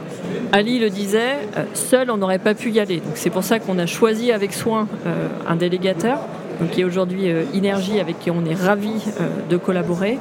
Ali 0.53 0.79
le 0.79 0.89
disait, 0.89 1.37
euh, 1.57 1.65
seul 1.75 2.11
on 2.11 2.17
n'aurait 2.17 2.39
pas 2.39 2.55
pu 2.55 2.71
y 2.71 2.81
aller. 2.81 2.97
Donc 2.97 3.17
c'est 3.17 3.31
pour 3.31 3.45
ça 3.45 3.59
qu'on 3.59 3.79
a 3.79 3.87
choisi 3.87 4.33
avec 4.33 4.55
soin 4.55 4.89
euh, 5.07 5.29
un 5.47 5.57
délégateur, 5.57 6.19
donc, 6.61 6.71
qui 6.71 6.81
est 6.81 6.85
aujourd'hui 6.85 7.27
Énergie, 7.55 8.01
avec 8.01 8.19
qui 8.21 8.31
on 8.31 8.45
est 8.45 8.55
ravi 8.55 8.93
de 9.49 9.57
collaborer. 9.57 10.19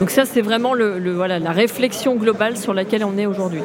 Donc 0.00 0.10
ça 0.10 0.24
c'est 0.24 0.40
vraiment 0.40 0.74
le, 0.74 1.12
voilà, 1.12 1.38
la 1.38 1.52
réflexion 1.52 2.16
globale 2.16 2.56
sur 2.56 2.74
laquelle 2.74 3.04
on 3.04 3.18
est 3.18 3.26
aujourd'hui. 3.26 3.62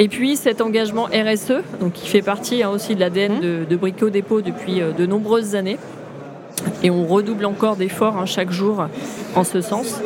Et 0.00 0.08
puis 0.08 0.36
cet 0.36 0.60
engagement 0.60 1.06
RSE, 1.06 1.62
donc 1.80 1.92
qui 1.92 2.08
fait 2.08 2.22
partie 2.22 2.62
hein, 2.62 2.70
aussi 2.70 2.94
de 2.94 3.00
l'ADN 3.00 3.34
mmh. 3.34 3.40
de, 3.40 3.64
de 3.68 3.76
Brico 3.76 4.10
Dépôt 4.10 4.40
depuis 4.40 4.80
de 4.80 5.06
nombreuses 5.06 5.54
années. 5.54 5.78
Et 6.82 6.90
on 6.90 7.06
redouble 7.06 7.44
encore 7.44 7.76
d'efforts 7.76 8.16
hein, 8.16 8.26
chaque 8.26 8.50
jour 8.50 8.86
en 9.34 9.44
ce 9.44 9.60
sens. 9.60 10.00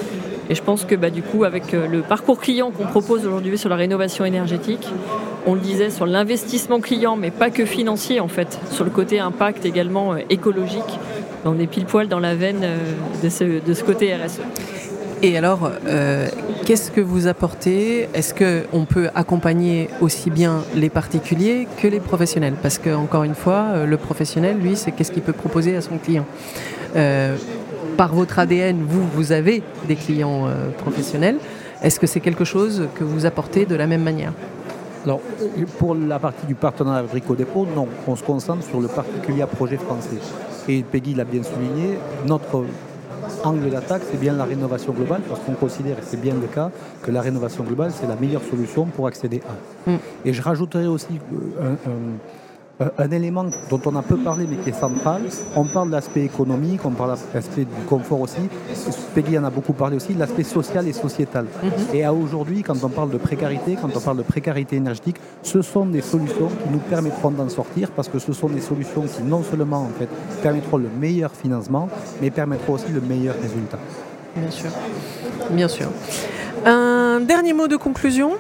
Et 0.51 0.55
je 0.55 0.63
pense 0.63 0.85
que 0.85 0.95
bah, 0.95 1.11
du 1.11 1.23
coup, 1.23 1.45
avec 1.45 1.73
euh, 1.73 1.87
le 1.87 2.03
parcours 2.03 2.41
client 2.41 2.71
qu'on 2.71 2.85
propose 2.85 3.27
aujourd'hui 3.27 3.57
sur 3.59 3.69
la 3.69 3.77
rénovation 3.77 4.25
énergétique, 4.25 4.87
on 5.47 5.55
le 5.55 5.61
disait 5.61 5.91
sur 5.91 6.07
l'investissement 6.07 6.81
client, 6.81 7.17
mais 7.17 7.31
pas 7.31 7.51
que 7.51 7.65
financier 7.65 8.21
en 8.21 8.29
fait, 8.29 8.59
sur 8.71 8.85
le 8.85 8.91
côté 8.91 9.19
impact 9.19 9.65
également 9.65 10.13
euh, 10.13 10.19
écologique, 10.31 10.99
on 11.45 11.59
est 11.59 11.67
pile 11.67 11.85
poil 11.85 12.09
dans 12.09 12.21
la 12.21 12.35
veine 12.35 12.61
euh, 12.63 12.79
de 13.23 13.75
ce 13.75 13.83
côté 13.83 14.15
RSE. 14.15 14.41
Et 15.25 15.39
alors, 15.39 15.71
euh, 15.87 16.27
qu'est-ce 16.67 16.91
que 16.91 17.01
vous 17.01 17.29
apportez? 17.29 18.09
Est-ce 18.13 18.35
qu'on 18.35 18.85
peut 18.87 19.09
accompagner 19.15 19.89
aussi 20.01 20.31
bien 20.31 20.65
les 20.75 20.91
particuliers 20.91 21.69
que 21.81 21.87
les 21.87 22.01
professionnels? 22.01 22.55
Parce 22.61 22.79
que, 22.79 22.93
encore 22.93 23.23
une 23.23 23.37
fois, 23.37 23.67
euh, 23.69 23.87
le 23.87 23.97
professionnel, 23.99 24.59
lui, 24.59 24.75
c'est 24.75 24.91
qu'est-ce 24.91 25.13
qu'il 25.13 25.23
peut 25.23 25.33
proposer 25.33 25.77
à 25.77 25.81
son 25.81 25.99
client. 25.99 26.27
Euh, 26.97 27.37
par 27.97 28.13
votre 28.17 28.41
ADN, 28.41 28.83
vous, 28.85 29.07
vous 29.15 29.31
avez 29.31 29.63
des 29.87 29.95
clients 29.95 30.49
professionnels. 30.79 31.37
Est-ce 31.83 32.01
que 32.01 32.09
c'est 32.09 32.21
quelque 32.21 32.45
chose 32.45 32.89
que 32.97 33.05
vous 33.05 33.25
apportez 33.25 33.65
de 33.65 33.77
la 33.77 33.87
même 33.87 34.03
manière? 34.03 34.33
Alors, 35.05 35.21
pour 35.79 35.95
la 35.95 36.19
partie 36.19 36.47
du 36.47 36.57
partenariat 36.57 37.01
avec 37.01 37.13
Rico 37.13 37.37
Dépôt, 37.37 37.67
non, 37.77 37.87
on 38.09 38.17
se 38.17 38.25
concentre 38.25 38.65
sur 38.65 38.81
le 38.81 38.89
particulier 38.89 39.45
projet 39.45 39.77
français. 39.77 40.19
Et 40.69 40.83
Peggy 40.83 41.15
l'a 41.15 41.25
bien 41.25 41.43
souligné, 41.43 41.99
notre 42.27 42.65
angle 43.45 43.71
d'attaque, 43.71 44.03
c'est 44.11 44.21
bien 44.21 44.35
la 44.35 44.45
rénovation 44.45 44.93
globale, 44.93 45.23
parce 45.29 45.41
qu'on 45.41 45.55
considère, 45.55 45.99
et 45.99 46.03
c'est 46.03 46.21
bien 46.21 46.35
le 46.35 46.47
cas, 46.47 46.71
que 47.03 47.11
la 47.11 47.21
rénovation 47.21 47.65
globale, 47.65 47.93
c'est 47.93 48.07
la 48.07 48.17
meilleure 48.17 48.43
solution 48.43 48.87
pour 48.87 49.07
accéder 49.07 49.43
à. 49.49 49.91
Mm. 49.91 49.97
Et 50.25 50.33
je 50.33 50.43
rajouterai 50.43 50.87
aussi 50.87 51.21
euh, 51.61 51.75
un 51.87 52.19
un 52.99 53.11
élément 53.11 53.45
dont 53.71 53.81
on 53.87 53.97
a 53.97 54.03
peu 54.03 54.17
parlé 54.17 54.47
mais 54.49 54.57
qui 54.57 54.71
est 54.71 54.79
central. 54.79 55.23
On 55.57 55.65
parle 55.65 55.89
de 55.89 55.93
l'aspect 55.93 56.23
économique, 56.25 56.81
on 56.85 56.91
parle 56.91 57.17
de 57.17 57.35
l'aspect 57.35 57.65
du 57.65 57.85
confort 57.89 58.21
aussi. 58.21 58.41
Peggy 59.15 59.39
en 59.39 59.45
a 59.45 59.51
beaucoup 59.51 59.73
parlé 59.73 59.97
aussi, 59.97 60.15
l'aspect 60.15 60.43
social 60.43 60.89
et 60.89 60.93
sociétal. 60.93 61.47
Mhm. 61.63 61.71
Et 61.95 62.05
à 62.05 62.13
aujourd'hui, 62.13 62.63
quand 62.63 62.83
on 62.83 62.89
parle 62.89 63.11
de 63.11 63.19
précarité, 63.19 63.77
quand 63.81 63.95
on 63.95 64.01
parle 64.01 64.19
de 64.19 64.23
précarité 64.23 64.77
énergétique, 64.77 65.17
ce 65.43 65.63
sont 65.63 65.87
des 65.87 66.03
solutions 66.03 66.49
qui 66.49 66.71
nous 66.71 66.79
permettront 66.79 67.31
d'en 67.31 67.49
sortir 67.49 67.91
parce 67.91 68.09
que 68.09 68.19
ce 68.19 68.33
sont 68.33 68.49
des 68.49 68.61
solutions 68.61 69.03
qui 69.03 69.23
non 69.23 69.43
seulement 69.43 69.83
en 69.83 69.91
fait, 69.99 70.09
permettront 70.43 70.79
le 70.79 70.89
meilleur 71.01 71.33
financement, 71.33 71.89
mais 72.21 72.31
permettront 72.31 72.75
aussi 72.75 72.91
le 72.93 73.01
meilleur 73.01 73.35
résultat. 73.41 73.79
Bien 74.37 74.51
sûr. 74.51 74.71
Bien 75.51 75.69
sûr. 75.69 75.89
Un 76.65 77.21
dernier 77.21 77.53
mot 77.53 77.69
de 77.69 77.77
conclusion? 77.77 78.33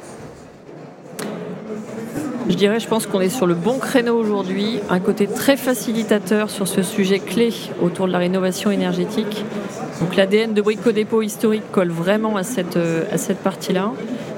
Je 2.48 2.54
dirais, 2.56 2.80
je 2.80 2.88
pense 2.88 3.06
qu'on 3.06 3.20
est 3.20 3.28
sur 3.28 3.46
le 3.46 3.54
bon 3.54 3.78
créneau 3.78 4.16
aujourd'hui, 4.16 4.80
un 4.90 5.00
côté 5.00 5.26
très 5.26 5.56
facilitateur 5.56 6.50
sur 6.50 6.66
ce 6.66 6.82
sujet 6.82 7.18
clé 7.18 7.52
autour 7.82 8.06
de 8.06 8.12
la 8.12 8.18
rénovation 8.18 8.70
énergétique. 8.70 9.44
Donc 10.00 10.16
l'ADN 10.16 10.52
de 10.52 10.62
Brico 10.62 10.92
Dépôt 10.92 11.22
historique 11.22 11.70
colle 11.70 11.90
vraiment 11.90 12.36
à 12.36 12.42
cette, 12.42 12.76
euh, 12.76 13.04
à 13.12 13.18
cette 13.18 13.38
partie-là. 13.38 13.92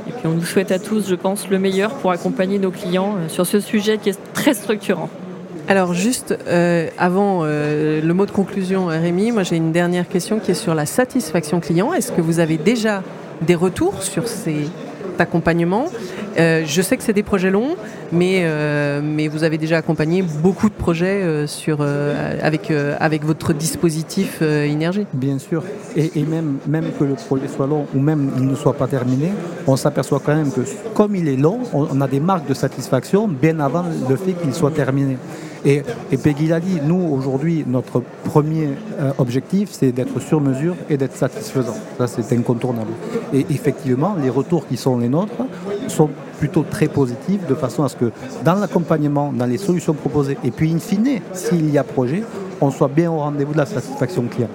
Et 0.08 0.12
puis 0.12 0.26
on 0.26 0.32
nous 0.32 0.44
souhaite 0.44 0.72
à 0.72 0.78
tous, 0.78 1.08
je 1.08 1.14
pense, 1.14 1.48
le 1.48 1.58
meilleur 1.58 1.94
pour 1.94 2.10
accompagner 2.10 2.58
nos 2.58 2.70
clients 2.70 3.14
euh, 3.16 3.28
sur 3.28 3.46
ce 3.46 3.60
sujet 3.60 3.98
qui 3.98 4.10
est 4.10 4.18
très 4.34 4.54
structurant. 4.54 5.08
Alors 5.66 5.94
juste 5.94 6.36
euh, 6.46 6.88
avant 6.98 7.44
le 7.44 8.12
mot 8.12 8.26
de 8.26 8.30
conclusion, 8.30 8.86
Rémi, 8.86 9.32
moi 9.32 9.44
j'ai 9.44 9.56
une 9.56 9.72
dernière 9.72 10.06
question 10.06 10.38
qui 10.38 10.50
est 10.50 10.54
sur 10.54 10.74
la 10.74 10.84
satisfaction 10.84 11.60
client. 11.60 11.94
Est-ce 11.94 12.12
que 12.12 12.20
vous 12.20 12.38
avez 12.38 12.58
déjà 12.58 13.02
des 13.40 13.54
retours 13.54 14.02
sur 14.02 14.28
ces 14.28 14.68
accompagnement? 15.18 15.86
Euh, 16.38 16.64
je 16.66 16.82
sais 16.82 16.96
que 16.96 17.02
c'est 17.02 17.12
des 17.12 17.22
projets 17.22 17.50
longs, 17.50 17.76
mais, 18.12 18.42
euh, 18.42 19.00
mais 19.02 19.28
vous 19.28 19.44
avez 19.44 19.58
déjà 19.58 19.78
accompagné 19.78 20.22
beaucoup 20.22 20.68
de 20.68 20.74
projets 20.74 21.22
euh, 21.22 21.46
sur, 21.46 21.80
avec, 21.80 22.72
avec 22.98 23.24
votre 23.24 23.52
dispositif 23.52 24.42
énergie. 24.42 25.06
Bien 25.12 25.38
sûr, 25.38 25.62
et, 25.96 26.10
même, 26.22 26.58
même 26.66 26.86
que 26.98 27.04
le 27.04 27.14
projet 27.14 27.48
soit 27.48 27.66
long 27.66 27.86
ou 27.94 28.00
même 28.00 28.30
il 28.38 28.46
ne 28.46 28.54
soit 28.54 28.74
pas 28.74 28.86
terminé, 28.86 29.30
on 29.66 29.76
s'aperçoit 29.76 30.20
quand 30.24 30.34
même 30.34 30.50
que 30.50 30.62
comme 30.94 31.14
il 31.16 31.28
est 31.28 31.36
long, 31.36 31.60
on, 31.72 32.00
a 32.00 32.08
des 32.08 32.20
marques 32.20 32.48
de 32.48 32.54
satisfaction 32.54 33.28
bien 33.28 33.60
avant 33.60 33.84
le 34.08 34.16
fait 34.16 34.32
qu'il 34.32 34.54
soit 34.54 34.70
terminé. 34.70 35.16
Et, 35.64 35.82
et, 36.12 36.16
Peggy 36.18 36.46
l'a 36.46 36.60
dit, 36.60 36.80
nous 36.82 37.00
aujourd'hui, 37.12 37.64
notre 37.66 38.02
premier 38.24 38.68
objectif, 39.18 39.70
c'est 39.72 39.92
d'être 39.92 40.20
sur 40.20 40.40
mesure 40.40 40.74
et 40.90 40.96
d'être 40.96 41.16
satisfaisant. 41.16 41.76
Ça, 41.98 42.06
c'est 42.06 42.32
incontournable. 42.34 42.92
Et 43.32 43.46
effectivement, 43.50 44.14
les 44.22 44.30
retours 44.30 44.66
qui 44.66 44.76
sont 44.76 44.98
les 44.98 45.08
nôtres 45.08 45.32
sont 45.88 46.10
plutôt 46.38 46.64
très 46.68 46.88
positifs, 46.88 47.46
de 47.46 47.54
façon 47.54 47.84
à 47.84 47.88
ce 47.88 47.96
que 47.96 48.10
dans 48.44 48.54
l'accompagnement, 48.54 49.32
dans 49.32 49.46
les 49.46 49.58
solutions 49.58 49.94
proposées, 49.94 50.36
et 50.44 50.50
puis 50.50 50.72
in 50.72 50.78
fine, 50.78 51.20
s'il 51.32 51.70
y 51.70 51.78
a 51.78 51.84
projet, 51.84 52.22
on 52.60 52.70
soit 52.70 52.88
bien 52.88 53.10
au 53.10 53.18
rendez-vous 53.18 53.52
de 53.52 53.58
la 53.58 53.66
satisfaction 53.66 54.24
client. 54.24 54.48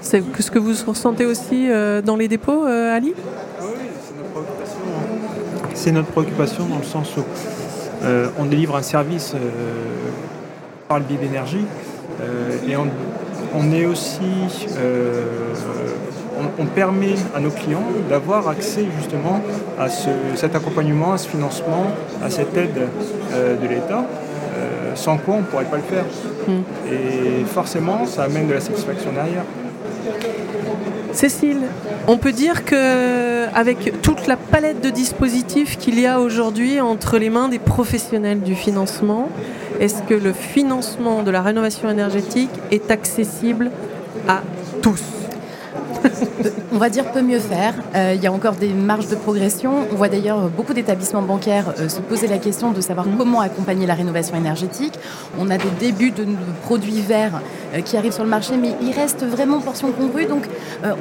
C'est 0.00 0.22
ce 0.38 0.50
que 0.50 0.58
vous 0.58 0.72
ressentez 0.86 1.26
aussi 1.26 1.70
euh, 1.70 2.00
dans 2.02 2.16
les 2.16 2.28
dépôts, 2.28 2.64
euh, 2.66 2.96
Ali? 2.96 3.14
Oui, 3.60 3.68
c'est 5.74 5.92
notre 5.92 6.08
préoccupation 6.08 6.66
dans 6.66 6.78
le 6.78 6.84
sens 6.84 7.16
où 7.16 7.22
euh, 8.04 8.28
on 8.38 8.44
délivre 8.46 8.76
un 8.76 8.82
service 8.82 9.34
par 10.88 10.98
le 10.98 11.04
biais 11.04 11.18
d'énergie 11.18 11.66
et 12.66 12.74
on, 12.76 13.72
est 13.72 13.86
aussi 13.86 14.48
on, 16.58 16.66
permet 16.66 17.14
à 17.34 17.40
nos 17.40 17.50
clients 17.50 17.84
d'avoir 18.08 18.48
accès 18.48 18.86
justement 18.98 19.40
à 19.78 19.88
cet 19.88 20.54
accompagnement, 20.54 21.12
à 21.12 21.18
ce 21.18 21.28
financement, 21.28 21.86
à 22.22 22.30
cette 22.30 22.56
aide 22.56 22.88
euh, 23.32 23.56
de 23.56 23.68
l'État, 23.68 24.04
euh, 24.56 24.94
sans 24.94 25.16
quoi 25.18 25.34
on 25.36 25.40
ne 25.40 25.44
pourrait 25.44 25.64
pas 25.64 25.76
le 25.76 25.82
faire. 25.82 26.04
Hmm. 26.46 26.62
Et 26.90 27.44
forcément, 27.44 28.06
ça 28.06 28.24
amène 28.24 28.48
de 28.48 28.54
la 28.54 28.60
satisfaction 28.60 29.12
derrière. 29.12 29.44
Cécile, 31.12 31.62
on 32.06 32.16
peut 32.16 32.32
dire 32.32 32.64
que 32.64 33.46
avec 33.54 34.02
toute 34.02 34.26
la 34.26 34.36
palette 34.36 34.80
de 34.82 34.90
dispositifs 34.90 35.76
qu'il 35.78 35.98
y 35.98 36.06
a 36.06 36.20
aujourd'hui 36.20 36.80
entre 36.80 37.18
les 37.18 37.30
mains 37.30 37.48
des 37.48 37.58
professionnels 37.58 38.40
du 38.40 38.54
financement, 38.54 39.28
est-ce 39.80 40.02
que 40.02 40.14
le 40.14 40.32
financement 40.32 41.22
de 41.22 41.30
la 41.30 41.42
rénovation 41.42 41.90
énergétique 41.90 42.50
est 42.70 42.90
accessible 42.90 43.70
à 44.26 44.42
tous 44.82 45.02
on 46.72 46.78
va 46.78 46.90
dire 46.90 47.10
peut 47.12 47.22
mieux 47.22 47.38
faire. 47.38 47.74
Euh, 47.94 48.12
il 48.14 48.22
y 48.22 48.26
a 48.26 48.32
encore 48.32 48.54
des 48.54 48.68
marges 48.68 49.08
de 49.08 49.16
progression. 49.16 49.86
On 49.90 49.96
voit 49.96 50.08
d'ailleurs 50.08 50.48
beaucoup 50.48 50.72
d'établissements 50.72 51.22
bancaires 51.22 51.74
euh, 51.78 51.88
se 51.88 52.00
poser 52.00 52.26
la 52.26 52.38
question 52.38 52.72
de 52.72 52.80
savoir 52.80 53.06
mmh. 53.06 53.16
comment 53.16 53.40
accompagner 53.40 53.86
la 53.86 53.94
rénovation 53.94 54.36
énergétique. 54.36 54.94
On 55.38 55.50
a 55.50 55.58
des 55.58 55.70
débuts 55.80 56.10
de, 56.10 56.26
produits 56.62 57.00
verts 57.00 57.40
euh, 57.74 57.80
qui 57.80 57.96
arrivent 57.96 58.12
sur 58.12 58.24
le 58.24 58.30
marché, 58.30 58.56
mais 58.56 58.74
il 58.82 58.92
reste 58.92 59.24
vraiment 59.24 59.60
portion 59.60 59.92
congrue. 59.92 60.26
Donc 60.26 60.44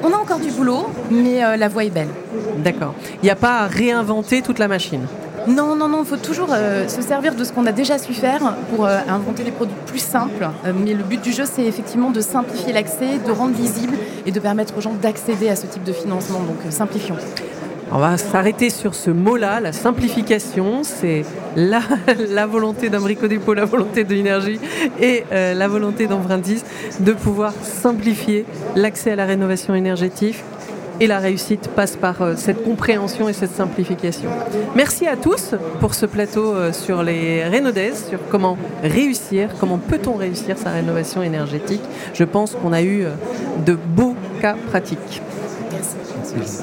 on 0.04 0.12
a 0.12 0.18
encore 0.18 0.40
du 0.40 0.52
boulot, 0.52 0.88
mais 1.12 1.58
la 1.58 1.68
voie 1.68 1.84
est 1.84 1.90
belle. 1.90 2.10
D'accord. 2.58 2.94
Il 3.22 3.26
n'y 3.26 3.30
a 3.30 3.36
pas 3.36 3.60
à 3.60 3.68
réinventer 3.68 4.42
toute 4.42 4.60
la 4.60 4.68
machine. 4.68 5.06
Non, 5.48 5.78
non, 5.78 5.88
non, 5.88 6.04
il 6.04 6.06
faut 6.06 6.18
toujours 6.18 6.50
euh, 6.52 6.90
se 6.90 7.02
servir 7.02 7.34
de 7.34 7.44
ce 7.46 7.54
qu'on 7.54 7.66
a 7.68 7.72
déjà 7.72 7.98
su 7.98 8.14
faire 8.14 8.56
pour 8.70 8.86
euh, 8.86 8.98
inventer 9.08 9.44
des 9.44 9.52
produits 9.52 9.78
plus 9.86 10.00
simples. 10.00 10.50
Euh, 10.66 10.74
mais 10.78 10.94
le 10.94 11.04
but 11.04 11.22
du 11.22 11.32
jeu, 11.32 11.46
c'est 11.46 11.64
effectivement 11.64 12.12
de 12.12 12.20
simplifier 12.20 12.74
l'accès, 12.74 13.18
de 13.26 13.32
rendre 13.32 13.56
visible 13.56 13.94
et 14.26 14.32
de 14.32 14.40
permettre 14.42 14.78
aux 14.78 14.82
gens 14.82 14.94
d'accéder 14.94 15.48
à 15.48 15.56
ce 15.56 15.66
type 15.66 15.86
de 15.86 15.94
financement. 15.94 16.40
Donc 16.40 16.58
simplifions. 16.70 17.16
On 17.94 18.00
va 18.00 18.18
s'arrêter 18.18 18.70
sur 18.70 18.94
ce 18.94 19.10
mot-là, 19.10 19.62
la 19.62 19.72
simplification. 19.72 20.82
C'est 20.84 21.24
la, 21.56 21.80
la, 22.30 22.46
volonté 22.46 22.90
d'un 22.90 23.00
Dépôt, 23.00 23.54
la 23.54 23.64
volonté 23.64 24.04
de 24.04 24.14
l'énergie 24.14 24.60
et 25.00 25.24
la 25.32 25.68
volonté 25.70 26.08
d'Empruntis 26.08 26.64
de 27.00 27.14
pouvoir 27.14 27.54
simplifier 27.64 28.46
l'accès 28.76 29.12
à 29.12 29.16
la 29.16 29.26
rénovation 29.26 29.74
énergétique 29.74 30.44
et 31.00 31.08
la 31.08 31.20
réussite 31.20 31.70
passe 31.70 31.96
par 31.96 32.22
euh, 32.22 32.34
cette 32.36 32.64
compréhension 32.64 33.30
et 33.30 33.34
cette 33.34 33.56
simplification. 33.56 34.30
Merci 34.76 35.08
à 35.08 35.16
tous 35.16 35.56
pour 35.80 35.94
ce 35.94 36.06
plateau 36.06 36.54
euh, 36.54 36.74
sur 36.74 37.04
les 37.04 37.44
rénodaises, 37.44 38.08
sur 38.10 38.20
comment 38.30 38.58
réussir, 38.84 39.50
comment 39.60 39.78
peut-on 39.78 40.14
réussir 40.14 40.58
sa 40.58 40.72
rénovation 40.72 41.22
énergétique. 41.22 41.82
Je 42.14 42.24
pense 42.24 42.56
qu'on 42.56 42.74
a 42.74 42.82
eu 42.82 43.04
euh, 43.04 43.12
de 43.66 43.74
beaux 43.74 44.16
cas 44.42 44.56
pratiques. 44.70 45.22
Merci. 45.72 46.62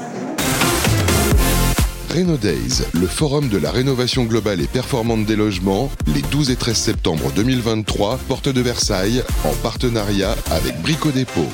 Days, 2.41 2.85
le 2.93 3.09
forum 3.09 3.49
de 3.49 3.59
la 3.59 3.73
rénovation 3.73 4.23
globale 4.23 4.61
et 4.61 4.69
performante 4.69 5.27
des 5.27 5.35
logements, 5.35 5.91
les 6.15 6.23
12 6.23 6.51
et 6.51 6.57
13 6.57 6.77
septembre 6.77 7.33
2023, 7.35 8.21
porte 8.29 8.49
de 8.49 8.61
Versailles, 8.61 9.25
en 9.45 9.53
partenariat 9.63 10.37
avec 10.53 10.81
Brico 10.81 11.11
Dépôt. 11.11 11.49